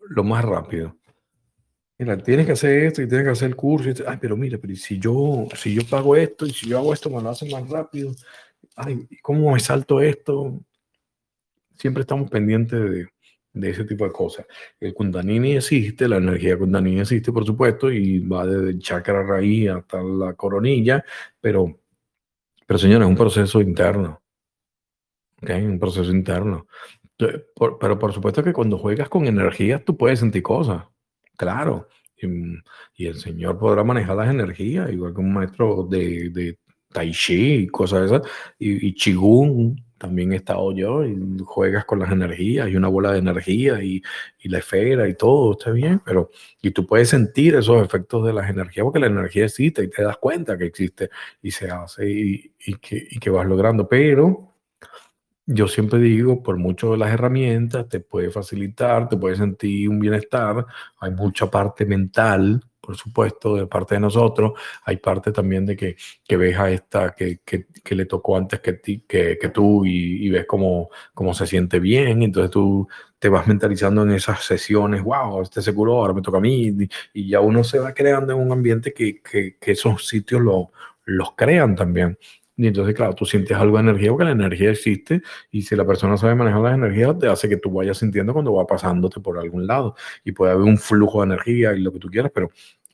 [0.00, 0.96] lo más rápido.
[1.98, 3.90] Mira, tienes que hacer esto y tienes que hacer el curso.
[4.06, 7.10] ay, pero mira, pero si yo, si yo pago esto y si yo hago esto,
[7.10, 8.12] me lo hace más rápido.
[8.74, 10.58] Ay, ¿cómo me salto esto?
[11.74, 13.08] Siempre estamos pendientes de,
[13.56, 14.46] de ese tipo de cosas.
[14.78, 19.70] El Kundalini existe, la energía Kundalini existe, por supuesto, y va desde el chakra raíz
[19.70, 21.04] hasta la coronilla,
[21.40, 21.80] pero,
[22.66, 24.22] pero señores, es un proceso interno.
[25.42, 25.64] ¿okay?
[25.64, 26.66] Un proceso interno.
[27.16, 30.84] pero por supuesto que cuando juegas con energías, tú puedes sentir cosas.
[31.36, 31.88] Claro.
[32.18, 36.58] Y, el Señor podrá manejar las energías, igual que un maestro de, de
[36.90, 38.22] Tai Chi y cosas esas,
[38.58, 38.94] y, y
[39.98, 44.02] también he estado yo y juegas con las energías y una bola de energía y,
[44.38, 46.30] y, la esfera y todo, está bien, pero
[46.62, 50.02] y tú puedes sentir esos efectos de las energías porque la energía existe y te
[50.02, 51.10] das cuenta que existe
[51.42, 54.54] y se hace y, y que, y que vas logrando, pero
[55.46, 60.00] yo siempre digo, por mucho de las herramientas, te puede facilitar, te puede sentir un
[60.00, 60.66] bienestar,
[60.98, 64.52] hay mucha parte mental por supuesto, de parte de nosotros.
[64.84, 65.96] Hay parte también de que,
[66.26, 69.84] que ves a esta que, que, que le tocó antes que, ti, que, que tú
[69.84, 72.22] y, ves cómo, cómo se siente bien.
[72.22, 72.88] Entonces tú
[73.18, 76.72] te vas mentalizando en esas sesiones, wow, este seguro ahora me toca a mí.
[77.12, 80.70] Y, ya uno se va creando en un ambiente que, que, que esos sitios lo,
[81.04, 82.16] los crean también.
[82.56, 85.20] Y entonces, claro, tú sientes algo de energía porque la energía existe
[85.50, 88.54] y si la persona sabe manejar las energías, te hace que tú vayas sintiendo cuando
[88.54, 91.98] va pasándote por algún lado y puede haber un flujo de energía y lo que
[91.98, 92.50] tú quieras, pero,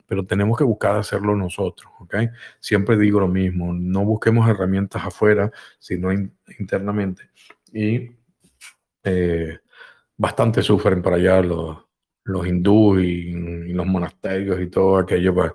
[0.06, 2.16] pero tenemos que buscar hacerlo nosotros, ¿ok?
[2.58, 7.30] Siempre digo lo mismo, no busquemos herramientas afuera, sino internamente.
[7.72, 8.10] Y
[9.04, 9.58] eh,
[10.16, 11.78] bastante sufren para allá los,
[12.24, 13.32] los hindúes y,
[13.72, 15.54] los monasterios y todo aquello para,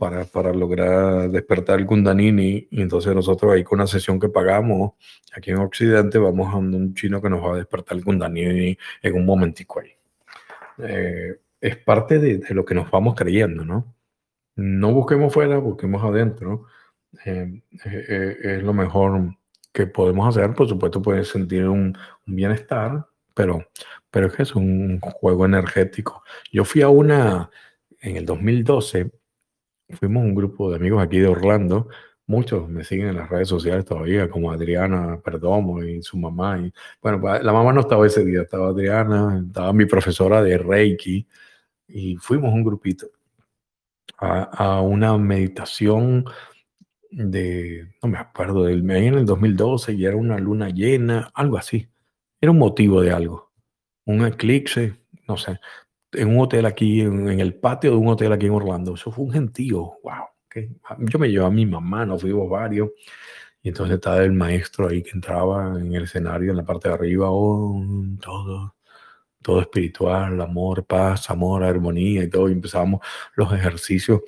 [0.00, 2.66] para, para, lograr despertar el kundalini.
[2.70, 4.94] Y entonces nosotros ahí con una sesión que pagamos
[5.36, 9.14] aquí en Occidente vamos a un chino que nos va a despertar el kundalini en
[9.14, 9.90] un momentico ahí.
[10.78, 13.94] Eh, es parte de, lo que nos vamos creyendo, ¿no?
[14.56, 16.64] No busquemos fuera, busquemos adentro.
[17.26, 19.36] Eh, eh, es lo mejor
[19.72, 20.54] que podemos hacer.
[20.54, 21.96] Por supuesto, puedes sentir un,
[22.26, 23.66] un bienestar, pero,
[24.10, 26.22] pero es que es un juego energético.
[26.50, 27.50] Yo fui a una,
[28.00, 29.10] en el 2012,
[29.92, 31.88] fuimos un grupo de amigos aquí de Orlando,
[32.26, 36.58] muchos me siguen en las redes sociales todavía, como Adriana Perdomo y su mamá.
[36.58, 36.72] Y,
[37.02, 41.26] bueno, la mamá no estaba ese día, estaba Adriana, estaba mi profesora de Reiki,
[41.88, 43.08] y fuimos un grupito
[44.18, 46.24] a, a una meditación
[47.10, 51.88] de, no me acuerdo, del, en el 2012 y era una luna llena, algo así.
[52.40, 53.50] Era un motivo de algo.
[54.06, 54.96] Un eclipse,
[55.28, 55.60] no sé.
[56.12, 58.94] En un hotel aquí, en, el patio de un hotel aquí en Orlando.
[58.94, 59.92] Eso fue un gentío.
[60.02, 60.26] Wow.
[60.98, 62.90] Yo me llevé a mi mamá, nos fuimos varios.
[63.62, 66.94] Y entonces estaba el maestro ahí que entraba en el escenario, en la parte de
[66.94, 67.82] arriba, oh,
[68.20, 68.74] todo,
[69.42, 72.48] todo espiritual, amor, paz, amor, armonía y todo.
[72.48, 73.00] Y empezamos
[73.34, 74.22] los ejercicios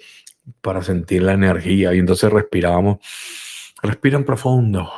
[0.61, 1.95] para sentir la energía.
[1.95, 2.99] Y entonces respirábamos.
[3.83, 4.91] Respiran profundo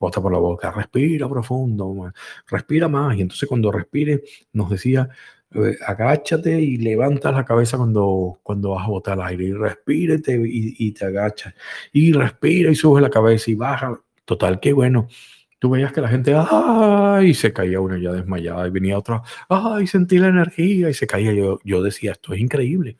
[0.00, 2.10] bota por la boca, respira profundo,
[2.48, 3.16] respira más.
[3.16, 4.22] Y entonces cuando respire,
[4.52, 5.08] nos decía,
[5.86, 9.44] agáchate y levanta la cabeza cuando, cuando vas a botar el aire.
[9.46, 11.54] Y respírate y, y te agachas.
[11.92, 14.00] Y respira y sube la cabeza y baja.
[14.24, 15.08] Total, qué bueno
[15.60, 17.34] tú veías que la gente, ¡ay!
[17.34, 19.86] se caía uno ya desmayada y venía otro, ¡ay!
[19.86, 21.32] Sentí la energía y se caía.
[21.34, 22.96] Yo, yo decía, esto es increíble.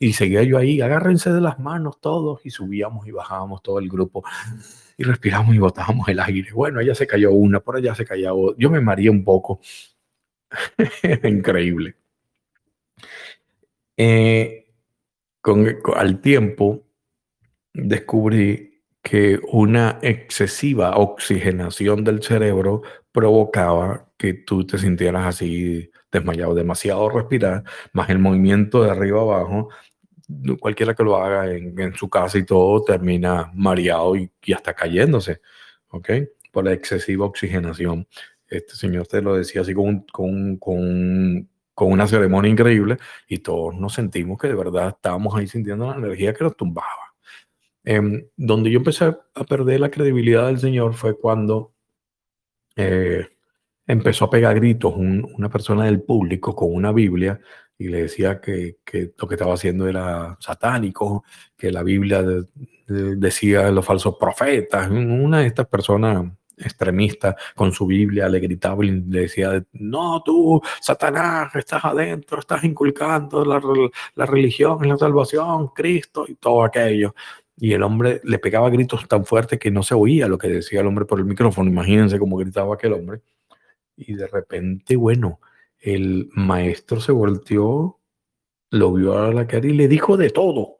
[0.00, 3.88] Y seguía yo ahí, agárrense de las manos todos y subíamos y bajábamos todo el
[3.88, 4.24] grupo
[4.98, 6.52] y respiramos y botábamos el aire.
[6.52, 8.58] Bueno, ella se cayó una, por allá se cayó otra.
[8.58, 9.60] Yo me mareé un poco.
[11.24, 11.94] increíble.
[13.96, 14.66] Eh,
[15.40, 16.86] con, al tiempo
[17.74, 27.08] descubrí que una excesiva oxigenación del cerebro provocaba que tú te sintieras así desmayado, demasiado
[27.08, 29.70] respirar, más el movimiento de arriba abajo,
[30.60, 35.40] cualquiera que lo haga en, su casa y todo termina mareado y, hasta cayéndose,
[35.88, 36.10] ¿ok?
[36.52, 38.06] Por la excesiva oxigenación.
[38.52, 43.74] Este señor te lo decía así con, con, con, con una ceremonia increíble y todos
[43.74, 47.14] nos sentimos que de verdad estábamos ahí sintiendo la energía que nos tumbaba.
[47.84, 51.74] Em, donde yo empecé a perder la credibilidad del Señor fue cuando
[52.76, 53.26] eh,
[53.86, 57.40] empezó a pegar gritos una persona del público con una Biblia
[57.78, 61.24] y le decía que, que, lo que estaba haciendo era satánico,
[61.56, 62.22] que la Biblia
[62.86, 64.90] decía los falsos profetas.
[64.90, 66.26] Una de estas personas
[66.64, 72.64] extremistas con su Biblia le gritaba y le decía, no, tú, Satanás, estás adentro, estás
[72.64, 73.60] inculcando la,
[74.14, 77.14] la religión, la salvación, Cristo y todo aquello
[77.56, 80.80] y el hombre le pegaba gritos tan fuertes que no se oía lo que decía
[80.80, 81.70] el hombre por el micrófono.
[81.70, 83.20] Imagínense cómo gritaba aquel hombre.
[83.96, 85.40] Y de repente, bueno,
[85.78, 88.00] el maestro se volteó,
[88.70, 90.78] lo vio a la cara y le dijo de todo.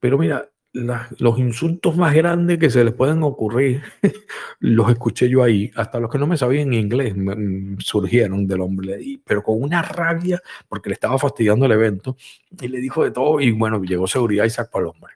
[0.00, 3.82] Pero mira, los insultos más grandes que se les pueden ocurrir,
[4.60, 8.98] los escuché yo ahí, hasta los que no me sabían inglés mm, surgieron del hombre,
[9.24, 12.16] pero con una rabia, porque le estaba fastidiando el evento,
[12.60, 15.12] y le dijo de todo, y bueno, llegó seguridad y sacó al hombre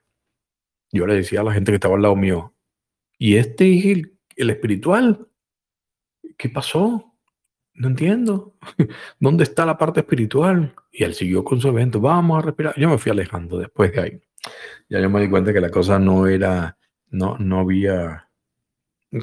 [0.92, 2.54] yo le decía a la gente que estaba al lado mío,
[3.18, 3.84] ¿y este es
[4.36, 5.28] el, espiritual?
[6.36, 7.15] ¿Qué pasó?
[7.76, 8.54] No entiendo.
[9.20, 10.74] ¿Dónde está la parte espiritual?
[10.90, 12.00] Y él siguió con su evento.
[12.00, 12.74] Vamos a respirar.
[12.78, 14.22] Yo me fui alejando después de ahí.
[14.88, 16.78] Ya yo me di cuenta que la cosa no era,
[17.10, 18.28] no, no había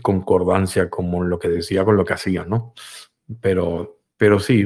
[0.01, 2.73] concordancia como lo que decía con lo que hacía, ¿no?
[3.41, 4.65] Pero, pero sí,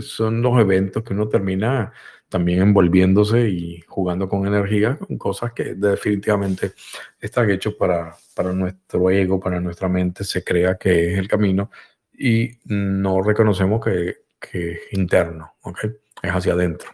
[0.00, 1.92] son los eventos que uno termina
[2.28, 6.72] también envolviéndose y jugando con energía, con cosas que definitivamente
[7.20, 11.70] están hechos para, para nuestro ego, para nuestra mente, se crea que es el camino
[12.18, 15.78] y no reconocemos que, que es interno, ¿ok?
[16.22, 16.90] Es hacia adentro.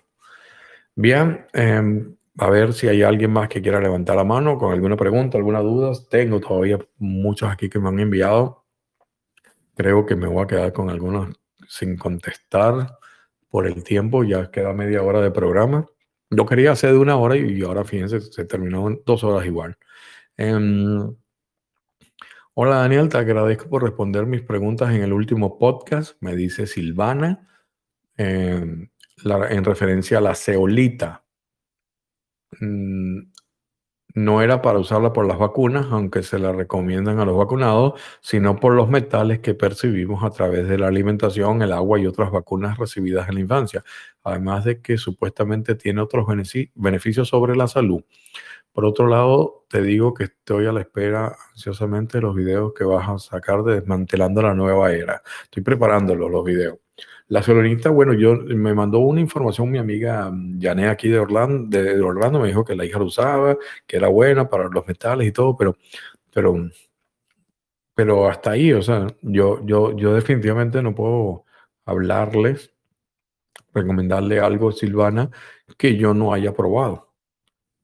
[0.95, 4.97] Bien, em, a ver si hay alguien más que quiera levantar la mano con alguna
[4.97, 5.93] pregunta, alguna duda.
[6.11, 8.65] Tengo todavía muchos aquí que me han enviado.
[9.77, 11.35] Creo que me voy a quedar con algunos
[11.69, 12.99] sin contestar
[13.49, 15.87] por el tiempo, ya queda media hora de programa.
[16.31, 19.77] Yo quería hacer de una hora y ahora fíjense, se terminó en dos horas igual.
[20.37, 21.15] Em,
[22.55, 27.49] Hola Daniel, te agradezco por responder mis preguntas en el último podcast, me dice Silvana,
[28.17, 28.91] em,
[29.25, 31.25] en referencia a la ceolita.
[32.61, 33.21] Mm,
[34.15, 38.57] no era para usarla por las vacunas, aunque se la recomiendan a los vacunados, sino
[38.61, 42.79] por los metales que percibimos a través de la alimentación, el agua y otras vacunas
[42.79, 43.85] recibidas en la infancia,
[44.25, 46.27] además de que supuestamente tiene otros
[46.75, 48.05] beneficios sobre la salud.
[48.73, 52.85] Por otro lado, te digo que estoy a la espera ansiosamente de los videos que
[52.85, 55.23] vas a sacar de Desmantelando la Nueva Era.
[55.45, 56.79] Estoy preparándolos, los videos.
[57.29, 60.31] La solenita, bueno, yo me mandó una información mi amiga
[60.61, 64.09] Jané aquí de Orlando, de, Orlando, me dijo que la hija lo usaba, que era
[64.09, 65.77] buena para los metales y todo, pero,
[66.33, 66.69] pero,
[67.95, 71.45] pero hasta ahí, o sea, yo, yo, yo definitivamente no puedo
[71.85, 72.73] hablarles,
[73.75, 75.31] recomendarle algo, Silvana,
[75.79, 77.12] que yo no haya probado.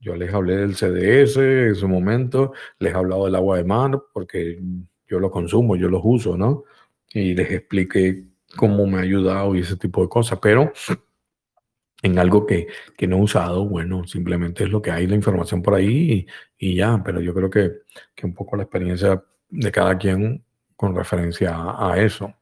[0.00, 4.00] Yo les hablé del CDS en su momento, les he hablado del agua de mar,
[4.12, 4.60] porque
[5.08, 6.64] yo lo consumo, yo los uso, ¿no?
[7.12, 8.24] Y les expliqué
[8.56, 10.72] cómo me ha ayudado y ese tipo de cosas, pero
[12.02, 15.62] en algo que, que no he usado, bueno, simplemente es lo que hay, la información
[15.62, 16.26] por ahí
[16.56, 17.72] y, ya, pero yo creo que,
[18.14, 20.44] que, un poco la experiencia de cada quien
[20.76, 22.32] con referencia a, eso.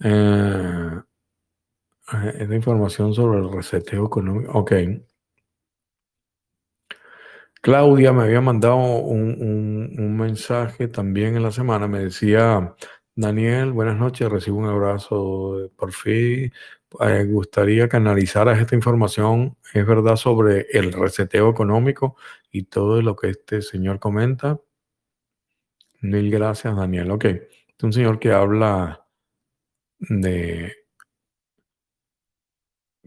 [0.00, 1.00] Eh,
[2.38, 4.72] esta información sobre el reseteo económico, ok.
[7.60, 12.74] Claudia me había mandado un, mensaje también en la semana, me decía,
[13.14, 16.52] Daniel, buenas noches, recibo un abrazo por fin.
[17.00, 22.16] Eh, gustaría que analizaras esta información, es verdad, sobre el reseteo económico
[22.50, 24.60] y todo lo que este señor comenta.
[26.00, 27.10] Mil gracias, Daniel.
[27.10, 29.06] Ok, es un señor que habla
[29.98, 30.74] de,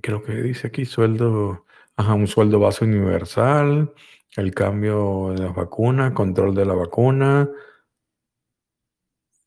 [0.01, 1.65] creo que dice aquí, sueldo,
[1.95, 3.93] ajá, un sueldo base universal,
[4.37, 7.49] el cambio de las vacunas, control de la vacuna.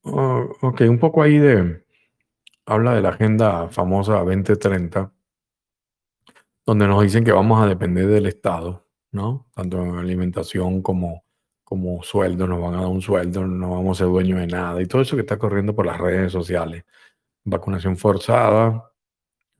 [0.03, 1.85] Oh, ok, un poco ahí de,
[2.67, 5.13] habla de la agenda famosa 2030,
[6.67, 9.47] donde nos dicen que vamos a depender del Estado, ¿no?
[9.55, 11.25] Tanto en alimentación como,
[11.65, 14.83] como sueldo, nos van a dar un sueldo, no vamos a ser dueños de nada,
[14.83, 16.85] y todo eso que está corriendo por las redes sociales.
[17.45, 18.93] Vacunación forzada,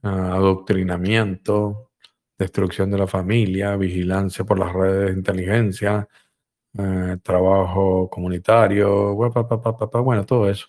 [0.03, 1.91] ah, adoctrinamiento,
[2.37, 6.07] destrucción de la familia, vigilancia por las redes de inteligencia,
[6.77, 10.67] eh, trabajo comunitario, bueno, todo eso.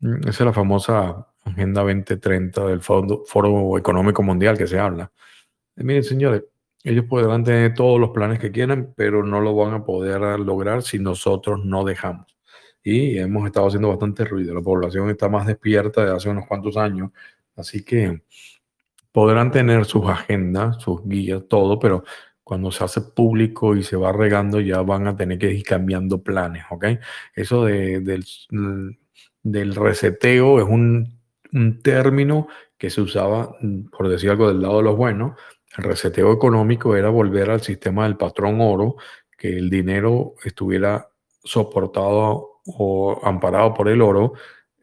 [0.00, 5.12] Mm, esa es la famosa Agenda 2030 del Foro Económico Mundial que se habla.
[5.76, 6.44] miren, señores,
[6.84, 10.82] ellos podrán tener todos los planes que quieran, pero no lo van a poder lograr
[10.82, 12.36] si nosotros no dejamos.
[12.82, 14.54] Y hemos estado haciendo bastante ruido.
[14.54, 17.10] La población está más despierta de hace unos cuantos años.
[17.56, 18.22] Así que
[19.16, 22.04] podrán tener sus agendas, sus guías, todo, pero
[22.44, 26.22] cuando se hace público y se va regando, ya van a tener que ir cambiando
[26.22, 26.84] planes, ¿ok?
[27.34, 28.00] Eso de,
[29.42, 31.18] del, reseteo es un,
[31.50, 33.56] un, término que se usaba,
[33.90, 35.40] por decir algo, del lado de los buenos.
[35.78, 38.96] El reseteo económico era volver al sistema del patrón oro,
[39.38, 41.08] que el dinero estuviera
[41.42, 44.34] soportado o amparado por el oro,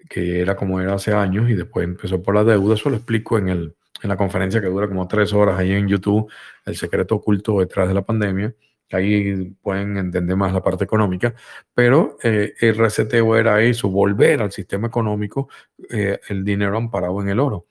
[0.10, 2.74] que era como era hace años y después empezó por la deuda.
[2.74, 5.88] Eso lo explico en el, en la conferencia que dura como tres horas ahí en
[5.88, 6.32] YouTube,
[6.66, 8.54] El secreto oculto detrás de la pandemia.
[8.92, 11.34] Ahí pueden entender más la parte económica,
[11.74, 15.50] pero eh, el reseteo era eso, volver al sistema económico,
[15.90, 17.66] eh, el dinero amparado en el oro.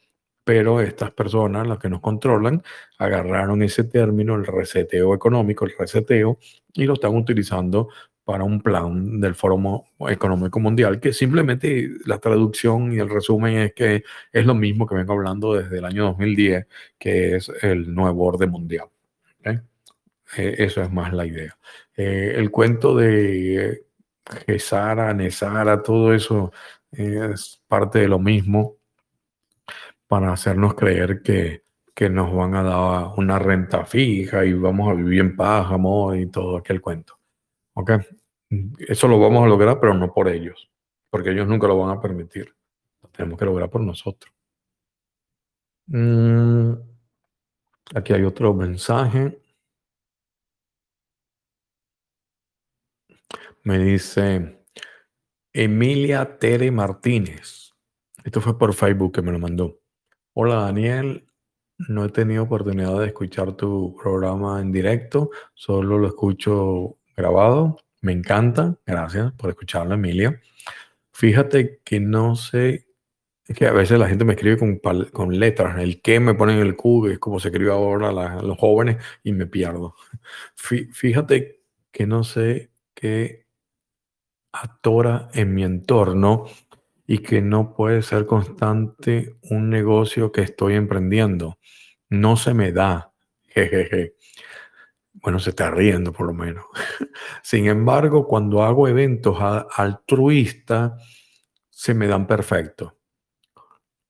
[0.45, 2.63] Pero estas personas, las que nos controlan,
[2.99, 6.39] agarraron ese término, el reseteo económico, el reseteo,
[6.73, 7.89] y lo están utilizando
[8.33, 13.75] para un plan del Foro Económico Mundial, que simplemente la traducción y el resumen es
[13.75, 16.67] que es lo mismo que vengo hablando desde el año 2010,
[16.99, 18.87] que es el nuevo orden mundial.
[19.45, 21.59] Eh, eso es más la idea.
[21.95, 23.85] Eh, el cuento de
[24.47, 26.53] Gesara, Nesara, todo eso
[26.91, 28.77] es parte de lo mismo
[30.07, 31.65] para hacernos creer que,
[31.95, 36.17] que nos van a dar una renta fija y vamos a vivir en paz, amor
[36.17, 37.19] y todo aquel cuento.
[37.75, 37.91] ¿Ok?
[38.87, 40.71] Eso lo vamos a lograr, pero no por ellos,
[41.09, 42.55] porque ellos nunca lo van a permitir.
[43.01, 44.33] Lo tenemos que lograr por nosotros.
[45.87, 46.73] Mm,
[47.95, 49.41] aquí hay otro mensaje.
[53.63, 54.65] Me dice
[55.53, 57.73] Emilia Tere Martínez.
[58.23, 59.81] Esto fue por Facebook que me lo mandó.
[60.35, 61.27] Hola Daniel,
[61.89, 67.79] no he tenido oportunidad de escuchar tu programa en directo, solo lo escucho grabado.
[68.03, 70.41] Me encanta, gracias por escucharlo, Emilia.
[71.13, 72.89] Fíjate que no sé,
[73.47, 74.81] es que a veces la gente me escribe con,
[75.13, 78.11] con letras, el que me ponen el Q, es como se escribe ahora
[78.43, 79.95] los jóvenes, y me pierdo.
[80.57, 81.63] Fíjate
[81.93, 83.47] que no sé qué
[84.53, 86.47] atora en mi entorno
[87.07, 91.59] y que no puede ser constante un negocio que estoy emprendiendo.
[92.09, 93.13] No se me da.
[93.49, 94.15] Jejeje.
[95.23, 96.65] Bueno, se está riendo por lo menos.
[97.43, 101.01] Sin embargo, cuando hago eventos altruistas,
[101.71, 102.99] se me dan perfecto.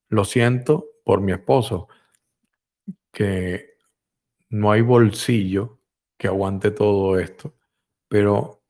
[0.09, 1.89] Lo siento por mi esposo,
[3.11, 3.77] que
[4.49, 5.81] no hay bolsillo
[6.17, 7.55] que aguante todo esto,
[8.09, 8.63] pero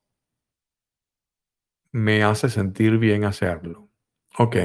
[1.91, 3.89] me hace sentir bien hacerlo.
[4.37, 4.57] Ok.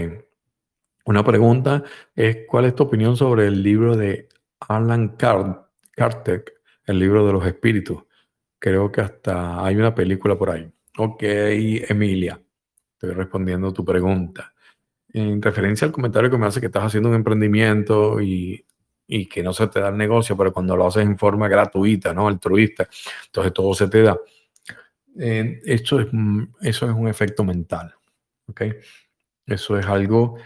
[1.04, 1.84] Una pregunta
[2.14, 4.28] es, ¿cuál es tu opinión sobre el libro de
[4.60, 6.57] Alan Kartek,
[6.88, 8.02] el libro de los espíritus?
[8.58, 10.70] Creo que hasta hay una película por ahí.
[10.96, 12.40] Ok, Emilia,
[12.92, 14.52] estoy respondiendo tu pregunta.
[15.12, 18.64] En referencia al comentario que me hace que estás haciendo un emprendimiento y,
[19.06, 22.12] y que no se te da el negocio, pero cuando lo haces en forma gratuita,
[22.12, 22.28] ¿no?
[22.28, 22.88] Altruista,
[23.26, 24.18] entonces todo se te da.
[25.18, 26.08] Eh, esto es,
[26.60, 27.94] eso es un efecto mental,
[28.46, 28.62] ¿ok?
[29.46, 30.36] Eso es algo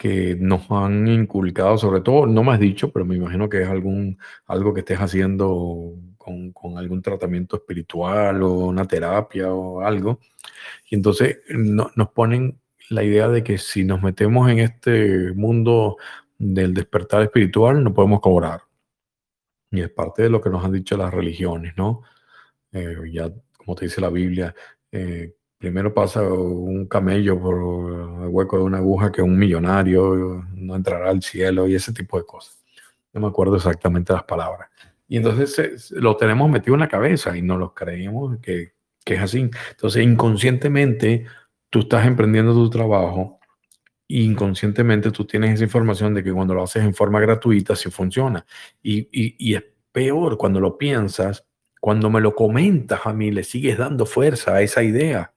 [0.00, 3.68] que nos han inculcado, sobre todo, no me has dicho, pero me imagino que es
[3.68, 10.18] algún, algo que estés haciendo con, con algún tratamiento espiritual o una terapia o algo.
[10.88, 12.58] Y entonces no, nos ponen
[12.88, 15.98] la idea de que si nos metemos en este mundo
[16.38, 18.62] del despertar espiritual, no podemos cobrar.
[19.70, 22.04] Y es parte de lo que nos han dicho las religiones, ¿no?
[22.72, 24.54] Eh, ya, como te dice la Biblia,
[24.92, 30.74] eh, primero pasa un camello por el hueco de una aguja que un millonario no
[30.74, 32.58] entrará al cielo y ese tipo de cosas.
[33.12, 34.70] No me acuerdo exactamente las palabras.
[35.06, 38.72] Y entonces lo tenemos metido en la cabeza y no lo creemos que,
[39.04, 39.50] que es así.
[39.72, 41.26] Entonces inconscientemente
[41.68, 43.38] tú estás emprendiendo tu trabajo
[44.08, 48.44] inconscientemente tú tienes esa información de que cuando lo haces en forma gratuita sí funciona.
[48.82, 51.46] Y, y, y es peor cuando lo piensas,
[51.80, 55.32] cuando me lo comentas a mí, le sigues dando fuerza a esa idea.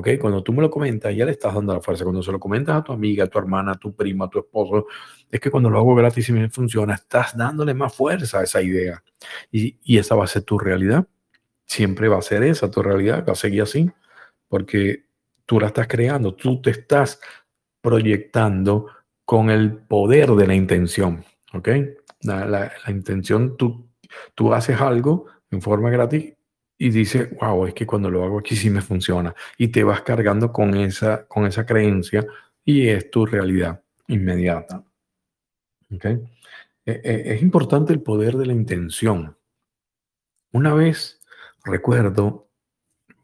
[0.00, 0.08] ¿Ok?
[0.18, 2.04] Cuando tú me lo comentas, ya le estás dando la fuerza.
[2.04, 4.38] Cuando se lo comentas a tu amiga, a tu hermana, a tu prima, a tu
[4.38, 4.86] esposo,
[5.30, 8.62] es que cuando lo hago gratis y me funciona, estás dándole más fuerza a esa
[8.62, 9.04] idea.
[9.52, 11.06] Y, y esa va a ser tu realidad.
[11.66, 13.90] Siempre va a ser esa tu realidad, va a seguir así,
[14.48, 15.04] porque
[15.44, 17.20] tú la estás creando, tú te estás
[17.82, 18.86] proyectando
[19.26, 21.26] con el poder de la intención.
[21.52, 21.68] ¿Ok?
[22.22, 23.86] La, la, la intención, tú,
[24.34, 26.32] tú haces algo en forma gratis
[26.82, 29.34] y dice, wow, es que cuando lo hago aquí sí me funciona.
[29.58, 32.26] Y te vas cargando con esa, con esa creencia
[32.64, 34.82] y es tu realidad inmediata.
[35.94, 36.18] ¿Okay?
[36.86, 39.36] E, e, es importante el poder de la intención.
[40.52, 41.20] Una vez,
[41.64, 42.48] recuerdo,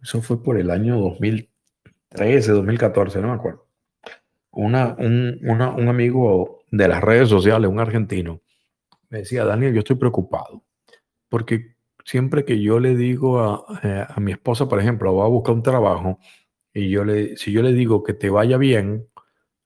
[0.02, 3.66] eso fue por el año 2013, 2014, no me acuerdo.
[4.50, 8.42] Una, un, una, un amigo de las redes sociales, un argentino,
[9.08, 10.62] me decía, Daniel, yo estoy preocupado
[11.30, 11.75] porque
[12.06, 15.54] siempre que yo le digo a, eh, a mi esposa, por ejemplo, va a buscar
[15.54, 16.18] un trabajo
[16.72, 19.08] y yo le, si yo le digo que te vaya bien,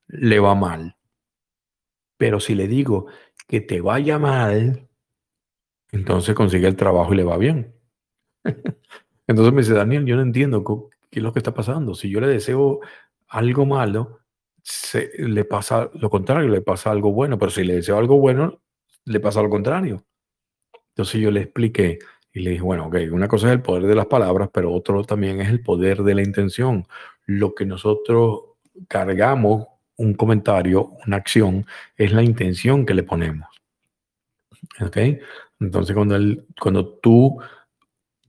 [0.06, 0.96] le va mal.
[2.16, 3.06] Pero si le digo
[3.46, 4.88] que te vaya mal,
[5.92, 7.74] entonces consigue el trabajo y le va bien.
[9.26, 10.64] entonces me dice, Daniel, yo no entiendo
[11.10, 11.94] qué es lo que está pasando.
[11.94, 12.80] Si yo le deseo
[13.28, 14.20] algo malo,
[14.62, 18.62] se, le pasa lo contrario, le pasa algo bueno, pero si le deseo algo bueno,
[19.04, 20.06] le pasa lo contrario.
[20.90, 21.98] Entonces yo le expliqué,
[22.32, 25.04] y le dije, bueno, ok, una cosa es el poder de las palabras, pero otro
[25.04, 26.86] también es el poder de la intención.
[27.26, 28.42] Lo que nosotros
[28.88, 29.66] cargamos,
[29.96, 31.66] un comentario, una acción,
[31.96, 33.48] es la intención que le ponemos.
[34.80, 34.96] ¿Ok?
[35.58, 37.38] Entonces, cuando, el, cuando tú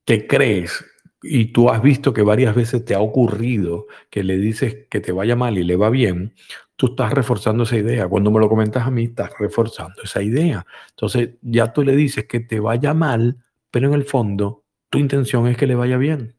[0.03, 0.83] te crees
[1.21, 5.11] y tú has visto que varias veces te ha ocurrido que le dices que te
[5.11, 6.33] vaya mal y le va bien,
[6.75, 8.07] tú estás reforzando esa idea.
[8.07, 10.65] Cuando me lo comentas a mí, estás reforzando esa idea.
[10.89, 13.37] Entonces, ya tú le dices que te vaya mal,
[13.71, 16.35] pero en el fondo tu intención es que le vaya bien.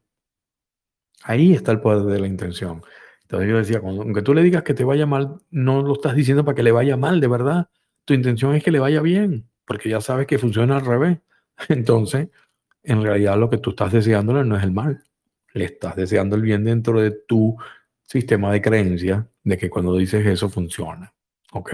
[1.23, 2.83] Ahí está el poder de la intención.
[3.23, 6.45] Entonces yo decía, aunque tú le digas que te vaya mal, no lo estás diciendo
[6.45, 7.69] para que le vaya mal, de verdad.
[8.05, 11.19] Tu intención es que le vaya bien, porque ya sabes que funciona al revés.
[11.69, 12.29] Entonces,
[12.83, 15.03] en realidad lo que tú estás deseándole no es el mal.
[15.53, 17.57] Le estás deseando el bien dentro de tu
[18.03, 21.13] sistema de creencia de que cuando dices eso funciona.
[21.53, 21.73] ¿Ok?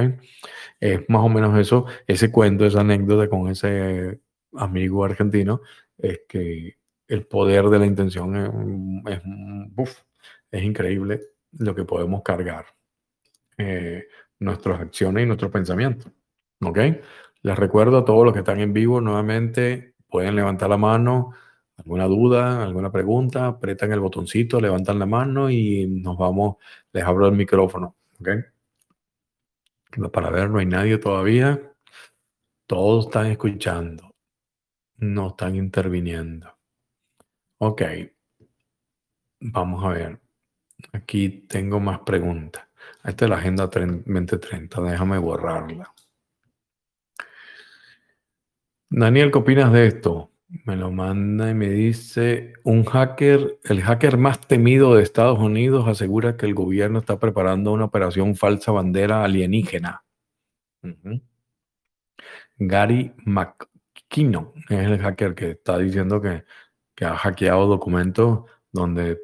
[0.79, 4.19] Es más o menos eso, ese cuento, esa anécdota con ese
[4.53, 5.61] amigo argentino,
[5.97, 6.77] es que
[7.07, 9.03] el poder de la intención
[10.51, 11.21] es, increíble
[11.53, 12.65] lo que podemos cargar.
[13.57, 14.07] Eh,
[14.39, 16.11] nuestras acciones y nuestros pensamientos.
[16.61, 16.77] ¿Ok?
[17.41, 21.33] Les recuerdo a todos los que están en vivo nuevamente, pueden levantar la mano,
[21.77, 26.57] alguna duda, alguna pregunta, apretan el botoncito, levantan la mano y nos vamos,
[26.93, 27.95] les abro el micrófono.
[28.19, 28.29] ¿Ok?
[30.11, 31.73] Para ver, no hay nadie todavía.
[32.67, 34.08] Todos están escuchando
[34.99, 36.57] no están interviniendo.
[37.57, 37.81] Ok,
[39.39, 40.19] vamos a ver.
[40.93, 42.67] Aquí tengo más preguntas.
[43.03, 44.81] Esta es la Agenda 2030.
[44.81, 45.93] Déjame borrarla.
[48.89, 50.31] Daniel, ¿qué opinas de esto?
[50.65, 55.87] Me lo manda y me dice, un hacker, el hacker más temido de Estados Unidos
[55.87, 60.03] asegura que el gobierno está preparando una operación falsa bandera alienígena.
[62.57, 63.13] Gary
[64.09, 66.43] McKinnon es el hacker que está diciendo que,
[66.95, 69.19] que ha hackeado documentos donde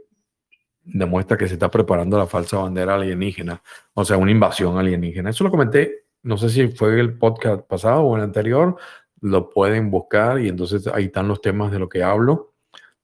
[0.84, 3.62] demuestra que se está preparando la falsa bandera alienígena,
[3.94, 5.32] o sea, una invasión alienígena.
[5.32, 8.78] Eso lo comenté, no sé si fue el podcast pasado o el anterior,
[9.22, 12.53] lo pueden buscar y entonces ahí están los temas de lo que hablo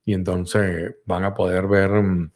[0.06, 2.32] y entonces van a poder ver mm,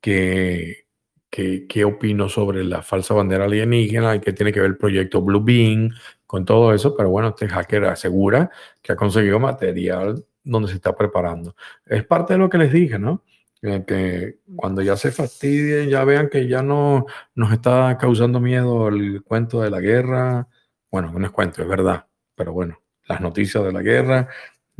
[0.00, 0.86] qué,
[1.28, 5.42] qué, opino sobre la falsa bandera alienígena y qué tiene que ver el proyecto Blue
[5.44, 5.90] Beam
[6.30, 10.94] con todo eso, pero bueno, este hacker asegura que ha conseguido material donde se está
[10.94, 11.56] preparando.
[11.84, 13.24] Es parte de lo que les dije, ¿no?
[13.60, 19.24] que cuando ya se fastidien, ya vean que ya no nos está causando miedo el
[19.24, 20.46] cuento de la guerra.
[20.88, 24.28] Bueno, no es cuento, es verdad, pero bueno, las noticias de la guerra,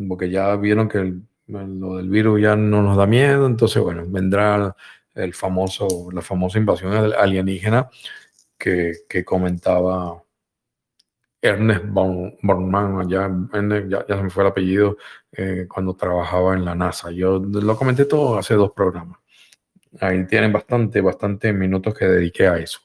[0.09, 1.15] porque ya vieron que
[1.49, 4.77] lo del virus ya no nos da miedo, entonces bueno, vendrá
[5.17, 7.91] el famoso, la famosa invasión alienígena
[8.57, 10.23] que comentaba
[11.43, 13.31] Ernest Bornman, ya,
[13.89, 14.97] ya, se me fue el apellido,
[15.33, 17.11] eh, cuando trabajaba en la NASA.
[17.11, 19.19] Yo lo comenté todo hace dos programas.
[20.01, 22.81] Ahí tienen bastante, bastante minutos que dediqué a eso.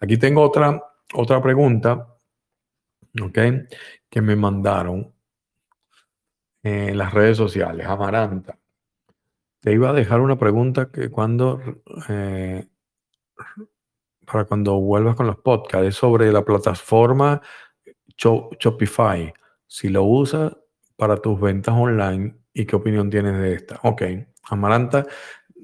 [0.00, 0.82] Aquí tengo otra,
[1.14, 2.16] otra pregunta,
[3.22, 3.38] ¿ok?
[4.08, 5.12] Que me mandaron
[6.62, 7.86] en las redes sociales.
[7.86, 8.58] Amaranta,
[9.60, 11.60] te iba a dejar una pregunta que cuando,
[12.08, 12.66] eh,
[14.24, 17.40] para cuando vuelvas con los podcasts, sobre la plataforma
[18.18, 19.32] Shopify,
[19.66, 20.56] si lo usas
[20.96, 23.78] para tus ventas online y qué opinión tienes de esta.
[23.84, 24.02] Ok,
[24.50, 25.06] Amaranta,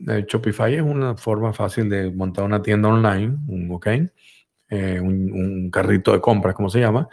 [0.08, 3.86] eh, Shopify es una forma fácil de montar una tienda online, un, ok,
[4.70, 7.08] eh, un, carrito de compras, como se llama,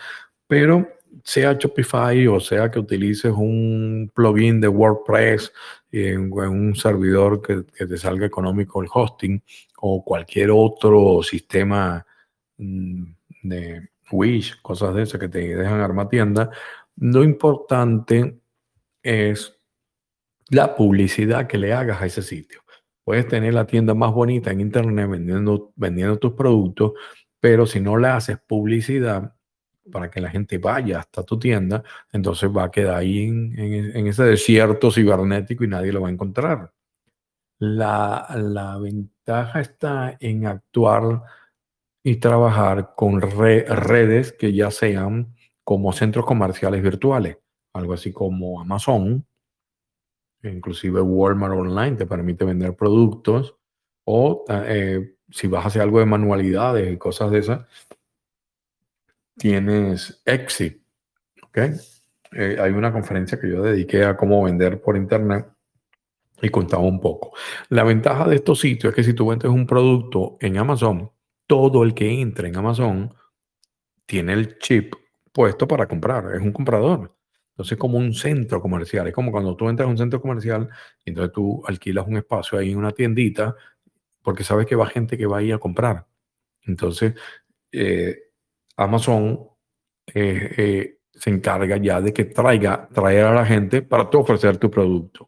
[0.48, 0.88] pero
[1.24, 5.52] sea Shopify o sea que utilices un plugin de WordPress
[5.92, 9.44] en, un servidor que, que, te salga económico el hosting
[9.82, 12.06] o cualquier otro sistema
[12.58, 13.04] mm,
[13.44, 16.50] de, Wish, cosas de esas que te dejan armar tienda.
[16.98, 18.40] Lo importante
[19.02, 19.60] es
[20.50, 22.62] la publicidad que le hagas a ese sitio.
[23.04, 26.94] Puedes tener la tienda más bonita en internet vendiendo, vendiendo tus productos,
[27.40, 29.34] pero si no le haces publicidad
[29.92, 34.08] para que la gente vaya hasta tu tienda, entonces va a quedar ahí en, en
[34.08, 36.72] ese desierto cibernético y nadie lo va a encontrar.
[37.58, 41.24] La, la ventaja está en actuar
[42.04, 47.38] y trabajar con redes que ya sean como centros comerciales virtuales,
[47.74, 49.26] algo así como Amazon,
[50.44, 53.56] inclusive Walmart Online te permite vender productos
[54.06, 57.66] o eh, si vas a hacer algo de manualidades y cosas de esas,
[59.38, 60.82] tienes Exit,
[61.44, 61.58] ¿ok?
[62.34, 65.48] Eh, hay una conferencia que yo dediqué a cómo vender por internet
[66.42, 67.34] y contaba un poco.
[67.70, 71.12] La ventaja de estos sitios es que si tú vendes un producto en Amazon,
[71.52, 73.14] todo el que entra en Amazon
[74.06, 74.96] tiene el chip
[75.34, 77.14] puesto para comprar, es un comprador.
[77.50, 80.70] Entonces, es como un centro comercial, es como cuando tú entras a un centro comercial
[81.04, 83.54] y entonces tú alquilas un espacio ahí en una tiendita
[84.22, 86.08] porque sabes que va gente que va a ir a comprar.
[86.62, 87.16] Entonces,
[87.70, 88.18] eh,
[88.78, 89.50] Amazon
[90.08, 94.56] eh, eh, se encarga ya de que traiga, traer a la gente para tú ofrecer
[94.56, 95.28] tu producto.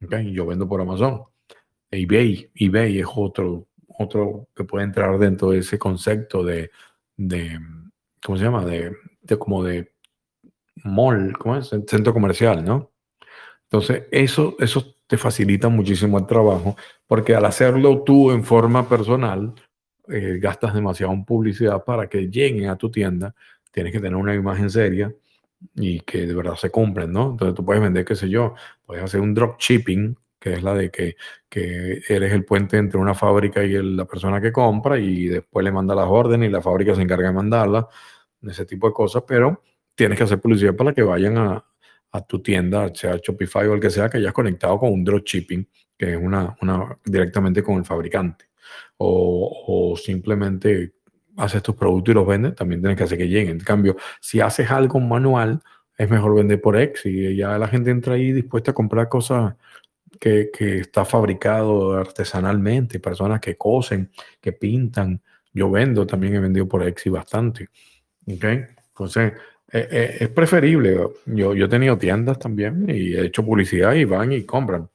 [0.00, 1.22] Yo vendo por Amazon.
[1.90, 3.68] eBay, eBay es otro,
[3.98, 6.70] otro que puede entrar dentro de ese concepto de,
[7.16, 7.58] de
[8.24, 8.64] ¿cómo se llama?
[8.64, 9.92] De, de, como de
[10.84, 11.68] mall, ¿cómo es?
[11.68, 12.92] Centro comercial, ¿no?
[13.64, 19.54] Entonces, eso, eso te facilita muchísimo el trabajo, porque al hacerlo tú en forma personal,
[20.08, 23.34] eh, gastas demasiado en publicidad para que lleguen a tu tienda,
[23.70, 25.14] tienes que tener una imagen seria
[25.74, 27.30] y que de verdad se cumplen, ¿no?
[27.30, 28.54] Entonces tú puedes vender, qué sé yo,
[28.84, 31.14] puedes hacer un dropshipping que es la de que,
[31.48, 35.70] que eres el puente entre una fábrica y la persona que compra y después le
[35.70, 37.84] manda las órdenes y la fábrica se encarga de mandarlas,
[38.42, 39.62] ese tipo de cosas, pero
[39.94, 41.64] tienes que hacer publicidad para que vayan a,
[42.10, 45.68] a tu tienda, sea Shopify o el que sea, que hayas conectado con un dropshipping,
[45.96, 48.46] que es una, una directamente con el fabricante.
[48.96, 50.94] O, o, simplemente
[51.36, 53.58] haces tus productos y los vendes, también tienes que hacer que lleguen.
[53.58, 55.60] En cambio, si haces algo manual,
[55.96, 59.54] es mejor vender por X y ya la gente entra ahí dispuesta a comprar cosas
[60.18, 64.10] que, está fabricado artesanalmente, personas que cosen,
[64.40, 65.22] que pintan.
[65.52, 67.68] Yo vendo, también he vendido por Exi bastante.
[68.26, 68.64] ¿okay?
[68.88, 69.32] Entonces,
[69.72, 71.08] eh, eh, es preferible.
[71.26, 74.88] Yo, yo he tenido tiendas también y he hecho publicidad y van y compran.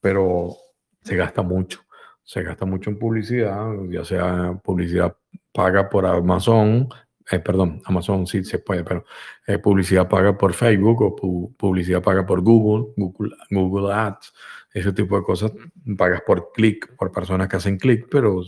[0.00, 0.56] Pero
[1.02, 1.80] se gasta mucho.
[2.22, 5.16] se gasta mucho en publicidad, ya sea publicidad
[5.52, 6.88] paga por Amazon,
[7.30, 9.04] eh, perdón, Amazon sí se puede, pero
[9.46, 14.32] eh, publicidad paga por Facebook o publicidad paga por Google, Google, Google Ads,
[14.72, 15.52] ese tipo de cosas,
[15.96, 18.42] pagas por clic, por personas que hacen clic, pero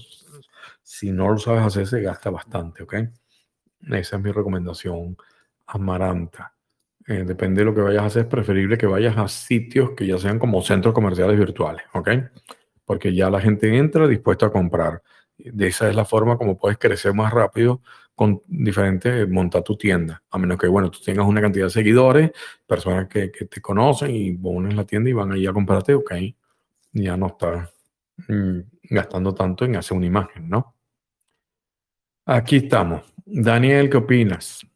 [0.82, 2.94] si no lo sabes hacer, se gasta bastante, ¿ok?
[3.90, 5.16] Esa es mi recomendación
[5.66, 6.54] amaranta.
[7.06, 10.06] Eh, depende de lo que vayas a hacer, es preferible que vayas a sitios que
[10.06, 12.10] ya sean como centros comerciales virtuales, ¿ok?
[12.84, 15.02] Porque ya la gente entra dispuesta a comprar.
[15.36, 17.80] De esa es la forma como puedes crecer más rápido
[18.18, 20.20] con diferentes, montar tu tienda.
[20.32, 22.32] A menos que, bueno, tú tengas una cantidad de seguidores,
[22.66, 26.14] personas que, que te conocen y pones la tienda y van ahí a comprarte, ok,
[26.94, 27.72] ya no estás
[28.26, 28.58] mm,
[28.90, 30.74] gastando tanto en hacer una imagen, ¿no?
[32.26, 33.04] Aquí estamos.
[33.24, 34.66] Daniel, ¿qué opinas?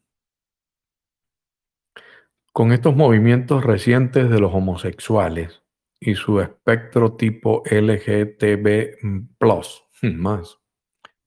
[2.53, 5.63] Con estos movimientos recientes de los homosexuales
[5.99, 8.99] y su espectro tipo LGTB+,
[10.15, 10.57] más.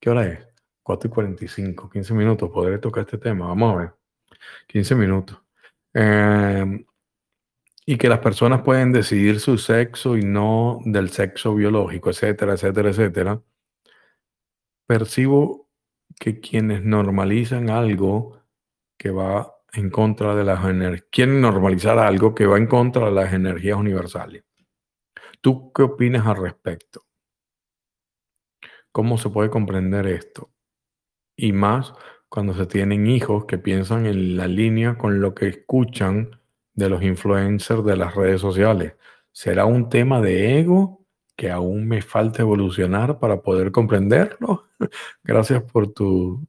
[0.00, 0.45] ¿Qué hora es?
[0.86, 2.48] 4 y 45, 15 minutos.
[2.50, 3.48] Podré tocar este tema.
[3.48, 3.94] Vamos a ver.
[4.68, 5.42] 15 minutos.
[5.92, 6.86] Em,
[7.84, 12.90] y que las personas pueden decidir su sexo y no del sexo biológico, etcétera, etcétera,
[12.90, 13.42] etcétera.
[14.86, 15.68] Percibo
[16.20, 18.42] que quienes normalizan algo
[18.96, 23.12] que va en contra de las energías, quieren normalizar algo que va en contra de
[23.12, 24.44] las energías universales.
[25.40, 27.06] ¿Tú qué opinas al respecto?
[28.92, 30.50] ¿Cómo se puede comprender esto?
[31.36, 31.92] Y más
[32.28, 36.40] cuando se tienen hijos que piensan en la línea con lo que escuchan
[36.74, 38.94] de los influencers de las redes sociales.
[39.32, 41.06] ¿Será un tema de ego
[41.36, 44.68] que aún me falta evolucionar para poder comprenderlo.
[45.22, 46.46] gracias por tu,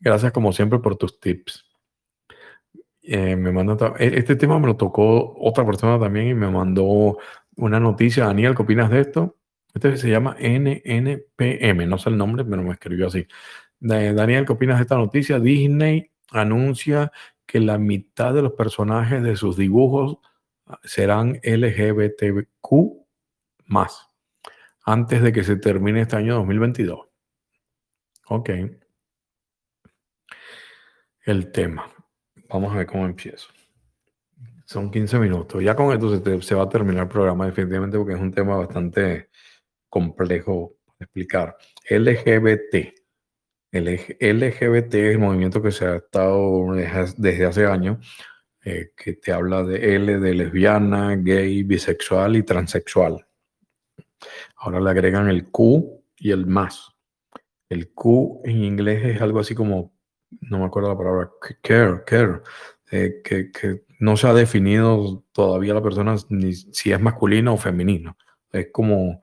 [0.00, 1.66] gracias como siempre por tus tips.
[3.02, 7.18] Eh, me manda, e, este tema me lo tocó otra persona también y me mandó
[7.56, 8.26] una noticia.
[8.26, 9.36] Daniel, ¿qué opinas de esto?
[9.74, 13.26] Este se llama NNPM, no sé el nombre, pero me escribió así.
[13.84, 15.40] Daniel, ¿qué opinas de esta noticia?
[15.40, 17.10] Disney anuncia
[17.46, 20.18] que la mitad de los personajes de sus dibujos
[20.84, 22.70] serán LGBTQ
[23.66, 24.08] más
[24.84, 27.08] antes de que se termine este año 2022.
[28.28, 28.50] Ok.
[31.24, 31.92] El tema.
[32.48, 33.48] Vamos a ver cómo empiezo.
[34.64, 35.60] Son 15 minutos.
[35.60, 39.28] Ya con esto se, va a terminar el programa definitivamente porque es un tema bastante
[39.88, 41.56] complejo de explicar.
[41.90, 43.01] LGBT.
[43.72, 46.74] El LGBT es el movimiento que se ha estado
[47.16, 48.06] desde hace años,
[48.62, 53.26] eh, que te habla de L de lesbiana, gay, bisexual y transexual.
[54.56, 56.90] Ahora le agregan el Q y el más.
[57.70, 59.94] El Q en inglés es algo así como,
[60.42, 61.30] no me acuerdo la palabra,
[61.62, 62.42] care, care,
[62.90, 67.56] eh, que, que, no se ha definido todavía la persona ni si es masculino o
[67.56, 68.18] femenino.
[68.52, 69.22] Es como,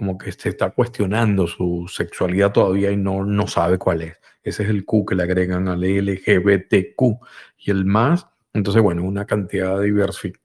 [0.00, 4.16] como que se está cuestionando su sexualidad todavía y no, no sabe cuál es.
[4.42, 7.18] Ese es el Q que le agregan al LGBTQ.
[7.58, 9.84] Y el más, entonces, bueno, una cantidad de,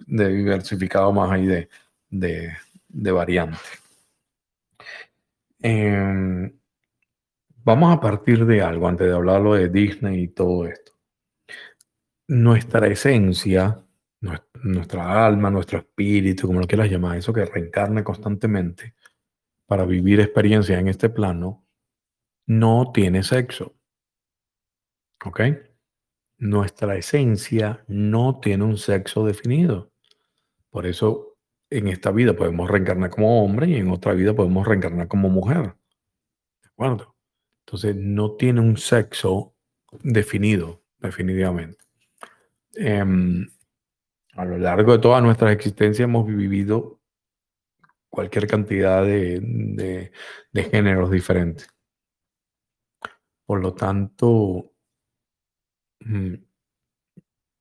[0.10, 1.70] diversificado más ahí de,
[2.10, 2.52] de,
[2.90, 3.62] de variantes.
[5.62, 6.52] Em,
[7.64, 10.92] vamos a partir de algo antes de hablarlo de Disney y todo esto.
[12.28, 13.82] Nuestra esencia,
[14.64, 18.96] nuestra alma, nuestro espíritu, como lo quieras llamar, eso que reencarna constantemente
[19.66, 21.66] para vivir experiencias en este plano,
[22.46, 23.76] no tiene sexo.
[25.26, 25.42] ¿Ok?
[26.38, 29.92] Nuestra esencia no tiene un sexo definido.
[30.70, 31.38] Por eso
[31.70, 35.76] en esta vida podemos reencarnar como hombre y en otra vida podemos reencarnar como mujer.
[36.62, 37.16] ¿De acuerdo?
[37.66, 39.56] Entonces no tiene un sexo
[40.04, 41.84] definido, definitivamente.
[42.76, 43.48] Em,
[44.34, 46.95] a lo largo de toda nuestra existencia hemos vivido
[48.16, 50.12] cualquier cantidad de,
[50.52, 51.70] de géneros diferentes.
[53.46, 54.72] Por lo tanto,
[56.00, 56.36] mm,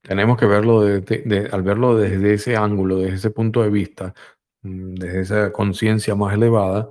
[0.03, 4.15] tenemos que verlo al verlo desde ese ángulo, desde ese punto de vista,
[4.63, 6.91] mm, desde esa conciencia más elevada,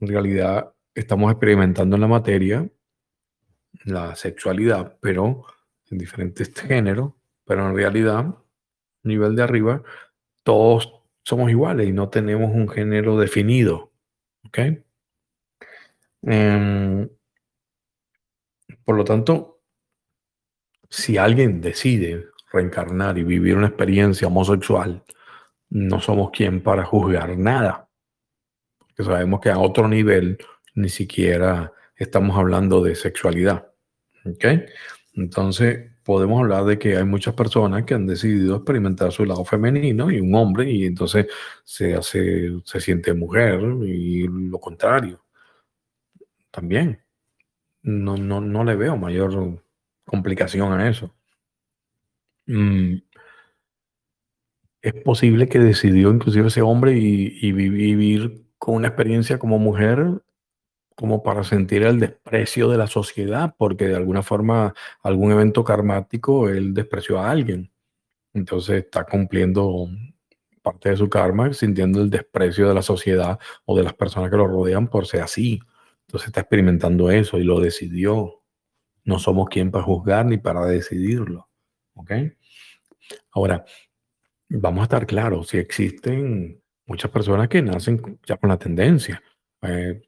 [0.00, 2.68] en realidad estamos experimentando en la materia
[3.84, 5.44] la sexualidad, pero
[5.90, 7.14] en diferentes géneros,
[7.44, 8.34] pero en realidad,
[9.02, 9.82] nivel de arriba,
[10.42, 10.95] todos
[11.26, 13.92] somos iguales y no tenemos un género definido.
[14.46, 14.58] ¿Ok?
[16.22, 17.08] Em,
[18.84, 19.60] por lo tanto,
[20.88, 25.04] si alguien decide reencarnar y vivir una experiencia homosexual,
[25.70, 27.88] no somos quien para juzgar nada.
[28.78, 30.38] Porque sabemos que a otro nivel
[30.76, 33.72] ni siquiera estamos hablando de sexualidad.
[34.24, 34.44] ¿Ok?
[35.14, 40.08] Entonces, podemos hablar de que hay muchas personas que han decidido experimentar su lado femenino
[40.10, 41.26] y un hombre y entonces
[41.64, 45.24] se hace, se siente mujer y lo contrario.
[46.52, 47.02] También.
[47.82, 49.62] No, no, no le veo mayor
[50.04, 51.12] complicación a eso.
[52.46, 52.98] Mm,
[54.82, 60.22] es posible que decidió inclusive ese hombre y, vivir con una experiencia como mujer
[60.96, 66.48] como para sentir el desprecio de la sociedad, porque de alguna forma algún evento karmático
[66.48, 67.70] él despreció a alguien.
[68.32, 69.88] Entonces está cumpliendo
[70.62, 74.36] parte de su karma, sintiendo el desprecio de la sociedad o de las personas que
[74.38, 75.60] lo rodean por ser así.
[76.06, 78.42] Entonces está experimentando eso y lo decidió.
[79.04, 81.48] No somos quien para juzgar ni para decidirlo.
[81.94, 82.12] ¿Ok?
[83.32, 83.64] Ahora,
[84.48, 89.22] vamos a estar claros, si existen muchas personas que nacen ya con la tendencia,
[89.62, 90.02] eh,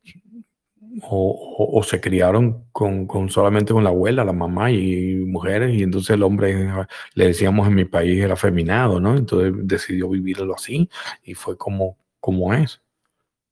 [1.03, 6.11] o, se criaron con, con, solamente con la abuela, la mamá y mujeres, y entonces
[6.11, 6.71] el hombre,
[7.15, 9.17] le decíamos en mi país, era afeminado, ¿no?
[9.17, 10.89] Entonces decidió vivirlo así
[11.23, 12.83] y fue como, como es.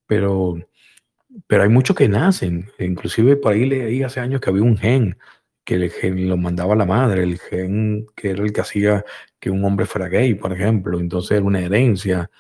[0.07, 0.57] Pero,
[1.47, 5.17] pero hay muchos que nacen, inclusive por ahí leí hace años que había un gen
[5.67, 9.05] que el gen lo mandaba la madre, el gen que era el que hacía
[9.41, 12.31] que un hombre fuera gay, por ejemplo, entonces era una herencia.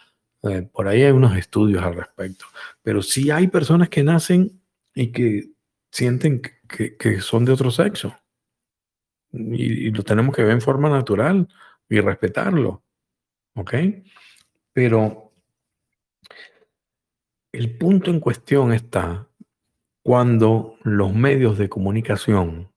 [0.44, 2.46] Eh, por ahí hay unos estudios al respecto.
[2.82, 4.55] Pero sí hay personas que nacen
[4.96, 5.50] y que
[5.92, 8.16] sienten que, que son de otro sexo.
[9.30, 11.46] Y, lo tenemos que ver en forma natural
[11.88, 12.82] y respetarlo.
[13.54, 13.74] ¿Ok?
[14.72, 15.34] Pero
[17.52, 19.28] el punto en cuestión está
[20.02, 22.72] cuando los medios de comunicación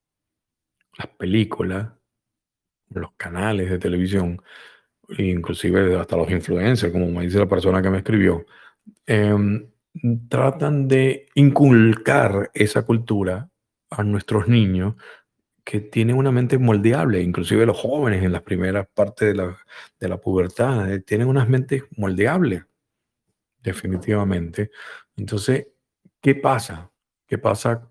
[0.98, 1.94] las películas,
[2.90, 4.41] los canales de televisión,
[5.18, 8.46] inclusive hasta los influencers, como me dice la persona que me escribió,
[9.06, 9.70] em,
[10.30, 13.50] tratan de inculcar esa cultura
[13.90, 14.96] a nuestros niños
[15.64, 19.58] que tienen una mente moldeable, inclusive los jóvenes en las primeras partes de la,
[20.00, 22.64] de la pubertad, eh, tienen unas mentes moldeables,
[23.62, 24.72] definitivamente.
[25.16, 25.68] Entonces,
[26.22, 26.92] ¿qué pasa?
[27.28, 27.88] ¿Qué pasa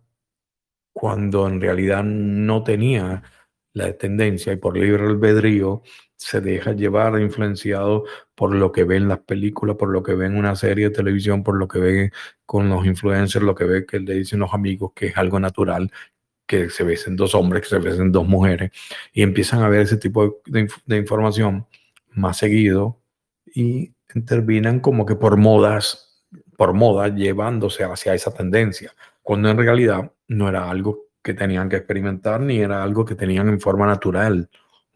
[0.92, 3.22] cuando en realidad no tenía
[3.72, 5.82] la tendencia y por libre albedrío
[6.18, 8.04] se deja llevar influenciado
[8.34, 10.94] por lo que ve en las películas, por lo que ve en una serie de
[10.94, 12.12] televisión, por lo que ve
[12.44, 15.90] con los influencers, lo que ve que le dicen los amigos que es algo natural,
[16.46, 18.72] que se besen dos hombres, que se besen dos mujeres,
[19.12, 21.66] y empiezan a ver ese tipo de, información
[22.10, 23.00] más seguido
[23.46, 23.94] y
[24.26, 26.26] terminan como que por modas,
[26.56, 28.92] por moda, llevándose hacia esa tendencia
[29.28, 33.50] cuando en realidad no era algo que tenían que experimentar ni era algo que tenían
[33.50, 34.48] en forma natural,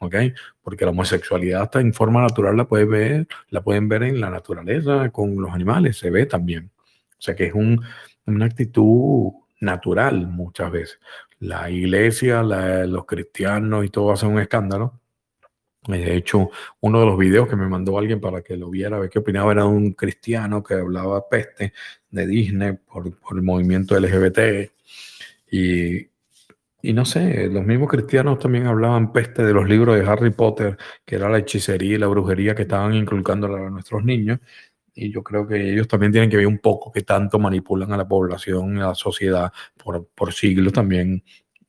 [0.03, 0.15] ¿ok?
[0.63, 4.31] Porque la homosexualidad hasta en forma natural la, puede ver, la pueden ver en la
[4.31, 6.71] naturaleza, con los animales, se ve también.
[7.13, 7.81] O sea que es un,
[8.27, 10.99] una actitud natural muchas veces.
[11.39, 15.01] La iglesia, los cristianos y todo hacen un escándalo.
[15.87, 16.51] De hecho,
[16.81, 19.19] uno de los videos que me mandó alguien para que lo viera, a ver qué
[19.19, 21.73] opinaba, era un cristiano que hablaba peste
[22.11, 24.71] de Disney por, el movimiento LGBT.
[25.51, 26.12] Y,
[26.83, 30.77] y, no sé, los mismos cristianos también hablaban peste de los libros de Harry Potter,
[31.05, 34.41] que era la hechicería y la brujería que estaban inculcando a nuestros niños.
[34.95, 37.97] Y yo creo que ellos también tienen que ver un poco que tanto manipulan a
[37.97, 39.53] la población, a la sociedad,
[39.83, 41.23] por, por siglos también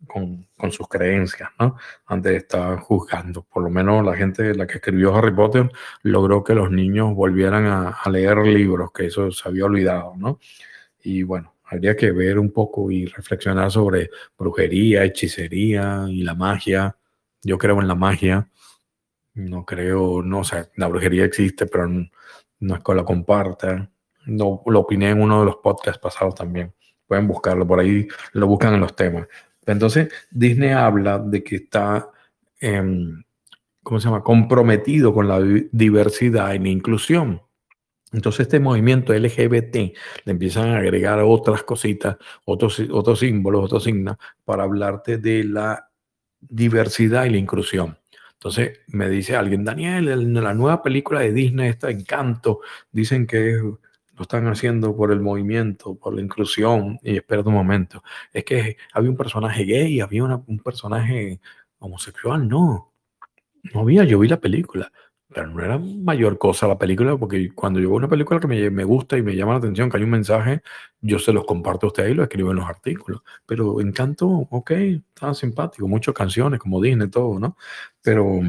[0.08, 1.78] con, con, sus creencias, ¿no?
[2.08, 3.44] Antes de juzgando.
[3.44, 5.72] Por lo menos la gente, la que escribió Harry Potter,
[6.02, 10.40] logró que los niños volvieran a, a, leer libros, que eso se había olvidado, ¿no?
[11.04, 16.96] Y bueno, habría que ver un poco y reflexionar sobre brujería, hechicería y la magia.
[17.42, 18.50] Yo creo en la magia.
[19.34, 23.90] No creo, no o sea, la brujería existe, pero no, es que la comparta.
[24.26, 26.74] No, lo opiné en uno de los podcasts pasados también.
[27.08, 29.28] Pueden buscarlo, por ahí lo buscan en los temas.
[29.66, 32.10] Entonces, Disney habla de que está,
[32.60, 33.24] em,
[33.82, 35.40] ¿cómo se llama?, comprometido con la
[35.72, 37.42] diversidad y la inclusión.
[38.14, 44.18] Entonces, este movimiento LGBT le empiezan a agregar otras cositas, otros, otros símbolos, otros signos,
[44.46, 45.90] para hablarte de la
[46.40, 47.98] diversidad y la inclusión.
[48.34, 52.60] Entonces, me dice alguien, Daniel, en la nueva película de Disney está Encanto,
[52.92, 53.58] dicen que
[54.16, 57.00] lo están haciendo por el movimiento, por la inclusión.
[57.02, 58.04] Y espera un momento.
[58.32, 61.40] Es que había un personaje gay, había un personaje
[61.80, 62.48] homosexual.
[62.48, 62.94] No,
[63.74, 64.04] no había.
[64.04, 64.92] Yo vi la película.
[65.34, 68.70] Pero no era mayor cosa la película, porque cuando yo veo una película que me,
[68.70, 70.62] me, gusta y me llama la atención, que hay un mensaje,
[71.02, 73.22] yo se los comparto a ustedes y lo escribo en los artículos.
[73.46, 77.58] Pero Encanto, ok, estaba simpático, muchas canciones, como Disney, todo, ¿no?
[78.02, 78.42] Pero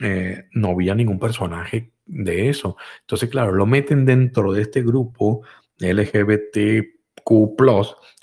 [0.00, 2.76] eh, no había ningún personaje de eso.
[3.00, 5.42] Entonces, claro, lo meten dentro de este grupo
[5.78, 6.94] LGBTQ,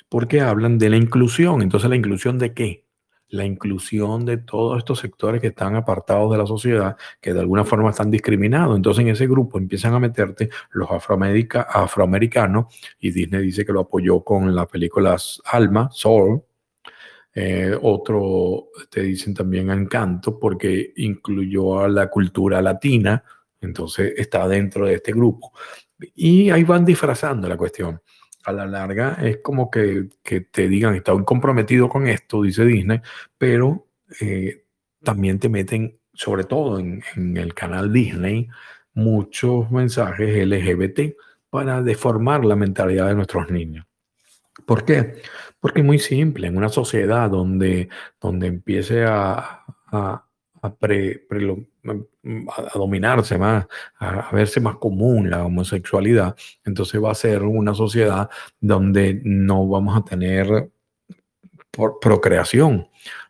[0.09, 1.61] porque hablan de la inclusión.
[1.61, 2.80] Entonces, ¿la inclusión de qué?
[3.31, 7.63] La inclusión de todos estos sectores que están apartados de la sociedad, que de alguna
[7.63, 8.75] forma están discriminados.
[8.75, 12.65] Entonces en ese grupo empiezan a meterte los afroamericanos
[12.99, 16.43] y Disney dice que lo apoyó con las películas Alma, Soul.
[17.33, 23.23] Eh, otro te dicen también Encanto porque incluyó a la cultura latina,
[23.61, 25.53] entonces está dentro de este grupo.
[26.15, 28.01] Y ahí van disfrazando la cuestión
[28.45, 33.01] a la larga es como que, que te digan, estoy comprometido con esto, dice Disney,
[33.37, 33.87] pero
[34.19, 34.65] eh,
[35.03, 38.49] también te meten, sobre todo en, en, el canal Disney,
[38.93, 41.15] muchos mensajes LGBT
[41.49, 43.85] para deformar la mentalidad de nuestros niños.
[44.65, 45.21] ¿Por qué?
[45.59, 47.89] Porque es muy simple, en una sociedad donde,
[48.19, 49.63] donde empiece a
[50.61, 51.27] a, pre,
[51.83, 53.67] a, dominarse más,
[53.99, 58.29] a, verse más común la homosexualidad, entonces va a ser una sociedad
[58.59, 60.69] donde no vamos a tener
[61.71, 62.87] por procreación,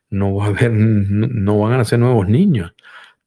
[0.09, 2.73] no va a haber, no, van a nacer nuevos niños.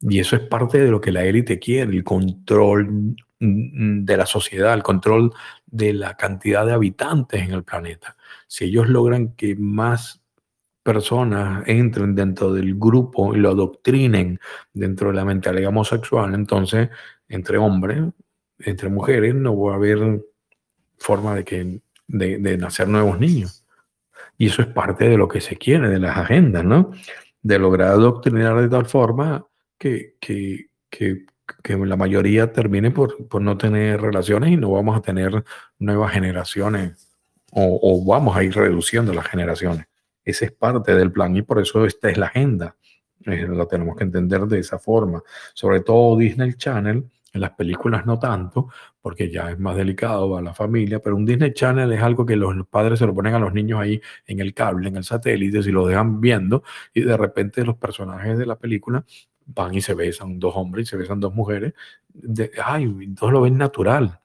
[0.01, 4.75] Y eso es parte de lo que la élite quiere, el control de la sociedad,
[4.75, 5.33] el control
[5.67, 8.17] de la cantidad de habitantes en el planeta.
[8.47, 10.24] Si ellos logran que más
[10.85, 14.39] personas entren dentro del grupo y lo adoctrinen
[14.73, 16.90] dentro de la mentalidad homosexual, entonces
[17.28, 18.05] entre hombres,
[18.59, 20.23] entre mujeres, no va a haber
[20.98, 23.65] forma de, que, de, nacer nuevos niños.
[24.36, 26.93] Y eso es parte de lo que se quiere, de las agendas, ¿no?
[27.43, 29.47] De lograr adoctrinar de tal forma
[29.78, 31.24] que, que, que,
[31.62, 35.44] que la mayoría termine por, por, no tener relaciones y no vamos a tener
[35.78, 37.09] nuevas generaciones
[37.52, 39.86] o, o vamos a ir reduciendo las generaciones.
[40.25, 42.77] Ese es parte del plan y por eso esta es la agenda.
[43.27, 45.23] Eh, lo tenemos que entender de esa forma.
[45.55, 48.69] Sobre todo Disney Channel, en las películas no tanto,
[49.01, 52.37] porque ya es más delicado a la familia, pero un Disney Channel es algo que
[52.37, 55.59] los padres se lo ponen a los niños ahí en el cable, en el satélite,
[55.59, 59.05] y lo dejan viendo, y de repente los personajes de la película
[59.47, 61.75] van y se besan dos hombres y se besan dos mujeres.
[62.09, 64.21] De, ay, entonces lo ven natural,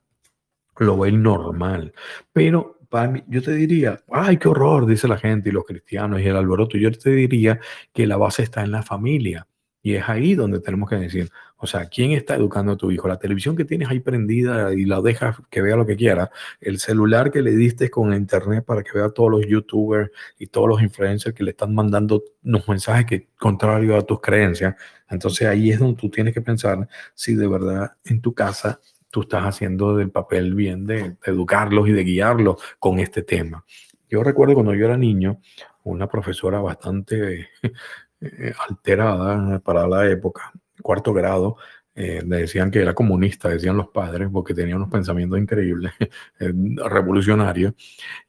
[0.77, 1.93] lo ven normal.
[2.31, 2.78] Pero
[3.27, 6.77] yo te diría, ay, qué horror, dice la gente y los cristianos y el alboroto.
[6.77, 7.59] Yo te diría
[7.93, 9.47] que la base está en la familia.
[9.81, 13.07] Y es ahí donde tenemos que decir, o sea, ¿quién está educando a tu hijo?
[13.07, 16.79] La televisión que tienes ahí prendida y la dejas que vea lo que quiera, el
[16.79, 20.81] celular que le diste con internet para que vea todos los youtubers y todos los
[20.81, 24.75] influencers que le están mandando unos mensajes que contrarios a tus creencias.
[25.09, 28.79] Entonces ahí es donde tú tienes que pensar si de verdad en tu casa
[29.09, 33.65] tú estás haciendo del papel bien de, educarlos y de guiarlos con este tema.
[34.09, 35.39] Yo recuerdo cuando yo era niño,
[35.83, 37.49] una profesora bastante
[38.21, 41.57] eh, alterada para la época, cuarto grado,
[41.95, 45.91] eh, decían que era comunista, decían los padres, porque tenía unos pensamientos increíbles,
[46.39, 46.53] eh,
[46.87, 47.73] revolucionarios.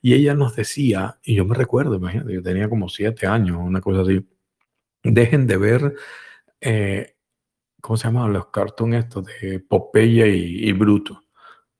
[0.02, 3.80] Y ella nos decía, y yo me recuerdo, imagínate, yo tenía como siete años, una
[3.80, 4.26] cosa así,
[5.02, 5.94] dejen de ver
[7.80, 11.24] ¿cómo se llaman los cartoons estos de Popeye y, Bruto?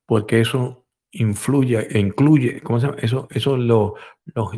[0.07, 2.99] Porque eso influye, e incluye, ¿cómo se llama?
[3.01, 3.95] Eso, eso lo,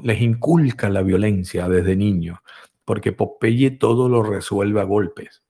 [0.02, 2.38] les inculca la violencia desde niños,
[2.84, 5.42] porque Popeye todo lo resuelve a golpes.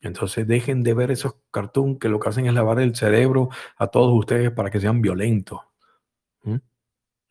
[0.00, 3.88] Entonces dejen de ver esos cartoons que lo que hacen es lavar el cerebro a
[3.88, 5.60] todos ustedes para que sean violentos.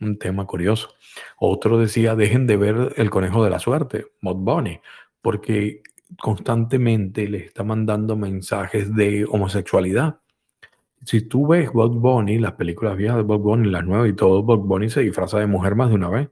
[0.02, 0.94] Un tema curioso.
[1.38, 4.80] Otro decía, dejen de ver el conejo de la suerte, Mod Bunny,
[5.22, 5.82] porque
[6.18, 10.20] constantemente le está mandando mensajes de homosexualidad.
[11.06, 14.44] Si tú ves Bob Bunny, las películas viejas de Bob Bunny, las nuevas y todo,
[14.44, 16.30] Bob Bunny se disfraza de mujer más de una vez.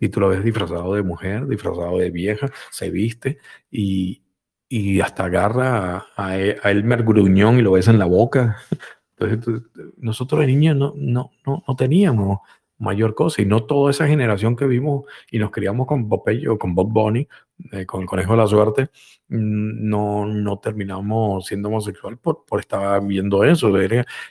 [0.00, 3.38] Y tú lo ves disfrazado de mujer, disfrazado de vieja, se viste
[3.70, 4.22] y,
[4.68, 6.38] y hasta agarra a, a,
[6.70, 8.58] Elmer Gruñón y lo ves en la boca.
[9.18, 9.62] Entonces,
[9.96, 12.38] nosotros de niños no, no, no, no teníamos
[12.78, 13.42] mayor cosa.
[13.42, 17.28] Y no toda esa generación que vimos y nos criamos con con Bob Bunny,
[17.72, 18.90] eh, con el conejo de la suerte,
[19.28, 23.70] mm, no, no terminamos siendo homosexuales por, por estar viendo eso.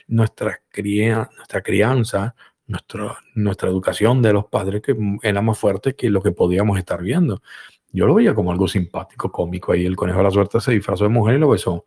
[0.08, 2.34] Nuestra, cría, nuestra crianza,
[2.66, 7.42] nuestra, educación de los padres que era más fuerte que lo que podíamos estar viendo.
[7.90, 9.72] Yo lo veía como algo simpático, cómico.
[9.72, 11.86] Ahí el conejo de la suerte se disfrazó de mujer y lo besó.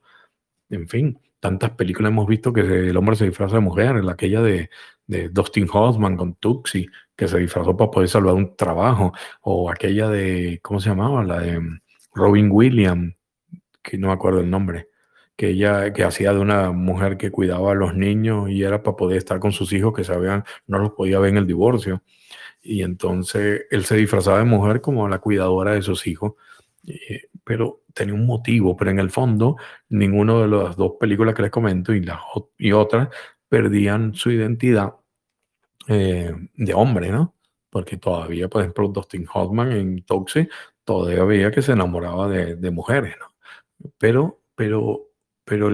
[0.69, 4.69] En fin, tantas películas hemos visto que el hombre se disfraza de mujer, aquella de,
[5.07, 6.87] de Dustin Hoffman con Tuxi,
[7.21, 11.23] que se disfrazó para poder salvar un trabajo, o aquella de, ¿cómo se llamaba?
[11.23, 11.79] La de mm,
[12.15, 13.13] Robin Williams,
[13.83, 14.87] que no me acuerdo el nombre,
[15.35, 18.97] que ella que hacía de una mujer que cuidaba a los niños y era para
[18.97, 22.01] poder estar con sus hijos que sabían, no los podía ver en el divorcio.
[22.63, 26.33] Y entonces él se disfrazaba de mujer como la cuidadora de sus hijos,
[26.87, 29.57] eh, pero tenía un motivo, pero en el fondo
[29.89, 32.19] ninguno de las dos películas que les comento y, la,
[32.57, 33.09] y otras
[33.47, 34.93] perdían su identidad
[35.87, 37.35] eh, de hombre, ¿no?
[37.69, 40.51] Porque todavía, por ejemplo, Dustin Hoffman en Toxic
[40.83, 43.33] todavía que se enamoraba de, mujeres, ¿no?
[43.97, 45.09] Pero, pero,
[45.43, 45.71] pero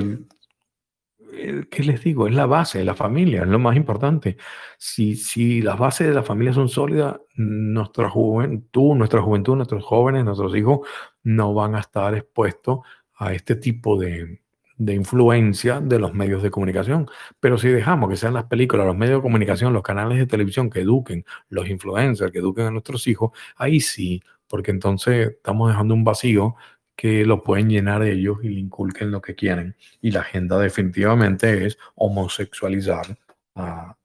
[1.69, 2.27] ¿qué les digo?
[2.27, 4.37] Es la base, la familia, es lo más importante.
[4.77, 10.25] Si, si las bases de la familia son sólidas, nuestra juventud, nuestra juventud, nuestros jóvenes,
[10.25, 10.87] nuestros hijos
[11.23, 12.79] no van a estar expuestos
[13.15, 14.41] a este tipo de,
[14.77, 17.09] de influencia de los medios de comunicación.
[17.39, 20.69] Pero si dejamos que sean las películas, los medios de comunicación, los canales de televisión
[20.69, 25.93] que eduquen, los influencers que eduquen a nuestros hijos, ahí sí, porque entonces estamos dejando
[25.93, 26.55] un vacío
[26.95, 29.75] que lo pueden llenar ellos y le inculquen lo que quieren.
[30.01, 33.17] Y la agenda definitivamente es homosexualizar
[33.55, 33.95] a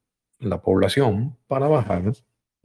[0.41, 2.03] la población para bajar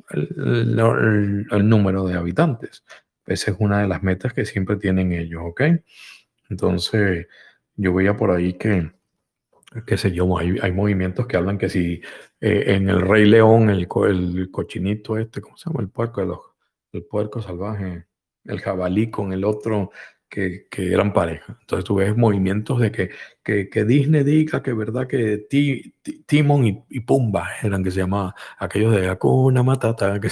[0.10, 2.84] el, el, número de habitantes.
[3.26, 5.62] Esa es una de las metas que siempre tienen ellos, ¿ok?
[6.50, 7.28] Entonces,
[7.78, 8.92] yo veía por ahí que,
[9.86, 12.02] qué sé yo, hay, hay movimientos que hablan que si
[12.42, 15.82] eh, en el Rey León, el, el, cochinito este, ¿cómo se llama?
[15.82, 16.32] El puerco, el,
[16.94, 18.06] el puerco salvaje,
[18.46, 19.92] el jabalí con el otro
[20.30, 21.58] que, que, eran pareja.
[21.62, 23.10] Entonces tú ves movimientos de que,
[23.44, 25.96] que, que Disney diga que verdad que ti,
[26.26, 30.30] Timon y, Pumba eran que se llamaba, aquellos de Hakuna Matata, que,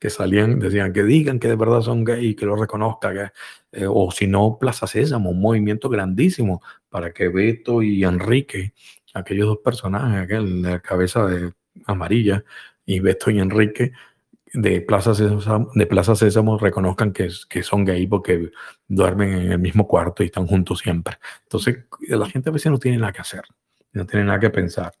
[0.00, 3.32] que salían, decían que digan que de verdad son gay y que lo reconozca,
[3.72, 8.72] eh, o si no, Plaza Sésamo, un movimiento grandísimo para que Beto y Enrique,
[9.14, 11.52] aquellos dos personajes, aquel de cabeza de
[11.86, 12.44] amarilla,
[12.86, 13.92] y Beto y Enrique,
[14.52, 18.52] de Plaza Sésamo, de Plaza Sésamo reconozcan que, que son gay porque
[18.86, 21.18] duermen en el mismo cuarto y están juntos siempre.
[21.42, 23.42] Entonces, la gente a veces no tiene nada que hacer,
[23.92, 24.92] no tiene nada que pensar,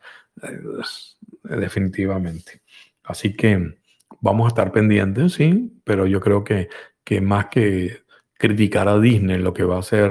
[0.42, 2.62] eh, definitivamente.
[3.04, 3.76] Así que
[4.20, 6.68] vamos a estar pendientes, sí, pero yo creo que,
[7.04, 8.02] que más que
[8.38, 10.10] criticar a Disney lo que va a hacer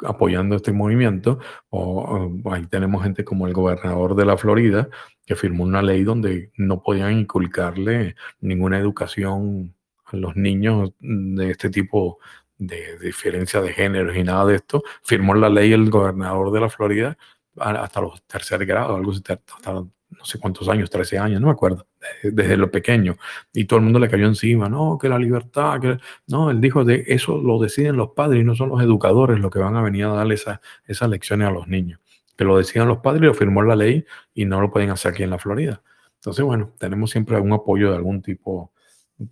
[0.00, 1.38] apoyando este movimiento,
[1.70, 4.88] o, ahí tenemos gente como el gobernador de la Florida,
[5.26, 9.74] que firmó una ley donde no podían inculcarle ninguna educación
[10.06, 12.18] a los niños de este tipo
[12.56, 14.82] de diferencia de género y nada de esto.
[15.02, 17.18] Firmó la ley el gobernador de la Florida
[17.56, 19.84] hasta los tercer grado, algo hasta
[20.18, 21.86] no sé cuántos años, 13 años, no me acuerdo,
[22.22, 23.16] desde, lo pequeño.
[23.52, 25.98] Y todo el mundo le cayó encima, no, que la libertad, que...
[26.26, 29.50] No, él dijo, de eso lo deciden los padres y no son los educadores los
[29.50, 32.00] que van a venir a darle esas lecciones a los niños
[32.38, 35.24] que lo decían los padres, lo firmó la ley y no lo pueden hacer aquí
[35.24, 35.82] en la Florida.
[36.14, 38.72] Entonces, bueno, tenemos siempre algún apoyo de algún tipo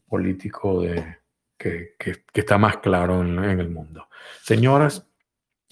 [0.09, 1.19] político de,
[1.57, 4.09] que, que, está más claro en, el mundo.
[4.43, 5.07] Señoras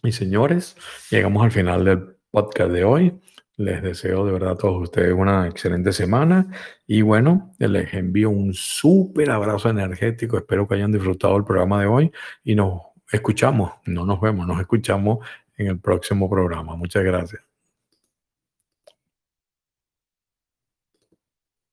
[0.04, 0.76] y señores,
[1.10, 3.20] llegamos al final del podcast de hoy.
[3.56, 6.46] Les deseo de verdad a todos ustedes una excelente semana
[6.86, 10.36] y bueno, les envío un súper abrazo energético.
[10.38, 12.12] Espero que hayan disfrutado el programa de hoy
[12.42, 12.80] y nos
[13.12, 15.18] escuchamos, no nos vemos, nos escuchamos
[15.56, 16.74] en el próximo programa.
[16.74, 17.53] Muchas gracias.